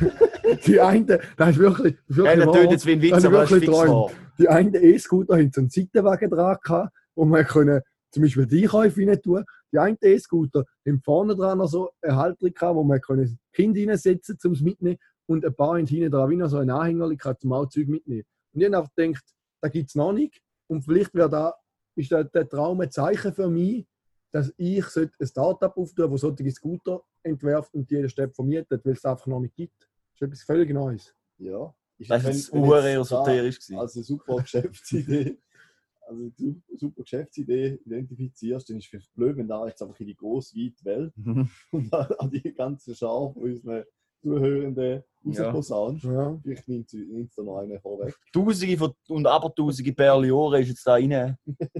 die 0.65 0.79
einen, 0.79 1.05
das 1.05 1.49
ist 1.49 1.57
wirklich, 1.59 1.97
das 2.07 2.17
ist 2.17 2.23
Ja, 2.23 2.37
wirklich 2.37 2.45
das 2.45 2.55
wahr. 2.55 2.71
jetzt 2.71 2.85
wie 2.85 2.91
ein 2.93 3.01
Witz, 3.01 3.25
aber 3.25 3.49
wirklich 3.49 3.69
träumt. 3.69 4.11
Die 4.39 4.47
einen 4.47 4.73
E-Scooter 4.73 5.35
haben 5.35 5.51
so 5.53 5.59
einen 5.59 5.69
Seitenwagen 5.69 6.29
dran 6.29 6.57
gehabt, 6.63 6.95
wo 7.15 7.25
man 7.25 7.45
können, 7.45 7.81
zum 8.11 8.23
Beispiel 8.23 8.45
die 8.47 8.63
Einkäufe 8.63 9.01
rein 9.05 9.21
tun. 9.21 9.43
Die 9.73 9.77
einen 9.77 9.97
E-Scooter 10.01 10.63
haben 10.87 11.01
vorne 11.01 11.35
dran 11.35 11.57
noch 11.57 11.67
so 11.67 11.91
eine 12.01 12.15
Halterung 12.15 12.53
gehabt, 12.53 12.75
wo 12.77 12.83
man 12.83 13.01
können 13.01 13.37
Kind 13.51 13.77
reinsetzen 13.77 14.39
zum 14.39 14.53
mitnehmen 14.61 14.97
und 15.25 15.45
ein 15.45 15.53
paar 15.53 15.77
haben 15.77 15.85
hinten 15.85 16.11
dran 16.11 16.29
wie 16.29 16.37
noch 16.37 16.47
so 16.47 16.59
eine 16.59 16.73
Anhängerung 16.73 17.17
gehabt, 17.17 17.41
zum 17.41 17.51
auch 17.51 17.67
Zeug 17.67 17.89
mitnehmen. 17.89 18.23
Und 18.53 18.61
ich 18.61 18.67
habe 18.67 18.77
einfach 18.77 18.95
gedacht, 18.95 19.23
da 19.61 19.67
gibt 19.67 19.89
es 19.89 19.95
noch 19.95 20.13
nicht. 20.13 20.39
Und 20.67 20.83
vielleicht 20.85 21.13
wäre 21.13 21.29
da, 21.29 21.55
ist 21.97 22.09
der, 22.09 22.23
der 22.23 22.47
Traum 22.47 22.79
ein 22.79 22.89
Zeichen 22.89 23.33
für 23.33 23.49
mich, 23.49 23.85
dass 24.33 24.51
ich 24.57 24.83
ein 24.97 25.27
Startup 25.27 25.77
auftun 25.77 26.11
wo 26.11 26.17
solche 26.17 26.51
Scooter 26.51 27.01
entwerft 27.21 27.73
und 27.73 27.89
die 27.89 27.95
jeder 27.95 28.09
Stadt 28.09 28.35
vermietet, 28.35 28.83
weil 28.83 28.93
es 28.93 29.05
einfach 29.05 29.27
noch 29.27 29.39
nicht 29.39 29.55
gibt. 29.55 29.79
Das 29.79 30.15
ist 30.15 30.21
etwas 30.23 30.41
völlig 30.43 30.69
Neues. 30.73 31.15
Ja. 31.37 31.73
Ist 31.99 32.09
Das 32.09 32.23
jetzt 32.23 32.53
da 32.53 32.89
esoterisch. 32.99 33.59
gewesen. 33.59 33.77
als 33.77 33.95
eine 33.95 34.03
super 34.03 34.37
Geschäftsidee, 34.37 35.37
also 36.07 36.21
eine 36.23 36.31
su- 36.35 36.61
super 36.75 37.03
Geschäftsidee 37.03 37.79
identifizierst, 37.85 38.69
dann 38.69 38.77
ist 38.77 38.85
es 38.85 38.89
vielleicht 38.89 39.13
blöd, 39.13 39.37
wenn 39.37 39.47
da 39.47 39.65
jetzt 39.67 39.81
einfach 39.83 39.99
in 39.99 40.07
die 40.07 40.15
grosse, 40.15 40.55
weite 40.57 40.83
Welt 40.83 41.13
und 41.71 41.93
an 41.93 42.29
die 42.31 42.53
ganze 42.53 42.95
Schar 42.95 43.31
von 43.33 43.43
unseren 43.43 43.83
Zuhörenden 44.21 45.03
Ja. 45.25 45.43
rausposaunst. 45.51 46.05
Ja. 46.05 46.39
Vielleicht 46.41 46.67
nimmt 46.67 46.89
sie 46.89 47.29
da 47.35 47.43
noch 47.43 47.57
einen 47.59 47.79
vorweg. 47.79 48.15
Tausende 48.33 48.77
von, 48.77 48.93
und 49.09 49.27
Abertausende 49.27 49.93
Perlioren 49.93 50.61
ist 50.63 50.69
jetzt 50.69 50.87
da 50.87 50.93
rein. 50.93 51.37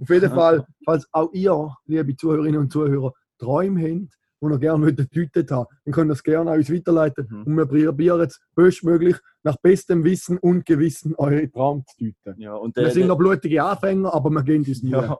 Auf 0.00 0.10
jeden 0.10 0.30
Fall, 0.30 0.66
falls 0.84 1.06
auch 1.12 1.32
ihr, 1.32 1.76
liebe 1.86 2.16
Zuhörerinnen 2.16 2.60
und 2.60 2.72
Zuhörer, 2.72 3.12
Träume 3.38 3.80
habt, 3.82 4.14
die 4.40 4.46
ihr 4.46 4.58
gerne 4.58 4.92
getötet 4.94 5.50
haben, 5.50 5.66
dann 5.84 5.94
könnt 5.94 6.10
ihr 6.10 6.14
das 6.14 6.22
gerne 6.22 6.50
an 6.50 6.58
uns 6.58 6.72
weiterleiten. 6.72 7.26
Mhm. 7.30 7.42
Und 7.44 7.56
wir 7.70 7.86
probieren 7.86 8.20
jetzt 8.20 8.40
bestmöglich 8.54 9.16
nach 9.42 9.56
bestem 9.56 10.04
Wissen 10.04 10.38
und 10.38 10.66
Gewissen 10.66 11.14
eure 11.14 11.50
Traum 11.50 11.84
zu 11.86 11.96
töten. 11.96 12.40
Ja, 12.40 12.54
und 12.54 12.76
Wir 12.76 12.90
sind 12.90 13.06
noch 13.06 13.16
blutige 13.16 13.62
Anfänger, 13.62 14.12
aber 14.12 14.30
wir 14.30 14.42
gehen 14.42 14.64
uns 14.66 14.82
Mühe. 14.82 14.92
ja, 14.92 15.18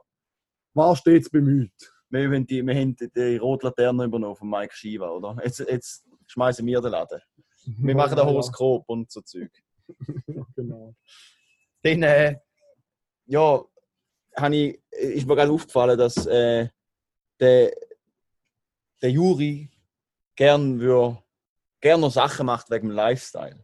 War 0.73 0.95
stets 0.95 1.29
bemüht. 1.29 1.71
wir, 2.09 2.25
haben 2.25 2.45
die, 2.45 2.65
wir 2.65 2.75
haben 2.75 2.95
die 2.95 3.37
rote 3.37 3.67
Laterne 3.67 4.03
übernommen 4.05 4.35
von 4.35 4.49
Mike 4.49 4.73
Shiva, 4.75 5.09
oder? 5.09 5.37
Jetzt, 5.43 5.59
jetzt 5.59 6.05
schmeißen 6.27 6.65
wir 6.65 6.81
den 6.81 6.91
Laden. 6.91 7.19
Wir 7.65 7.95
machen 7.95 8.17
ein 8.17 8.25
Horoskop 8.25 8.83
und 8.87 9.11
so 9.11 9.21
Zeug. 9.21 9.51
Genau. 10.55 10.95
Dann, 11.83 12.03
äh, 12.03 12.37
ja, 13.27 13.63
habe 14.37 14.55
ich, 14.55 14.79
ist 14.91 15.27
mir 15.27 15.35
gerade 15.35 15.51
aufgefallen, 15.51 15.97
dass 15.97 16.25
äh, 16.25 16.67
der, 17.39 17.71
der 19.01 19.11
Juri 19.11 19.69
gern, 20.35 20.79
würde, 20.79 21.17
gern 21.81 22.01
noch 22.01 22.11
Sachen 22.11 22.45
macht 22.45 22.69
wegen 22.69 22.89
dem 22.89 22.95
Lifestyle. 22.95 23.63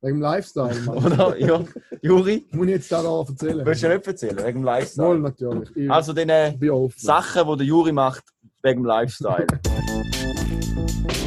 Wegen 0.00 0.16
dem 0.16 0.22
Lifestyle, 0.22 0.74
Mann. 0.80 0.98
Oder? 0.98 1.38
Ja, 1.38 1.64
Juri, 2.02 2.46
Muss 2.52 2.66
ich 2.66 2.72
jetzt 2.72 2.90
da 2.90 3.02
noch 3.02 3.28
erzählen? 3.28 3.64
willst 3.64 3.82
du 3.84 3.88
nicht 3.88 4.06
erzählen, 4.06 4.36
wegen 4.38 4.46
dem 4.46 4.64
Wohl 4.64 4.64
Lifestyle? 4.64 5.18
natürlich. 5.18 5.76
Ich 5.76 5.90
Also, 5.90 6.12
den. 6.12 6.28
Sachen, 6.96 7.48
die 7.48 7.56
der 7.58 7.66
Juri 7.66 7.92
macht 7.92 8.24
wegen 8.62 8.82
dem 8.82 8.86
Lifestyle. 8.86 9.46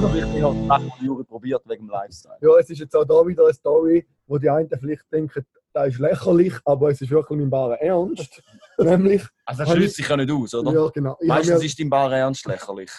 Ja, 0.00 0.14
wirklich 0.14 0.40
noch 0.40 0.54
Sachen, 0.66 0.84
die 0.86 0.98
der 1.00 1.06
Juri 1.06 1.24
probiert 1.24 1.62
wegen 1.66 1.86
dem 1.86 1.90
Lifestyle. 1.90 2.36
Ja, 2.40 2.56
es 2.58 2.70
ist 2.70 2.78
jetzt 2.78 2.96
auch 2.96 3.04
da 3.04 3.26
wieder 3.26 3.44
eine 3.44 3.52
Story, 3.52 4.06
wo 4.26 4.38
die 4.38 4.48
einen 4.48 4.68
vielleicht 4.68 5.04
denken, 5.12 5.44
das 5.72 5.88
ist 5.88 5.98
lächerlich, 5.98 6.54
aber 6.64 6.90
es 6.90 7.00
ist 7.00 7.10
wirklich 7.10 7.38
mein 7.38 7.50
barer 7.50 7.80
Ernst. 7.80 8.42
Nämlich, 8.78 9.22
Also, 9.44 9.60
das 9.62 9.68
Habe 9.68 9.78
schließt 9.78 9.96
sich 9.96 10.08
ja 10.08 10.16
nicht 10.16 10.30
aus, 10.30 10.54
oder? 10.54 10.72
ja 10.72 10.88
genau, 10.88 11.16
ich 11.20 11.28
habe 11.28 11.38
Meistens 11.40 11.58
mir, 11.58 11.66
ist 11.66 11.80
dein 11.80 11.90
Bar 11.90 12.12
ernst 12.12 12.46
lächerlich. 12.46 12.90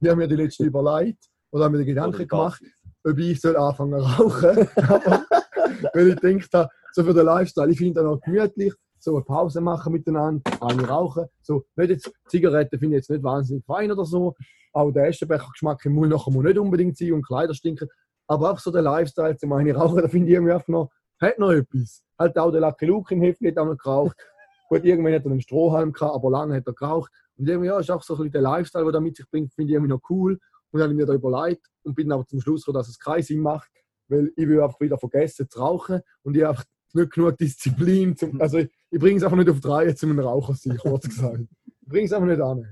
ich 0.00 0.08
habe 0.08 0.16
mir 0.16 0.28
die 0.28 0.36
letzte 0.36 0.64
überlegt 0.64 1.24
oder 1.50 1.64
habe 1.64 1.76
mir 1.76 1.84
die 1.84 1.92
Oder 1.92 2.06
Gedanken 2.06 2.26
gemacht, 2.28 2.62
ob 3.04 3.18
ich 3.18 3.40
soll 3.40 3.56
anfangen 3.56 4.00
zu 4.00 4.06
rauchen. 4.06 4.68
Aber 4.76 5.24
Weil 5.92 6.08
ich 6.08 6.16
denke, 6.16 6.46
da, 6.50 6.68
so 6.92 7.04
für 7.04 7.12
den 7.12 7.26
Lifestyle, 7.26 7.70
ich 7.70 7.78
finde 7.78 7.94
das 7.94 8.04
noch 8.04 8.20
gemütlich, 8.20 8.72
so 8.98 9.14
eine 9.16 9.24
Pause 9.24 9.60
machen 9.60 9.92
miteinander, 9.92 10.42
eine 10.62 10.88
rauchen. 10.88 11.26
So, 11.42 11.64
nicht 11.76 11.90
jetzt, 11.90 12.10
Zigaretten 12.28 12.78
finde 12.78 12.96
ich 12.96 13.00
jetzt 13.00 13.10
nicht 13.10 13.22
wahnsinnig 13.22 13.64
fein 13.66 13.92
oder 13.92 14.04
so. 14.04 14.34
Auch 14.74 14.90
der 14.90 15.06
Eschenbecher-Geschmack 15.06 15.84
im 15.84 15.94
Mund 15.94 16.10
nachher 16.10 16.32
muss 16.32 16.44
nicht 16.44 16.58
unbedingt 16.58 16.98
sein 16.98 17.12
und 17.12 17.26
Kleider 17.26 17.54
stinken. 17.54 17.88
Aber 18.26 18.52
auch 18.52 18.58
so 18.58 18.70
der 18.70 18.82
Lifestyle 18.82 19.36
zum 19.36 19.52
eine 19.52 19.74
rauchen, 19.74 19.96
da 20.02 20.08
finde 20.08 20.28
ich 20.28 20.34
irgendwie 20.34 20.52
einfach 20.52 20.68
noch, 20.68 20.90
hat 21.20 21.38
noch 21.38 21.52
etwas. 21.52 22.02
Halt 22.18 22.36
auch 22.36 22.50
der 22.50 22.60
Lucky 22.60 22.86
Luke 22.86 23.14
im 23.14 23.22
Heft 23.22 23.40
hat 23.44 23.58
auch 23.58 23.66
noch 23.66 23.78
geraucht. 23.78 24.16
Gut, 24.68 24.84
irgendwann 24.84 25.14
hat 25.14 25.24
er 25.24 25.30
einen 25.30 25.40
Strohhalm 25.40 25.92
gehabt, 25.92 26.14
aber 26.14 26.30
lange 26.30 26.56
hat 26.56 26.66
er 26.66 26.72
geraucht. 26.72 27.12
Und 27.36 27.48
irgendwie, 27.48 27.68
ja, 27.68 27.78
ist 27.78 27.90
auch 27.90 28.02
so 28.02 28.14
ein 28.14 28.18
bisschen 28.18 28.32
der 28.32 28.42
Lifestyle, 28.42 28.90
der 28.90 29.00
mit 29.00 29.16
sich 29.16 29.28
bringt, 29.30 29.54
finde 29.54 29.70
ich 29.70 29.74
irgendwie 29.74 29.92
noch 29.92 30.02
cool. 30.10 30.32
Und 30.32 30.80
dann 30.80 30.82
habe 30.82 30.92
ich 30.92 30.96
mir 30.96 31.06
da 31.06 31.14
überlegt 31.14 31.66
und 31.84 31.94
bin 31.94 32.10
aber 32.10 32.26
zum 32.26 32.40
Schluss 32.40 32.62
gekommen, 32.62 32.80
dass 32.80 32.88
es 32.88 32.98
keinen 32.98 33.22
Sinn 33.22 33.40
macht, 33.40 33.70
weil 34.08 34.32
ich 34.34 34.48
will 34.48 34.60
einfach 34.60 34.80
wieder 34.80 34.98
vergessen 34.98 35.48
zu 35.48 35.60
rauchen 35.60 36.00
und 36.22 36.36
ich 36.36 36.42
habe 36.42 36.50
einfach 36.50 36.64
nicht 36.94 37.12
genug 37.12 37.38
Disziplin. 37.38 38.16
Zum, 38.16 38.40
also 38.40 38.58
ich, 38.58 38.70
ich 38.90 38.98
bringe 38.98 39.18
es 39.18 39.22
einfach 39.22 39.36
nicht 39.36 39.50
auf 39.50 39.60
die 39.60 39.68
Reihe, 39.68 39.94
zum 39.94 40.10
einen 40.10 40.20
Raucher 40.20 40.54
zu 40.54 40.68
sein, 40.68 40.78
kurz 40.78 41.08
gesagt. 41.08 41.40
Ich 41.64 41.88
bringe 41.88 42.06
es 42.06 42.12
einfach 42.12 42.28
nicht 42.28 42.40
an. 42.40 42.66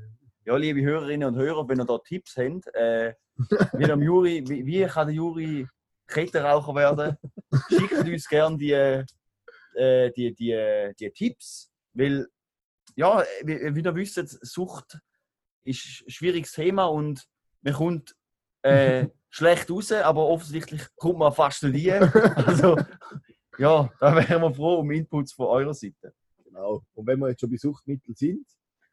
Ja, 0.45 0.57
liebe 0.57 0.82
Hörerinnen 0.82 1.28
und 1.28 1.40
Hörer, 1.40 1.68
wenn 1.68 1.80
ihr 1.80 1.84
da 1.84 1.99
Tipps 1.99 2.36
habt, 2.36 2.66
äh, 2.74 3.14
wie, 3.74 3.88
am 3.88 4.03
Juri, 4.03 4.43
wie, 4.49 4.66
wie 4.66 4.84
kann 4.86 5.07
der 5.07 5.14
Juri 5.14 5.68
Kettenraucher 6.09 6.74
werden, 6.74 7.16
schickt 7.68 7.93
uns 7.93 8.28
gerne 8.28 8.59
die, 8.59 8.72
äh, 8.72 10.11
die, 10.11 10.34
die, 10.34 10.93
die 10.99 11.11
Tipps, 11.12 11.70
weil, 11.95 12.26
ja, 12.97 13.22
wie, 13.45 13.72
wie 13.72 13.82
ihr 13.82 13.95
wisst, 13.95 14.45
Sucht 14.45 14.99
ist 15.62 16.03
ein 16.07 16.11
schwieriges 16.11 16.51
Thema 16.51 16.86
und 16.86 17.24
man 17.61 17.74
kommt 17.74 18.16
äh, 18.62 19.07
schlecht 19.30 19.70
raus, 19.70 19.93
aber 19.93 20.26
offensichtlich 20.26 20.82
kommt 20.97 21.20
man 21.20 21.32
fast 21.32 21.62
rein. 21.62 22.03
Also, 22.34 22.76
ja, 23.59 23.88
da 24.01 24.16
wären 24.16 24.43
wir 24.43 24.53
froh 24.53 24.80
um 24.80 24.90
Inputs 24.90 25.34
von 25.34 25.47
eurer 25.47 25.74
Seite. 25.74 26.12
Genau. 26.45 26.82
Und 26.95 27.07
wenn 27.07 27.20
wir 27.20 27.28
jetzt 27.28 27.40
schon 27.40 27.51
bei 27.51 27.57
Suchtmitteln 27.57 28.16
sind, 28.16 28.45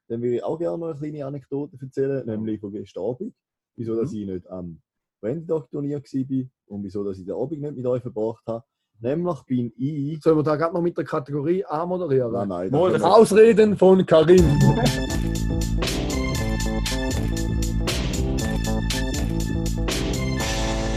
dann 0.10 0.22
würde 0.22 0.36
ich 0.38 0.44
auch 0.44 0.58
gerne 0.58 0.78
noch 0.78 0.88
eine 0.90 0.98
kleine 1.00 1.26
Anekdote 1.26 1.78
erzählen, 1.82 2.26
nämlich 2.26 2.60
von 2.60 2.72
gestern 2.72 3.04
Abend. 3.06 3.34
Wieso, 3.78 3.96
dass 3.96 4.12
ich 4.12 4.26
nicht 4.28 4.50
am 4.50 4.82
Wendy-Turnier 5.22 6.02
war 6.02 6.46
und 6.76 6.84
wieso, 6.84 7.04
dass 7.04 7.18
ich 7.20 7.26
den 7.26 7.36
Abend 7.36 7.62
nicht 7.62 7.76
mit 7.78 7.86
euch 7.86 8.02
verbracht 8.02 8.44
habe. 8.48 8.64
Nämlich 9.02 9.42
bin 9.44 9.72
ich. 9.78 10.20
Sollen 10.22 10.38
wir 10.38 10.44
da 10.44 10.56
gerade 10.58 10.74
noch 10.74 10.82
mit 10.82 10.98
der 10.98 11.06
Kategorie 11.06 11.64
A 11.66 11.86
moderieren? 11.86 12.34
Nein, 12.34 12.48
nein. 12.50 12.72
Mal, 12.72 12.92
das- 12.92 13.02
das- 13.02 13.12
Ausreden 13.12 13.78
von 13.78 14.06
Karin. 14.06 14.44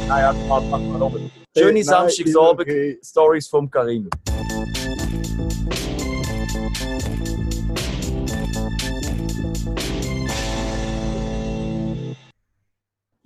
Naja, 0.08 0.32
machen 0.48 0.70
wir 0.92 0.98
noch. 0.98 1.16
Schöne 1.56 1.84
Samstagsabend. 1.84 2.60
okay. 2.62 2.98
Stories 3.02 3.48
vom 3.48 3.70
Karim. 3.70 4.08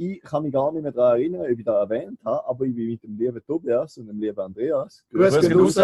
Ich 0.09 0.22
kann 0.22 0.44
mich 0.44 0.52
gar 0.52 0.70
nicht 0.72 0.82
mehr 0.82 0.92
daran 0.92 1.18
erinnern, 1.18 1.42
ob 1.42 1.59
ich 1.59 1.64
das 1.64 1.74
erwähnt 1.74 2.20
habe, 2.24 2.46
aber 2.46 2.64
ich 2.64 2.74
bin 2.74 2.90
mit 2.90 3.02
dem 3.02 3.18
lieben 3.18 3.42
Tobias 3.44 3.98
und 3.98 4.07
dem 4.07 4.20
lieben 4.20 4.38
Andreas. 4.38 5.04
Grüß 5.12 5.34
raus. 5.34 5.80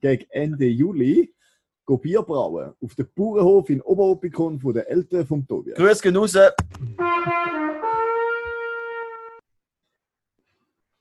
Gegen 0.00 0.24
Ende 0.30 0.66
Juli 0.66 1.34
go 1.84 1.96
Bier 1.96 2.22
brauen 2.22 2.74
auf 2.80 2.94
dem 2.94 3.08
Bauernhof 3.14 3.70
in 3.70 3.80
Oberopikon 3.82 4.60
von 4.60 4.74
den 4.74 4.84
Eltern 4.84 5.26
vom 5.26 5.46
Tobias. 5.46 5.76
Grüß 5.78 6.02
gehen 6.02 6.16
raus. 6.16 6.36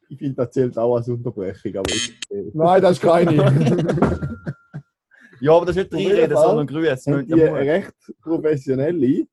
Ich 0.09 0.17
finde, 0.17 0.35
das 0.35 0.51
zählt 0.51 0.77
auch 0.77 0.95
als 0.95 1.09
Unterbrechung, 1.09 1.75
aber 1.75 1.89
ich, 1.89 2.19
äh, 2.29 2.49
Nein, 2.53 2.81
das 2.81 2.93
ist 2.93 3.01
keine. 3.01 4.35
Ja, 5.41 5.51
aber 5.53 5.65
das 5.65 5.75
ist 5.75 5.91
nicht 5.91 6.09
Reinreden, 6.09 6.37
sondern 6.37 6.67
Grüß. 6.67 7.03
die 7.03 7.33
recht 7.33 7.93
professionelle 8.21 9.27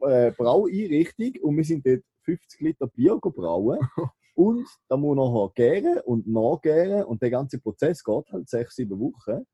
äh, 0.00 0.32
Braueinrichtung 0.32 1.32
und 1.42 1.56
wir 1.56 1.64
sind 1.64 1.86
dort 1.86 2.02
50 2.24 2.60
Liter 2.60 2.86
Bier 2.88 3.18
gebrauen. 3.20 3.78
Und 4.34 4.68
da 4.88 4.96
muss 4.96 5.16
nachher 5.16 5.50
gären 5.56 5.98
und 6.04 6.28
nachgären 6.28 7.02
und 7.06 7.20
der 7.20 7.30
ganze 7.30 7.58
Prozess 7.58 8.04
geht 8.04 8.30
halt 8.30 8.48
sechs, 8.48 8.76
sieben 8.76 9.00
Wochen. 9.00 9.44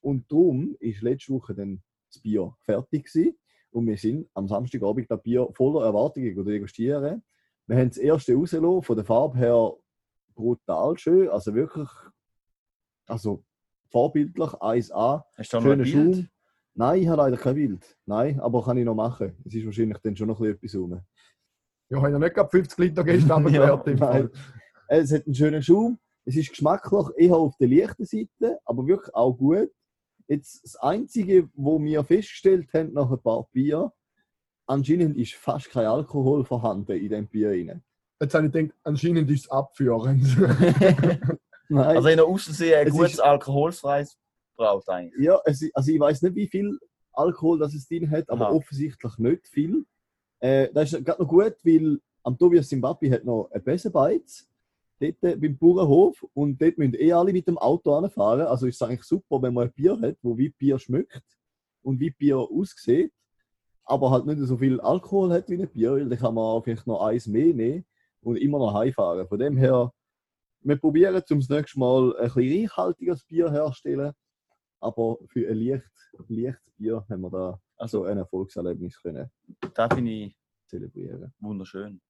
Und 0.00 0.28
darum 0.28 0.74
ist 0.80 1.00
letzte 1.00 1.32
Woche 1.32 1.54
dann 1.54 1.80
das 2.12 2.20
Bier 2.20 2.52
fertig 2.62 3.04
gewesen. 3.04 3.38
Und 3.70 3.86
wir 3.86 3.96
sind 3.96 4.28
am 4.34 4.48
Samstagabend 4.48 5.08
das 5.08 5.22
Bier 5.22 5.48
voller 5.52 5.86
Erwartungen 5.86 6.44
degustieren. 6.44 7.22
Wir 7.68 7.76
haben 7.76 7.88
das 7.88 7.98
erste 7.98 8.34
rausgelassen, 8.34 8.82
von 8.82 8.96
der 8.96 9.04
Farbe 9.04 9.38
her 9.38 9.72
brutal 10.34 10.98
schön, 10.98 11.28
also 11.28 11.54
wirklich, 11.54 11.88
also 13.06 13.44
vorbildlich, 13.90 14.50
1A. 14.50 15.22
Hast 15.36 15.52
du 15.52 15.56
noch 15.56 15.62
Schöner? 15.62 15.86
Schaum. 15.86 16.28
Nein, 16.78 17.02
ich 17.02 17.08
habe 17.08 17.22
leider 17.22 17.38
kein 17.38 17.54
Bild. 17.54 17.96
Nein, 18.04 18.38
aber 18.38 18.62
kann 18.62 18.76
ich 18.76 18.84
noch 18.84 18.94
machen. 18.94 19.34
Es 19.46 19.54
ist 19.54 19.64
wahrscheinlich 19.64 19.96
dann 20.02 20.14
schon 20.14 20.28
noch 20.28 20.40
ein 20.40 20.58
bisschen 20.58 20.84
etwas 20.90 20.98
rum. 20.98 21.02
Ja, 21.88 21.96
ich 21.96 21.96
habe 21.96 22.10
ja 22.12 22.18
nicht 22.18 22.34
gerade 22.34 22.50
50 22.50 22.78
Liter 22.78 23.02
gestern 23.02 23.48
Ja, 23.54 23.82
Nein. 23.86 24.30
Es 24.88 25.10
hat 25.10 25.24
einen 25.24 25.34
schönen 25.34 25.62
Schaum. 25.62 25.98
Es 26.26 26.36
ist 26.36 26.50
geschmacklich 26.50 27.06
eher 27.16 27.36
auf 27.36 27.56
der 27.56 27.68
leichten 27.68 28.04
Seite, 28.04 28.58
aber 28.66 28.86
wirklich 28.86 29.14
auch 29.14 29.32
gut. 29.32 29.70
Jetzt 30.28 30.64
das 30.64 30.76
Einzige, 30.76 31.48
wo 31.54 31.82
wir 31.82 32.04
festgestellt 32.04 32.68
haben 32.74 32.92
nach 32.92 33.10
ein 33.10 33.22
paar 33.22 33.48
Bier, 33.52 33.92
anscheinend 34.66 35.16
ist 35.16 35.34
fast 35.34 35.70
kein 35.70 35.86
Alkohol 35.86 36.44
vorhanden 36.44 36.92
in 36.92 37.08
dem 37.08 37.26
Bier. 37.26 37.50
Rein. 37.50 37.82
Jetzt 38.20 38.34
habe 38.34 38.46
ich 38.46 38.52
gedacht, 38.52 38.76
anscheinend 38.82 39.30
ist 39.30 39.44
es 39.44 39.50
abführend. 39.50 40.24
Nein. 41.68 41.96
Also 41.96 42.08
in 42.08 42.16
der 42.16 42.26
Aussehen 42.26 42.80
ein 42.80 42.86
Es 42.88 42.92
gutes 42.92 43.20
alkoholfreies 43.20 44.18
Braut 44.56 44.88
eigentlich. 44.88 45.24
Ja, 45.24 45.40
es, 45.44 45.68
also 45.74 45.92
ich 45.92 46.00
weiß 46.00 46.22
nicht, 46.22 46.34
wie 46.34 46.48
viel 46.48 46.78
Alkohol 47.12 47.58
das 47.58 47.74
es 47.74 47.88
drin 47.88 48.10
hat, 48.10 48.28
aber 48.28 48.48
Aha. 48.48 48.54
offensichtlich 48.54 49.18
nicht 49.18 49.46
viel. 49.48 49.84
Äh, 50.40 50.68
das 50.72 50.92
ist 50.92 51.04
gerade 51.04 51.22
noch 51.22 51.28
gut, 51.28 51.54
weil 51.64 51.98
am 52.22 52.36
Tobias 52.36 52.68
Zimbabwe 52.68 53.10
hat 53.10 53.24
noch 53.24 53.50
ein 53.52 53.62
Besenbeiz 53.62 54.48
dort 55.00 55.22
äh, 55.22 55.36
beim 55.36 55.56
Bauernhof 55.56 56.24
und 56.34 56.60
dort 56.60 56.78
müssen 56.78 56.94
eh 56.94 57.12
alle 57.12 57.32
mit 57.32 57.46
dem 57.46 57.58
Auto 57.58 57.94
anfahren. 57.94 58.46
Also 58.46 58.66
ist 58.66 58.76
es 58.76 58.82
eigentlich 58.82 59.04
super, 59.04 59.40
wenn 59.42 59.54
man 59.54 59.68
ein 59.68 59.72
Bier 59.72 59.98
hat, 60.00 60.16
wo 60.22 60.36
wie 60.36 60.50
Bier 60.50 60.78
schmeckt 60.78 61.24
und 61.82 62.00
wie 62.00 62.10
Bier 62.10 62.38
aussieht, 62.38 63.12
aber 63.84 64.10
halt 64.10 64.26
nicht 64.26 64.38
so 64.40 64.56
viel 64.56 64.80
Alkohol 64.80 65.32
hat 65.32 65.48
wie 65.48 65.62
ein 65.62 65.68
Bier, 65.68 65.92
weil 65.92 66.08
dann 66.08 66.18
kann 66.18 66.34
man 66.34 66.62
vielleicht 66.62 66.86
noch 66.86 67.02
eins 67.02 67.26
mehr 67.26 67.54
nehmen 67.54 67.84
und 68.22 68.36
immer 68.36 68.58
noch 68.58 68.74
heimfahren. 68.74 69.28
Von 69.28 69.38
dem 69.38 69.56
her, 69.56 69.92
wir 70.60 70.76
probieren 70.76 71.22
zum 71.24 71.38
nächsten 71.38 71.80
Mal 71.80 72.16
ein 72.16 72.32
bisschen 72.32 72.62
reichhaltiges 72.62 73.24
Bier 73.24 73.50
herzustellen. 73.52 74.12
Aber 74.86 75.18
für 75.26 75.48
ein 75.50 75.56
leicht, 75.58 75.90
leichtes 76.28 76.72
Bier 76.76 77.04
haben 77.10 77.20
wir 77.22 77.30
da 77.30 77.60
Also, 77.76 77.98
so 77.98 78.04
ein 78.04 78.18
Erfolgserlebnis 78.18 79.02
können 79.02 79.28
das 79.74 79.92
finde 79.92 80.10
ich 80.12 80.38
zelebrieren. 80.68 81.34
wunderschön. 81.40 82.00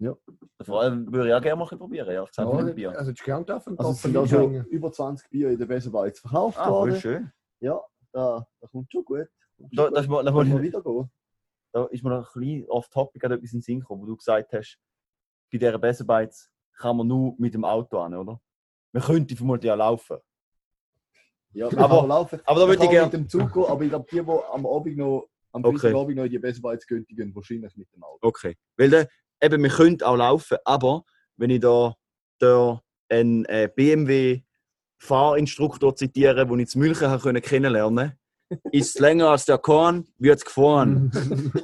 Ja. 0.00 0.16
Vor 0.62 0.80
allem 0.82 1.12
würde 1.12 1.28
ich 1.28 1.34
auch 1.34 1.40
gerne 1.40 1.56
mal 1.60 1.66
probieren. 1.78 2.12
Ja, 2.12 2.26
mit 2.62 2.74
Bier. 2.74 2.90
also, 2.98 3.10
jetzt 3.12 3.22
gern 3.22 3.46
dürfen. 3.46 3.78
Also 3.78 3.92
es 3.92 4.02
sind 4.02 4.16
auch 4.16 4.26
schon 4.26 4.64
über 4.66 4.90
20 4.90 5.30
Bier 5.30 5.50
in 5.50 5.58
der 5.58 5.66
Besenbeiz 5.66 6.18
verkauft 6.18 6.58
Ah, 6.58 6.68
worden. 6.70 6.96
schön. 6.96 7.30
Ja, 7.60 7.80
da, 8.12 8.44
da 8.60 8.66
kommt 8.66 8.90
schon 8.90 9.04
gut. 9.04 9.28
Kommt 9.56 9.78
Da, 9.78 9.84
schon 9.84 9.94
das, 9.94 9.94
gut. 9.94 9.98
ist 10.02 10.08
mal- 10.08 10.24
da, 10.24 10.30
mal- 10.32 10.62
wieder 10.62 10.82
gehen. 10.82 11.10
da 11.72 11.84
ist 11.86 12.02
mir 12.02 12.10
noch 12.10 12.34
ein 12.34 12.40
bisschen 12.40 12.68
off-topic 12.68 13.24
etwas 13.24 13.52
in 13.52 13.58
den 13.58 13.62
Sinn 13.62 13.80
gekommen, 13.80 14.02
wo 14.02 14.06
du 14.06 14.16
gesagt 14.16 14.52
hast, 14.52 14.80
bei 15.52 15.58
dieser 15.58 15.78
Besenbeiz 15.78 16.50
kann 16.76 16.96
man 16.96 17.06
nur 17.06 17.36
mit 17.38 17.54
dem 17.54 17.64
Auto 17.64 17.98
an, 17.98 18.14
oder? 18.16 18.40
Man 18.92 19.02
könnte 19.04 19.36
vermutlich 19.36 19.68
ja 19.68 19.76
laufen. 19.76 20.18
Ja, 21.54 21.66
Aber- 21.68 21.98
können 22.00 22.08
laufen. 22.08 22.40
aber 22.44 22.60
da 22.60 22.66
würde 22.66 22.74
ich 22.74 22.78
können 22.80 22.90
gerne- 22.90 23.06
mit 23.06 23.12
dem 23.14 23.28
Zug 23.28 23.52
gehen, 23.52 23.64
aber 23.64 23.82
ich 23.82 23.88
glaube, 23.90 24.06
die, 24.10 24.20
die 24.20 24.30
am 24.52 24.66
Abend 24.66 24.96
noch, 24.96 25.28
am 25.52 25.64
Okay. 25.64 25.78
Freitagabend 25.78 26.16
noch 26.16 26.24
in 26.24 26.30
die 26.30 26.38
Besenbeiz 26.40 26.84
gehen, 26.86 27.06
die 27.08 27.14
gehen 27.14 27.32
wahrscheinlich 27.34 27.76
mit 27.76 27.86
dem 27.94 28.02
Auto. 28.02 28.18
Okay. 28.26 28.56
Weil 28.76 28.90
der, 28.90 29.08
eben, 29.40 29.62
wir 29.62 29.70
könnten 29.70 30.02
auch 30.04 30.16
laufen, 30.16 30.58
aber 30.64 31.04
wenn 31.36 31.50
ich 31.50 31.60
da, 31.60 31.94
da 32.40 32.80
einen 33.08 33.44
äh, 33.44 33.68
BMW-Fahrinstruktor 33.74 35.94
zitiere, 35.94 36.44
den 36.46 36.58
ich 36.58 36.68
zu 36.68 36.78
München 36.78 37.08
habe 37.08 37.22
können 37.22 37.40
kennenlernen 37.42 38.18
ist 38.72 38.96
es 38.96 39.00
länger 39.00 39.28
als 39.30 39.44
der 39.46 39.58
Korn, 39.58 40.06
wird 40.18 40.38
es 40.38 40.44
gefahren. 40.44 41.10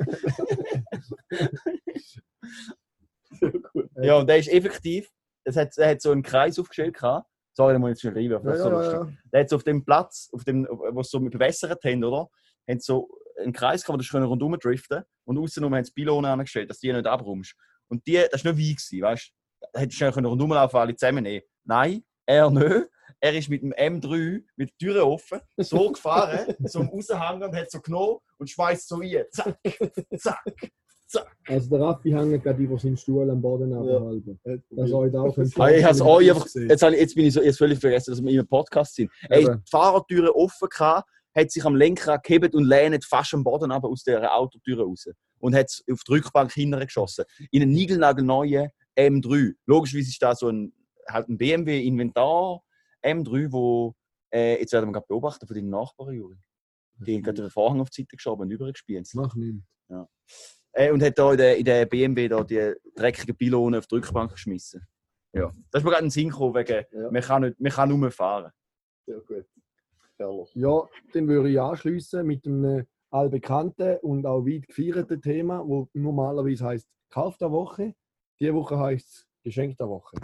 ja, 4.02 4.16
und 4.18 4.26
der 4.28 4.38
ist 4.38 4.48
effektiv, 4.48 5.08
es 5.44 5.56
hat, 5.56 5.76
er 5.78 5.90
hat 5.90 6.02
so 6.02 6.10
einen 6.10 6.22
Kreis 6.22 6.58
aufgestellt. 6.58 6.94
gehabt. 6.94 7.26
Sorry, 7.60 7.74
da 7.74 7.78
muss 7.78 7.90
ich 7.90 8.02
jetzt 8.02 8.14
schon. 8.14 8.22
Ja, 8.22 8.36
ist 8.38 8.62
so 8.62 8.68
ja, 8.70 8.74
lustig. 8.74 8.94
ja. 8.94 9.08
Der 9.34 9.40
hat 9.42 9.48
so 9.50 9.56
auf 9.56 9.64
dem 9.64 9.84
Platz, 9.84 10.30
auf 10.32 10.44
dem, 10.44 10.66
wo 10.66 11.02
sie 11.02 11.10
so 11.10 11.20
mit 11.20 11.34
bewässert 11.34 11.84
haben, 11.84 12.02
oder? 12.02 12.30
Haben 12.66 12.80
sie 12.80 12.86
so 12.86 13.10
einen 13.38 13.52
Kreis 13.52 13.84
gehabt, 13.84 14.02
wo 14.02 14.18
du 14.18 14.24
rundum 14.24 14.58
driften 14.58 15.02
und 15.26 15.36
außenrum 15.36 15.74
haben 15.74 15.84
sie 15.84 15.92
Pylonen 15.92 16.30
angestellt, 16.30 16.70
dass 16.70 16.78
die 16.78 16.90
nicht 16.90 17.06
abrumst. 17.06 17.54
Und 17.88 18.06
die, 18.06 18.24
das 18.32 18.42
war 18.46 18.52
nicht 18.52 18.60
wie, 18.62 18.74
gewesen, 18.74 19.02
weißt 19.02 19.28
du? 19.28 19.66
Da 19.74 19.80
hättest 19.80 19.96
du 19.96 19.98
schnell 19.98 20.12
können 20.12 20.26
rundum 20.26 20.50
laufen, 20.52 20.76
alle 20.76 20.96
zusammen 20.96 21.22
nehmen. 21.22 21.44
Nein, 21.64 22.02
er 22.24 22.50
nicht. 22.50 22.88
Er 23.20 23.34
ist 23.34 23.50
mit 23.50 23.60
dem 23.60 23.74
M3 23.74 24.42
mit 24.56 24.70
der 24.70 24.78
Türe 24.78 25.04
offen, 25.04 25.40
so 25.58 25.92
gefahren, 25.92 26.54
so 26.64 26.80
am 26.80 26.88
Raushängen 26.88 27.42
und 27.42 27.54
hat 27.54 27.70
so 27.70 27.82
genommen 27.82 28.20
und 28.38 28.48
schmeißt 28.48 28.88
so 28.88 28.96
rein. 28.96 29.24
Zack, 29.30 29.58
zack, 30.16 30.70
zack. 31.10 31.36
Also 31.46 31.70
der 31.70 31.80
Raffi 31.80 32.10
hängt 32.10 32.42
gerade 32.42 32.62
über 32.62 32.78
seinen 32.78 32.96
Stuhl 32.96 33.28
am 33.30 33.40
Boden 33.42 33.70
Ja. 33.72 33.78
abhalten. 33.80 34.40
Das 34.70 34.92
euch 34.92 35.14
auch 35.16 35.36
Ah, 35.58 35.70
ich 35.70 35.84
hab's 35.84 36.00
euch 36.00 36.30
einfach, 36.30 36.44
gesehen. 36.44 36.68
jetzt, 36.68 36.82
ich, 36.82 36.98
jetzt 37.00 37.14
bin 37.14 37.26
ich 37.26 37.34
so, 37.34 37.42
jetzt 37.42 37.58
völlig 37.58 37.78
vergessen, 37.78 38.10
dass 38.12 38.22
wir 38.22 38.40
im 38.40 38.46
Podcast 38.46 38.94
sind. 38.94 39.10
Er 39.28 39.44
hat 39.52 39.60
die 39.66 39.70
Fahrertüre 39.70 40.34
offen 40.34 40.68
gehabt, 40.68 41.08
hat 41.34 41.50
sich 41.50 41.64
am 41.64 41.74
Lenkrad 41.76 42.22
gehebt 42.22 42.54
und 42.54 42.64
lehnt 42.64 43.04
fast 43.04 43.34
am 43.34 43.44
Boden 43.44 43.70
aber 43.70 43.88
aus 43.88 44.02
der 44.04 44.34
Autotüre 44.36 44.84
raus. 44.84 45.08
Und 45.38 45.54
hat 45.54 45.66
es 45.66 45.82
auf 45.90 46.00
die 46.06 46.12
Rückbank 46.12 46.52
hinterher 46.52 46.86
geschossen. 46.86 47.24
In 47.50 47.62
einen 47.62 47.72
niegelnagelneuen 47.72 48.70
M3. 48.96 49.54
Logischerweise 49.66 50.08
ist 50.08 50.22
da 50.22 50.34
so 50.34 50.48
ein, 50.48 50.72
halt 51.08 51.28
ein 51.28 51.38
BMW-Inventar 51.38 52.62
M3, 53.02 53.50
wo, 53.50 53.94
äh, 54.32 54.60
jetzt 54.60 54.72
werden 54.72 54.88
wir 54.90 54.92
gerade 54.92 55.06
beobachten 55.08 55.46
von 55.46 55.56
deinen 55.56 55.70
Nachbarn, 55.70 56.14
Juri. 56.14 56.36
Die 56.98 57.14
haben 57.16 57.22
gerade 57.22 57.40
den 57.42 57.50
Vorhang 57.50 57.80
auf 57.80 57.88
die 57.88 58.02
Seite 58.02 58.16
geschoben 58.16 58.42
und 58.42 58.50
übergespielt. 58.50 59.06
Das 59.06 59.14
macht 59.14 59.36
nichts. 59.36 59.64
Äh, 60.72 60.92
und 60.92 61.02
hat 61.02 61.18
da 61.18 61.32
in 61.32 61.38
der, 61.38 61.56
in 61.56 61.64
der 61.64 61.86
BMW 61.86 62.28
da 62.28 62.44
die 62.44 62.74
dreckigen 62.94 63.36
Pylonen 63.36 63.78
auf 63.78 63.86
die 63.86 63.96
Rückbank 63.96 64.32
geschmissen. 64.32 64.86
Ja. 65.32 65.52
Das 65.70 65.80
ist 65.80 65.84
mir 65.84 65.90
gerade 65.90 66.04
ein 66.04 66.10
Sinn 66.10 66.28
gekommen, 66.30 66.54
wegen, 66.54 66.84
Ja. 66.92 67.10
man, 67.10 67.22
kann 67.22 67.42
nicht, 67.42 67.60
man 67.60 67.72
kann 67.72 67.88
nur 67.88 68.10
fahren. 68.10 68.52
Sehr 69.06 69.20
gut. 69.20 69.46
Herrlich. 70.18 70.50
Ja, 70.54 70.82
dann 71.12 71.28
würde 71.28 71.50
ich 71.50 71.60
anschließen 71.60 72.26
mit 72.26 72.46
einem 72.46 72.86
allbekannten 73.10 73.96
und 73.98 74.26
auch 74.26 74.44
weit 74.44 74.68
gefeierten 74.68 75.20
Thema, 75.20 75.66
wo 75.66 75.88
normalerweise 75.94 76.64
heißt 76.66 76.88
Kauf 77.10 77.36
der 77.38 77.50
Woche. 77.50 77.94
Diese 78.38 78.54
Woche 78.54 78.78
heißt 78.78 79.08
es 79.08 79.26
Geschenk 79.42 79.78
der 79.78 79.88
Woche. 79.88 80.16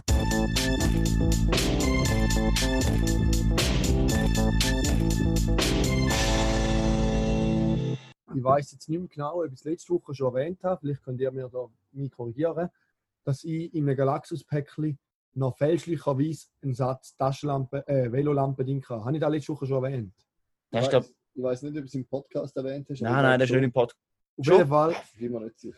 Ich 8.36 8.44
weiß 8.44 8.72
jetzt 8.72 8.88
nicht 8.88 8.98
mehr 8.98 9.08
genau, 9.08 9.40
ob 9.42 9.46
ich 9.46 9.54
es 9.54 9.64
letzte 9.64 9.94
Woche 9.94 10.14
schon 10.14 10.34
erwähnt 10.34 10.62
habe. 10.62 10.78
Vielleicht 10.80 11.02
könnt 11.02 11.20
ihr 11.20 11.32
mir 11.32 11.48
da 11.48 11.66
mich 11.92 12.10
korrigieren, 12.10 12.68
dass 13.24 13.44
ich 13.44 13.72
in 13.74 13.88
einem 13.88 13.96
Galaxus-Päckchen 13.96 14.98
noch 15.34 15.56
fälschlicherweise 15.56 16.48
einen 16.62 16.74
Satz 16.74 17.16
Taschenlampe, 17.16 17.86
äh, 17.88 18.12
Velolampe-Ding 18.12 18.84
hatte. 18.84 19.04
Habe 19.04 19.16
ich 19.16 19.20
das 19.20 19.30
letzte 19.30 19.52
Woche 19.54 19.66
schon 19.66 19.84
erwähnt? 19.84 20.12
Das 20.70 20.84
ich, 20.84 20.90
glaub, 20.90 21.02
weiß, 21.02 21.14
ich 21.34 21.42
weiß 21.42 21.62
nicht, 21.62 21.70
ob 21.76 21.78
du 21.78 21.84
es 21.84 21.94
im 21.94 22.06
Podcast 22.06 22.56
erwähnt 22.56 22.88
hast. 22.90 23.00
nein, 23.00 23.22
nein, 23.22 23.40
das 23.40 23.48
ist 23.48 23.54
nicht 23.54 23.64
im 23.64 23.72
Podcast. 23.72 24.00
Auf 24.38 24.46
jeden 24.46 24.68
Fall 24.68 24.94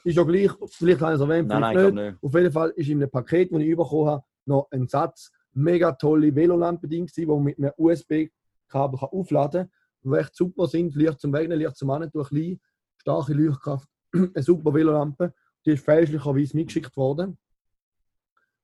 ist 0.02 0.16
ja 0.16 0.24
gleich, 0.24 0.50
vielleicht 0.70 1.00
habe 1.00 1.12
ich 1.12 1.20
es 1.20 1.20
erwähnt, 1.20 1.48
Nein, 1.48 1.60
nein, 1.60 1.76
nicht. 1.76 1.94
nicht. 1.94 2.24
Auf 2.24 2.34
jeden 2.34 2.52
Fall 2.52 2.70
ist 2.70 2.88
in 2.88 3.00
einem 3.00 3.10
Paket, 3.10 3.52
das 3.52 3.60
ich 3.60 3.76
bekommen 3.76 4.08
habe, 4.08 4.24
noch 4.46 4.66
ein 4.72 4.88
Satz 4.88 5.30
mega 5.52 5.92
tolle 5.92 6.34
Velolampen-Ding, 6.34 7.06
die 7.06 7.26
man 7.26 7.44
mit 7.44 7.58
einem 7.58 7.70
USB-Kabel 7.76 8.98
kann 8.98 9.08
aufladen 9.10 9.68
kann, 9.68 9.77
die 10.04 10.16
echt 10.16 10.34
super 10.34 10.66
sind, 10.66 10.94
Licht 10.94 11.20
zum 11.20 11.32
Wegnehmen, 11.32 11.58
Licht 11.58 11.76
zum 11.76 11.90
Annehmen, 11.90 12.12
durch 12.12 12.28
klein, 12.28 12.60
starke 12.96 13.34
Leuchtkraft, 13.34 13.88
eine 14.12 14.42
super 14.42 14.72
Velolampe. 14.72 15.34
Die 15.64 15.72
ist 15.72 15.84
fälschlicherweise 15.84 16.56
mitgeschickt 16.56 16.96
worden. 16.96 17.38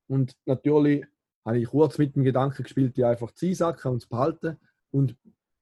Und 0.07 0.37
natürlich 0.47 1.05
habe 1.45 1.59
ich 1.59 1.69
kurz 1.69 1.99
mit 1.99 2.15
dem 2.17 2.25
Gedanken 2.25 2.63
gespielt, 2.63 2.97
die 2.97 3.05
einfach 3.05 3.31
zu 3.33 3.47
einsacken 3.47 3.93
und 3.93 4.01
zu 4.01 4.09
behalten. 4.09 4.57
Und 4.91 5.17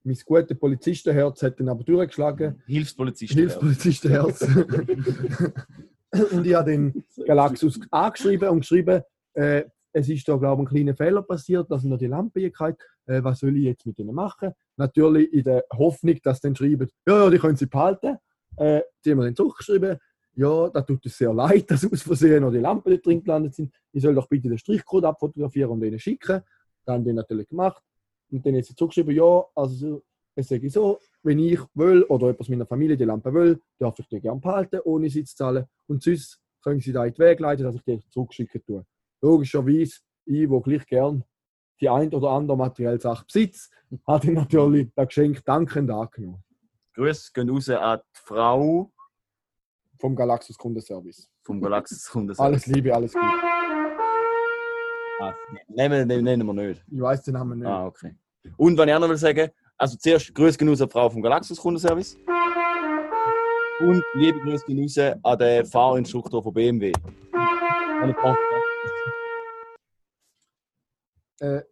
mein 0.04 0.18
gutes 0.24 0.58
Polizistenherz 0.58 1.42
hat 1.42 1.58
dann 1.60 1.68
aber 1.68 1.84
durchgeschlagen. 1.84 2.62
Hilfspolizist. 2.66 3.34
Hilfspolizistenherz. 3.34 4.42
und 6.32 6.46
ich 6.46 6.54
habe 6.54 6.70
den 6.70 7.04
Galaxus 7.24 7.80
angeschrieben 7.90 8.48
und 8.48 8.60
geschrieben, 8.60 9.02
äh, 9.34 9.64
es 9.92 10.08
ist 10.08 10.28
da, 10.28 10.36
glaube 10.36 10.62
ich, 10.62 10.68
ein 10.68 10.74
kleiner 10.74 10.94
Fehler 10.94 11.22
passiert, 11.22 11.70
dass 11.70 11.84
noch 11.84 11.98
die 11.98 12.06
Lampe 12.06 12.40
gekriegt 12.40 12.82
äh, 13.06 13.22
Was 13.22 13.40
soll 13.40 13.56
ich 13.56 13.64
jetzt 13.64 13.86
mit 13.86 13.98
ihnen 13.98 14.14
machen? 14.14 14.52
Natürlich 14.76 15.32
in 15.32 15.44
der 15.44 15.64
Hoffnung, 15.72 16.18
dass 16.22 16.38
sie 16.38 16.48
dann 16.48 16.56
schreiben, 16.56 16.88
ja, 17.06 17.24
ja, 17.24 17.30
die 17.30 17.38
können 17.38 17.56
sie 17.56 17.66
behalten. 17.66 18.16
Äh, 18.56 18.82
die 19.04 19.10
haben 19.10 19.18
mir 19.18 19.24
dann 19.26 19.36
zurückgeschrieben, 19.36 19.98
ja, 20.34 20.70
da 20.70 20.82
tut 20.82 21.04
es 21.06 21.18
sehr 21.18 21.32
leid, 21.32 21.64
dass 21.70 21.90
aus 21.90 22.02
Versehen 22.02 22.42
noch 22.42 22.52
die 22.52 22.58
Lampen 22.58 22.90
nicht 22.90 23.04
drin 23.04 23.22
gelandet 23.22 23.54
sind. 23.54 23.74
Ich 23.92 24.02
soll 24.02 24.14
doch 24.14 24.28
bitte 24.28 24.48
den 24.48 24.58
Strichcode 24.58 25.04
abfotografieren 25.04 25.70
und 25.70 25.82
ihnen 25.82 25.98
schicken. 25.98 26.42
Das 26.84 26.94
haben 26.94 27.04
die 27.04 27.12
natürlich 27.12 27.48
gemacht. 27.48 27.82
Und 28.30 28.44
dann 28.46 28.56
hat 28.56 28.64
sie 28.64 28.74
zurückgeschrieben, 28.74 29.14
ja, 29.14 29.44
also 29.54 30.02
es 30.34 30.48
sage 30.48 30.66
ich 30.66 30.72
so, 30.72 30.98
wenn 31.22 31.38
ich 31.38 31.60
will 31.74 32.02
oder 32.04 32.26
jemand 32.26 32.40
aus 32.40 32.48
meiner 32.48 32.66
Familie 32.66 32.96
die 32.96 33.04
Lampe 33.04 33.32
will, 33.34 33.60
darf 33.78 33.98
ich 33.98 34.08
die 34.08 34.20
gerne 34.20 34.40
behalten, 34.40 34.80
ohne 34.84 35.10
sie 35.10 35.24
zu 35.24 35.36
zahlen. 35.36 35.66
Und 35.86 36.02
sonst 36.02 36.40
können 36.62 36.80
sie 36.80 36.92
da 36.92 37.04
in 37.04 37.12
den 37.12 37.18
Weg 37.18 37.40
leiten, 37.40 37.64
dass 37.64 37.74
ich 37.74 37.82
die 37.82 38.00
zurückschicken 38.08 38.64
tue. 38.64 38.86
Logischerweise, 39.22 40.00
ich, 40.26 40.50
wo 40.50 40.60
gleich 40.60 40.84
gern 40.86 41.24
die 41.80 41.88
ein 41.88 42.12
oder 42.12 42.30
andere 42.30 42.56
materielle 42.56 43.00
Sache 43.00 43.24
besitze, 43.24 43.70
hat 44.06 44.24
ich 44.24 44.32
natürlich 44.32 44.88
das 44.94 45.06
Geschenk 45.06 45.44
dankend 45.44 45.90
angenommen. 45.90 46.42
Grüße 46.94 47.30
gehen 47.32 47.48
raus 47.48 47.68
an 47.70 48.00
die 48.00 48.20
Frau 48.24 48.92
Vom 49.98 50.14
Galaxus 50.14 50.58
Kundenservice. 50.58 51.30
vom 51.42 51.60
Galaxis 51.60 52.08
Kunden. 52.10 52.38
Alles 52.38 52.66
Liebe, 52.66 52.94
alles 52.94 53.12
Gute. 53.12 53.26
Nehmen, 55.68 56.06
nehmen, 56.08 56.24
nennen 56.24 56.46
wir 56.46 56.52
nicht. 56.52 56.84
Ich 56.90 57.00
weiß 57.00 57.22
den 57.22 57.34
Namen 57.34 57.60
nicht. 57.60 57.68
Ah, 57.68 57.86
okay. 57.86 58.16
Und 58.56 58.76
wenn 58.76 58.88
ich 58.88 58.94
auch 58.94 58.98
noch 59.00 59.08
will 59.08 59.16
sagen, 59.16 59.50
also 59.78 59.96
zuerst 59.96 60.34
Grüße 60.34 60.58
gehen 60.58 60.68
raus 60.68 60.82
an 60.82 60.88
die 60.88 60.92
Frau 60.92 61.08
vom 61.08 61.22
Galaxus 61.22 61.58
Kundenservice. 61.60 62.16
Und 63.80 64.04
liebe 64.14 64.40
Grüße 64.40 64.66
gehen 64.66 64.80
raus 64.82 64.98
an 65.22 65.38
den 65.38 65.64
Fahrinstruktor 65.64 66.42
von 66.42 66.52
BMW. 66.52 66.92
Äh, 71.42 71.64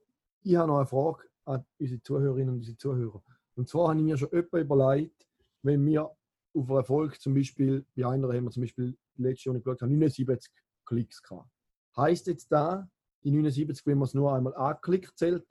ich 0.43 0.57
habe 0.57 0.69
noch 0.69 0.79
eine 0.79 0.87
Frage 0.87 1.23
an 1.45 1.65
unsere 1.79 2.03
Zuhörerinnen 2.03 2.49
und 2.51 2.57
unsere 2.57 2.77
Zuhörer. 2.77 3.23
Und 3.55 3.69
zwar 3.69 3.89
habe 3.89 4.01
ich 4.01 4.05
mir 4.05 4.17
schon 4.17 4.31
öfter 4.31 4.59
überlegt, 4.59 5.29
wenn 5.63 5.87
wir 5.87 6.11
auf 6.55 6.71
einer 6.71 6.85
Folge 6.85 7.19
zum 7.19 7.35
Beispiel, 7.35 7.85
bei 7.95 8.07
einer 8.07 8.29
haben 8.33 8.45
wir 8.45 8.51
zum 8.51 8.63
Beispiel 8.63 8.97
letztes 9.17 9.45
Jahr, 9.45 9.55
ich 9.55 9.63
geschaut 9.63 9.83
habe, 9.83 9.93
79 9.93 10.53
Klicks 10.85 11.23
gehabt. 11.23 11.49
Heißt 11.97 12.27
jetzt 12.27 12.51
da, 12.51 12.89
die 13.23 13.31
79, 13.31 13.87
wenn 13.87 13.99
man 13.99 14.07
es 14.07 14.15
nur 14.15 14.35
einmal 14.35 14.55
angeklickt 14.57 15.17
zählt, 15.17 15.47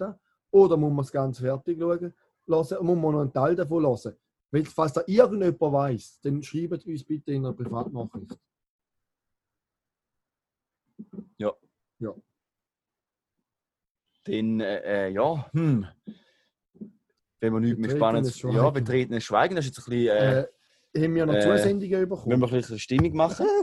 oder 0.51 0.75
muss 0.75 0.91
man 0.91 1.05
es 1.05 1.11
ganz 1.11 1.39
fertig 1.39 1.79
schauen, 1.79 2.13
lassen, 2.47 2.77
muss 2.81 2.97
man 2.97 3.11
noch 3.13 3.21
einen 3.21 3.33
Teil 3.33 3.55
davon 3.55 3.83
lassen? 3.83 4.15
Wenn 4.51 4.65
falls 4.65 4.93
da 4.93 5.03
irgendjemand 5.05 5.61
weiß, 5.61 6.21
dann 6.21 6.41
schreibt 6.41 6.85
uns 6.85 7.03
bitte 7.03 7.31
in 7.31 7.45
einer 7.45 7.53
Privatnachricht. 7.53 8.37
Dann, 14.25 14.59
äh, 14.59 15.07
äh, 15.07 15.11
ja, 15.13 15.45
hm. 15.53 15.85
Wenn 17.41 17.53
wir 17.53 17.59
nichts 17.61 17.79
mehr 17.79 17.89
Spannendes. 17.91 18.37
Schweigen. 18.37 18.57
Ja, 18.57 18.69
betretenes 18.69 19.23
Schweigen, 19.23 19.55
das 19.55 19.65
ist 19.65 19.77
jetzt 19.77 19.87
ein 19.87 19.91
bisschen. 19.91 20.17
Äh, 20.17 20.41
Äh, 20.41 21.03
haben 21.03 21.15
wir 21.15 21.25
noch 21.25 21.35
äh, 21.35 21.41
Zusendungen 21.41 21.99
Wenn 22.01 22.09
bekommen? 22.09 22.41
wir 22.41 22.47
ein 22.47 22.51
bisschen 22.51 22.79
Stimmung 22.79 23.15
machen. 23.15 23.45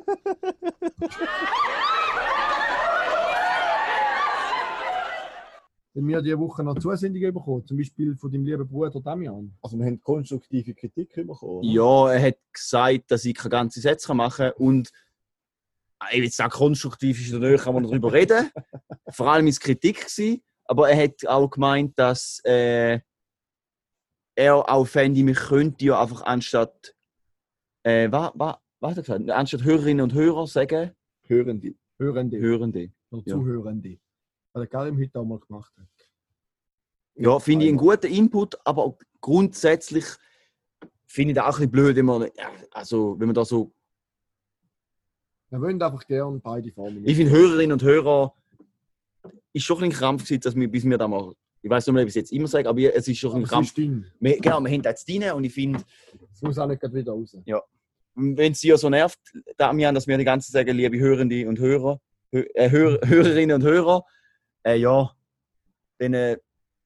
Haben 5.96 6.08
wir 6.08 6.20
diese 6.20 6.38
Woche 6.38 6.62
noch 6.62 6.78
Zusendungen 6.78 7.32
bekommen? 7.32 7.64
Zum 7.66 7.78
Beispiel 7.78 8.14
von 8.16 8.30
deinem 8.30 8.44
lieben 8.44 8.68
Bruder 8.68 9.00
Damian. 9.00 9.56
Also 9.62 9.78
wir 9.78 9.86
haben 9.86 9.98
konstruktive 10.02 10.74
Kritik 10.74 11.14
bekommen. 11.14 11.40
oder? 11.60 11.66
Ja, 11.66 12.12
er 12.12 12.28
hat 12.28 12.36
gesagt, 12.52 13.10
dass 13.10 13.24
ich 13.24 13.34
keine 13.34 13.50
ganze 13.50 13.80
Sätze 13.80 14.12
machen 14.12 14.50
kann. 14.50 14.52
Und 14.58 14.90
ich 16.12 16.22
will 16.22 16.30
sagen, 16.30 16.50
konstruktiv 16.50 17.20
ist 17.20 17.32
natürlich, 17.32 17.62
kann 17.62 17.74
man 17.74 17.84
darüber 17.84 18.12
reden. 18.12 18.50
Vor 19.10 19.30
allem 19.30 19.46
ist 19.46 19.60
Kritik 19.60 20.00
gewesen, 20.00 20.42
aber 20.64 20.90
er 20.90 21.04
hat 21.04 21.26
auch 21.26 21.48
gemeint, 21.48 21.98
dass 21.98 22.40
äh, 22.44 23.00
er 24.34 24.70
auch 24.70 24.84
fände, 24.86 25.24
wir 25.26 25.34
könnten 25.34 25.84
ja 25.84 26.00
einfach 26.00 26.22
anstatt 26.22 26.94
äh, 27.82 28.10
was, 28.10 28.32
was, 28.34 28.56
was 28.80 28.90
hat 28.90 28.98
er 28.98 29.02
gesagt? 29.02 29.30
Anstatt 29.30 29.64
Hörerinnen 29.64 30.02
und 30.02 30.12
Hörer 30.12 30.46
sagen, 30.46 30.92
Hören 31.28 31.60
die. 31.60 31.76
Hörende 31.98 32.38
Hörende. 32.38 32.92
oder 33.10 33.22
Ja. 33.24 33.34
Zuhörende. 33.34 33.98
Was 34.52 34.60
der 34.60 34.66
Karim 34.68 34.98
heute 34.98 35.18
auch 35.18 35.24
mal 35.24 35.38
gemacht 35.38 35.72
hat. 35.76 35.88
Ja, 37.14 37.38
finde 37.38 37.64
ich 37.64 37.70
einen 37.70 37.78
guten 37.78 38.12
Input, 38.12 38.58
aber 38.64 38.96
grundsätzlich 39.20 40.04
finde 41.06 41.32
ich 41.32 41.36
das 41.36 41.44
auch 41.44 41.48
ein 41.48 41.70
bisschen 41.70 41.70
blöd, 41.70 41.96
wenn 41.96 42.04
man, 42.04 42.30
also, 42.72 43.18
wenn 43.18 43.28
man 43.28 43.34
da 43.34 43.44
so 43.44 43.72
Wir 45.50 45.60
wollen 45.60 45.80
einfach 45.80 46.06
gerne 46.06 46.40
beide 46.42 46.72
Formen. 46.72 47.06
Ich 47.06 47.16
finde, 47.16 47.32
Hörerinnen 47.32 47.72
und 47.72 47.82
Hörer 47.82 48.34
ist 49.52 49.64
schon 49.64 49.82
ein 49.84 49.90
Krampf 49.90 50.24
gewesen, 50.24 50.40
dass 50.40 50.56
wir, 50.56 50.68
bis 50.68 50.84
wir 50.84 50.98
da 50.98 51.06
mal, 51.06 51.32
ich 51.62 51.70
weiß 51.70 51.86
nicht 51.86 51.94
mehr, 51.94 52.02
ob 52.02 52.08
ich 52.08 52.12
es 52.12 52.16
jetzt 52.16 52.32
immer 52.32 52.48
sage, 52.48 52.68
aber 52.68 52.80
es 52.94 53.06
ist 53.08 53.18
schon 53.18 53.34
ein 53.34 53.44
Aber 53.48 53.62
ist 53.62 53.76
drin. 53.76 54.06
Wir, 54.18 54.40
genau, 54.40 54.60
wir 54.60 54.70
haben 54.70 54.82
da 54.82 54.90
jetzt 54.90 55.08
drin 55.08 55.30
und 55.32 55.44
ich 55.44 55.54
finde, 55.54 55.80
Es 56.32 56.42
muss 56.42 56.58
auch 56.58 56.66
nicht 56.66 56.80
gleich 56.80 56.92
wieder 56.92 57.12
raus. 57.12 57.36
wenn 58.14 58.52
es 58.52 58.60
dir 58.60 58.76
so 58.76 58.90
nervt, 58.90 59.18
Damian, 59.56 59.94
dass 59.94 60.06
wir 60.06 60.18
die 60.18 60.24
ganze 60.24 60.50
Zeit 60.50 60.66
sagen, 60.66 60.76
liebe 60.76 60.98
Hörende 60.98 61.48
und 61.48 61.58
Hörer, 61.58 62.00
Hö 62.32 62.44
äh, 62.54 62.70
Hör 62.70 63.00
Hörerinnen 63.04 63.56
und 63.56 63.62
Hörer, 63.62 64.04
äh, 64.64 64.76
ja, 64.76 65.12
dann 65.98 66.14
äh, 66.14 66.38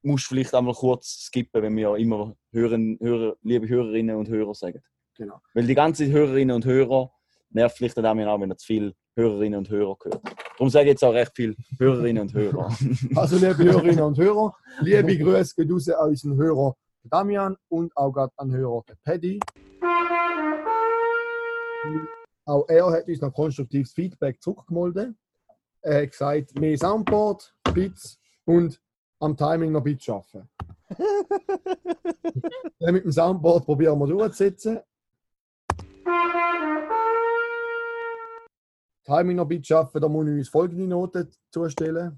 musst 0.03 0.27
du 0.27 0.35
vielleicht 0.35 0.55
einmal 0.55 0.75
kurz 0.75 1.27
skippen, 1.27 1.63
wenn 1.63 1.77
wir 1.77 1.97
immer 1.97 2.37
Hören, 2.53 2.99
Hörer, 3.01 3.37
liebe 3.43 3.69
Hörerinnen 3.69 4.17
und 4.17 4.29
Hörer 4.29 4.55
sagen. 4.55 4.83
Genau. 5.17 5.41
Weil 5.55 5.67
die 5.67 5.75
ganze 5.75 6.07
Hörerinnen 6.07 6.55
und 6.55 6.65
Hörer 6.65 7.11
nervt 7.51 7.77
vielleicht 7.77 7.97
den 7.97 8.05
Damian 8.05 8.29
auch, 8.29 8.41
wenn 8.41 8.51
er 8.51 8.57
zu 8.57 8.67
viel 8.67 8.95
Hörerinnen 9.17 9.59
und 9.59 9.69
Hörer 9.69 9.97
hört. 10.03 10.21
Darum 10.57 10.71
sage 10.71 10.87
ich 10.87 10.91
jetzt 10.91 11.05
auch 11.05 11.13
recht 11.13 11.33
viel 11.35 11.57
Hörerinnen 11.79 12.23
und 12.23 12.35
Hörer. 12.35 12.75
Also, 13.17 13.37
liebe 13.37 13.65
Hörerinnen 13.65 14.05
und 14.05 14.19
Hörer, 14.19 14.55
liebe 14.81 15.19
Grüße 15.19 15.55
geht 15.57 15.71
raus 15.73 15.89
an 15.89 16.09
unseren 16.09 16.37
Hörer 16.37 16.75
Damian 17.05 17.57
und 17.69 17.97
auch 17.97 18.13
gerade 18.13 18.33
an 18.37 18.49
den 18.49 18.59
Hörer 18.59 18.83
Paddy. 19.05 19.41
Auch 22.45 22.69
er 22.69 22.91
hat 22.91 23.09
uns 23.09 23.21
noch 23.21 23.33
konstruktives 23.33 23.93
Feedback 23.93 24.43
zurückgemeldet. 24.43 25.15
Er 25.83 26.03
hat 26.03 26.11
gesagt, 26.11 26.59
mehr 26.59 26.77
Soundboard, 26.77 27.55
Bits 27.73 28.19
und 28.45 28.81
am 29.19 29.37
Timing 29.37 29.73
noch 29.73 29.83
Bits 29.83 30.05
schaffen. 30.05 30.49
Dann 32.79 32.95
mit 32.95 33.05
dem 33.05 33.13
Soundboard 33.13 33.65
probieren 33.65 33.99
wir 33.99 34.07
durchzusetzen. 34.07 34.81
Timing 39.05 39.37
noch 39.37 39.47
Bits 39.47 39.67
schaffen, 39.69 40.01
da 40.01 40.09
muss 40.09 40.27
ich 40.29 40.35
uns 40.35 40.49
folgende 40.49 40.87
Noten 40.87 41.29
zustellen. 41.51 42.15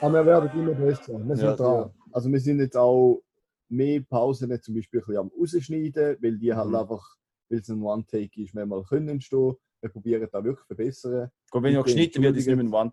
Aber 0.00 0.12
wir 0.12 0.26
werden 0.26 0.50
immer 0.54 0.72
besser. 0.74 1.14
Wir 1.26 1.36
sind 1.36 1.46
Ja, 1.46 1.56
dran. 1.56 1.90
Also 2.12 2.30
wir 2.30 2.40
sind 2.40 2.60
jetzt 2.60 2.76
auch 2.76 3.22
mehr 3.68 4.00
Pausen 4.08 4.48
zum 4.62 4.74
Beispiel 4.74 5.00
ein 5.00 5.04
bisschen 5.06 5.16
am 5.20 5.30
rausschneiden, 5.38 6.16
weil 6.20 6.38
die 6.38 6.52
halt 6.54 6.68
Mhm. 6.68 6.74
einfach, 6.76 7.02
weil 7.48 7.58
es 7.58 7.68
ein 7.68 7.82
One-Take 7.82 8.42
ist, 8.42 8.54
manchmal 8.54 8.82
können 8.84 9.08
entstehen. 9.08 9.54
Wir 9.80 9.90
probieren 9.90 10.28
da 10.30 10.44
wirklich 10.44 10.66
verbessern. 10.66 11.30
Gut, 11.50 11.62
wenn 11.62 11.74
noch 11.74 11.84
Bitte 11.84 11.94
geschnitten 11.96 12.22
wird, 12.22 12.36
ist 12.36 12.42
es 12.46 12.54
nicht 12.54 12.58
ein 12.60 12.72
One. 12.72 12.92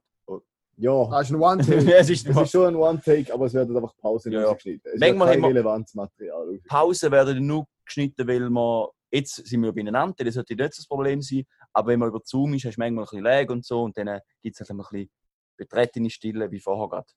Ja, 0.77 1.05
Das 1.11 1.29
ist 1.29 1.35
ein 1.35 1.41
one 1.41 1.61
es 1.61 2.09
ist 2.09 2.27
es 2.27 2.37
ist 2.37 2.51
schon 2.51 2.67
ein 2.67 2.75
One-Take, 2.75 3.33
aber 3.33 3.45
es 3.45 3.53
werden 3.53 3.75
einfach 3.75 3.95
Pausen 3.97 4.31
Ja, 4.31 4.41
ja. 4.41 4.47
rausgeschnitten. 4.47 4.91
Es 4.95 4.99
Manchmal 4.99 5.27
wird 5.27 5.35
kein 5.35 5.43
haben 5.43 5.49
wir- 5.53 5.55
relevantes 5.59 5.93
Material 5.95 6.37
rausgeschnitten. 6.37 6.67
Pausen 6.69 7.11
werden 7.11 7.45
nur 7.47 7.65
geschnitten, 7.85 8.27
weil 8.27 8.49
wir. 8.49 8.89
Jetzt 9.11 9.45
sind 9.45 9.61
wir 9.61 9.73
beieinander, 9.73 10.23
das 10.23 10.35
sollte 10.35 10.55
nicht 10.55 10.77
das 10.77 10.87
Problem 10.87 11.21
sein. 11.21 11.43
Aber 11.73 11.89
wenn 11.89 11.99
man 11.99 12.09
über 12.09 12.21
Zoom 12.23 12.53
ist, 12.53 12.65
hast 12.65 12.77
du 12.77 12.79
manchmal 12.81 13.03
ein 13.03 13.07
bisschen 13.09 13.23
Lag 13.23 13.49
und 13.49 13.65
so. 13.65 13.83
Und 13.83 13.97
dann 13.97 14.19
gibt 14.41 14.55
es 14.55 14.59
halt 14.61 14.69
ein 14.71 14.77
bisschen 14.77 15.09
betretene 15.57 16.09
Stille, 16.09 16.49
wie 16.49 16.59
vorher 16.59 16.87
gerade. 16.87 17.11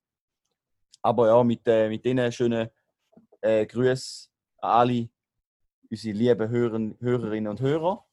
Aber 1.03 1.29
ja, 1.29 1.45
mit, 1.45 1.61
äh, 1.67 1.89
mit 1.89 2.05
diesen 2.05 2.33
schönen 2.33 2.69
äh, 3.41 3.65
Grüßen 3.67 4.31
an 4.59 4.71
alle 4.71 5.09
unsere 5.91 6.17
lieben 6.17 6.49
Hörer, 6.49 6.95
Hörerinnen 7.01 7.51
und 7.51 7.61
Hörer. 7.61 8.05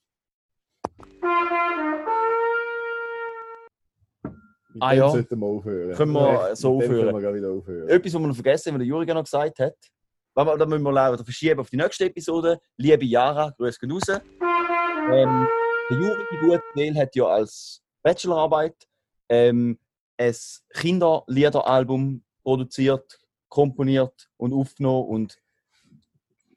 Mit 4.73 4.83
Ah, 4.83 4.93
ja. 4.93 5.09
sollten 5.09 5.39
wir 5.39 5.45
aufhören. 5.45 5.95
Können 5.95 6.13
wir 6.13 6.55
so 6.55 6.77
aufhören. 6.77 7.13
Können 7.13 7.23
wir 7.23 7.33
wieder 7.33 7.51
aufhören. 7.51 7.89
Etwas, 7.89 8.13
was 8.13 8.21
wir 8.21 8.27
noch 8.27 8.35
vergessen 8.35 8.69
haben, 8.69 8.75
was 8.75 8.79
der 8.79 8.87
Juri 8.87 9.05
noch 9.05 9.23
gesagt 9.23 9.59
hat. 9.59 9.75
Da 10.33 10.65
müssen 10.65 10.83
wir 10.83 10.91
leider 10.91 11.23
verschieben 11.23 11.59
auf 11.59 11.69
die 11.69 11.77
nächste 11.77 12.05
Episode. 12.05 12.59
Liebe 12.77 13.05
Jara, 13.05 13.53
grüß 13.57 13.79
gehen 13.79 13.91
raus. 13.91 14.07
Ähm, 15.11 15.47
der 15.89 15.97
Juri 15.97 16.23
Gutwil 16.39 16.95
hat 16.95 17.15
ja 17.15 17.25
als 17.25 17.81
Bachelorarbeit 18.01 18.75
ähm, 19.27 19.77
ein 20.17 20.35
Kinderliederalbum 20.73 22.23
produziert, 22.43 23.19
komponiert 23.49 24.29
und 24.37 24.53
aufgenommen 24.53 25.09
und 25.09 25.37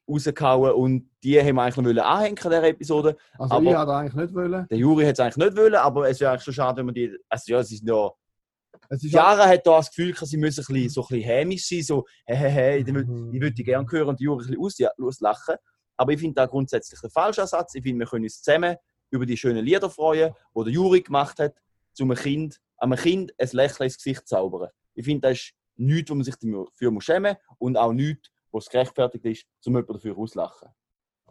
rausgehauen. 0.09 0.73
Und 0.73 1.11
die 1.25 1.41
haben 1.41 1.57
wir 1.57 1.63
eigentlich 1.63 1.77
noch 1.77 1.85
wollen 1.85 2.05
anhängen 2.05 2.37
in 2.37 2.43
dieser 2.51 2.65
Episode. 2.65 3.17
Also 3.39 3.55
Aber- 3.55 3.71
ich 3.71 3.77
hatte 3.77 3.93
eigentlich 3.95 4.15
nicht 4.15 4.35
wollen. 4.35 4.67
Der 4.69 4.79
Juri 4.79 5.05
hat 5.05 5.15
es 5.15 5.21
eigentlich 5.21 5.47
nicht 5.49 5.57
wollen, 5.57 5.75
aber 5.75 6.09
es 6.09 6.21
wäre 6.21 6.31
eigentlich 6.31 6.45
schon 6.45 6.55
schade, 6.55 6.77
wenn 6.79 6.87
man 6.87 6.95
die. 6.95 7.17
Also 7.29 7.53
ja, 7.53 7.59
es 7.61 7.73
ist 7.73 7.87
ja. 7.87 8.11
Es 8.89 9.03
Jara 9.03 9.47
hat 9.49 9.67
da 9.67 9.77
das 9.77 9.91
Gefühl, 9.91 10.15
sie 10.15 10.37
müssen 10.37 10.61
ein 10.61 10.75
bisschen, 10.75 10.89
so 10.91 11.03
ein 11.03 11.07
bisschen 11.09 11.23
hämisch 11.25 11.69
sein, 11.69 11.83
so, 11.83 12.05
hey, 12.27 12.37
hey, 12.37 12.51
hey, 12.51 12.79
ich 12.81 12.87
würde 12.87 13.11
Mhm. 13.11 13.33
ich 13.35 13.41
würde 13.41 13.55
die 13.55 13.65
gerne 13.65 13.87
hören 13.91 14.09
und 14.09 14.21
die 14.21 14.25
Juri 14.25 14.45
ein 14.45 14.59
bisschen 14.59 14.89
aus, 14.89 14.99
auslachen. 15.01 15.57
Aber 15.97 16.13
ich 16.13 16.21
finde 16.21 16.35
da 16.35 16.47
grundsätzlich 16.47 17.03
ein 17.03 17.11
falscher 17.11 17.43
Ansatz. 17.43 17.75
Ich 17.75 17.83
finde, 17.83 18.01
wir 18.01 18.07
können 18.07 18.25
uns 18.25 18.43
zusammen 18.43 18.77
über 19.11 19.27
die 19.27 19.37
schönen 19.37 19.65
Lieder 19.65 19.89
freuen, 19.89 20.33
die 20.57 20.65
der 20.65 20.73
Juri 20.73 21.03
gemacht 21.03 21.39
hat, 21.39 21.55
um 22.01 22.11
einem 22.11 22.19
Kind, 22.21 22.61
einem 22.79 22.97
Kind 22.99 23.33
ein 23.39 23.49
Lächeln 23.53 23.87
ins 23.87 23.97
Gesicht 23.97 24.21
zu 24.27 24.35
zaubern. 24.37 24.71
Ich 24.95 25.05
finde, 25.05 25.29
das 25.29 25.39
ist 25.39 25.53
nichts, 25.77 26.11
wo 26.11 26.15
man 26.17 26.25
sich 26.25 26.35
dafür 26.37 26.91
muss 26.91 27.05
schämen 27.05 27.37
muss 27.49 27.57
und 27.59 27.77
auch 27.77 27.93
nichts, 27.93 28.29
was 28.51 28.69
gerechtfertigt 28.69 29.25
ist, 29.25 29.45
um 29.67 29.73
jemanden 29.75 29.93
dafür 29.95 30.17
auszulachen. 30.19 30.69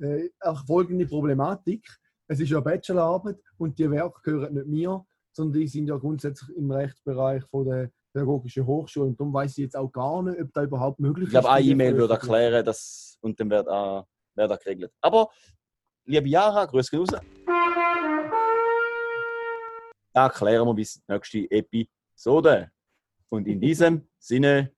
äh, 0.02 0.30
auch 0.40 0.66
folgende 0.66 1.06
Problematik. 1.06 1.86
Es 2.28 2.40
ist 2.40 2.50
ja 2.50 2.58
eine 2.58 2.64
Bachelorarbeit 2.64 3.38
und 3.58 3.78
die 3.78 3.90
Werke 3.92 4.22
gehören 4.24 4.54
nicht 4.54 4.66
mir, 4.68 5.06
sondern 5.36 5.60
die 5.60 5.68
sind 5.68 5.88
ja 5.88 5.98
grundsätzlich 5.98 6.56
im 6.56 6.72
Rechtsbereich 6.72 7.44
von 7.46 7.66
der 7.66 7.92
Pädagogischen 8.14 8.66
Hochschule. 8.66 9.08
Und 9.08 9.20
darum 9.20 9.34
weiß 9.34 9.52
ich 9.52 9.58
jetzt 9.66 9.76
auch 9.76 9.92
gar 9.92 10.22
nicht, 10.24 10.40
ob 10.40 10.54
da 10.54 10.64
überhaupt 10.64 11.00
möglich 11.00 11.26
Ich 11.26 11.32
glaube, 11.32 11.48
ist. 11.48 11.54
eine 11.54 11.66
E-Mail 11.68 11.98
würde 11.98 12.14
erklären, 12.14 12.64
dass, 12.64 13.18
und 13.22 13.40
dann 13.40 13.50
wird 13.50 13.68
auch, 13.68 14.06
wird 14.36 14.52
auch 14.52 14.60
geregelt. 14.60 14.92
Aber, 15.02 15.30
liebe 16.06 16.30
Jara, 16.30 16.66
grüß 16.66 16.94
raus. 16.94 17.08
Da 20.14 20.30
klären 20.30 20.68
wir 20.68 20.74
bis 20.76 21.02
nächste 21.08 21.50
Episode. 21.50 22.70
Und 23.30 23.48
in 23.48 23.60
diesem 23.60 24.08
Sinne, 24.20 24.72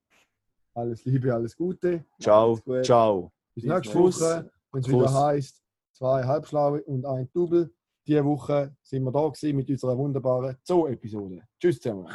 Alles 0.74 1.04
Liebe, 1.04 1.34
alles 1.34 1.54
Gute. 1.54 2.04
ciao, 2.20 2.52
Macht's 2.52 2.64
gut. 2.64 2.84
ciao. 2.86 3.32
Bis 3.54 3.64
Bis 3.64 3.72
nächste. 3.72 3.94
Woche, 3.98 4.50
wenn 4.72 4.80
es 4.80 4.88
wieder 4.88 5.12
heißt 5.14 5.62
zwei 5.92 6.24
Halbschlaue 6.24 6.82
und 6.84 7.04
ein 7.04 7.28
Double. 7.34 7.70
Diese 8.06 8.24
Woche 8.24 8.76
sind 8.82 9.02
wir 9.02 9.10
da 9.10 9.26
gewesen 9.26 9.56
mit 9.56 9.68
unserer 9.68 9.98
wunderbaren 9.98 10.56
Zoo-Episode. 10.62 11.42
Tschüss 11.58 11.80
zusammen. 11.80 12.08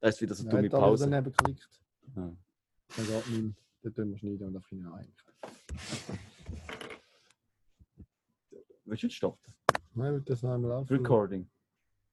Das 0.00 0.14
ist 0.14 0.22
wieder 0.22 0.34
so 0.36 0.48
dumme 0.48 0.68
Pause. 0.68 1.10
Dann 1.10 1.24
geklickt. 1.24 1.68
Ja. 2.14 2.22
Dann 2.96 3.06
geht 3.06 3.30
mein, 3.30 3.56
dann 3.82 3.94
tun 3.94 4.10
wir 4.12 4.18
schneiden 4.18 4.46
und 4.46 4.56
auf 4.56 4.68
hinein. 4.68 5.12
Willst 8.84 9.02
du 9.02 9.06
jetzt 9.08 9.16
stoppen? 9.16 9.52
Nein, 9.94 10.12
ich 10.12 10.18
will 10.18 10.24
das 10.24 10.42
noch 10.42 10.52
einmal 10.52 10.72
auf. 10.72 10.90
Recording. 10.90 11.50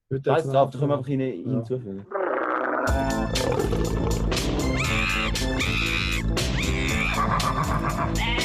Scheiß 0.10 0.50
drauf, 0.50 0.72
da 0.72 0.80
können 0.80 0.90
wir 0.90 0.98
einfach 0.98 1.08
hinein 1.08 1.46
ja. 1.46 1.52
hinzufügen. 1.52 2.06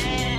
Äh. 0.02 0.35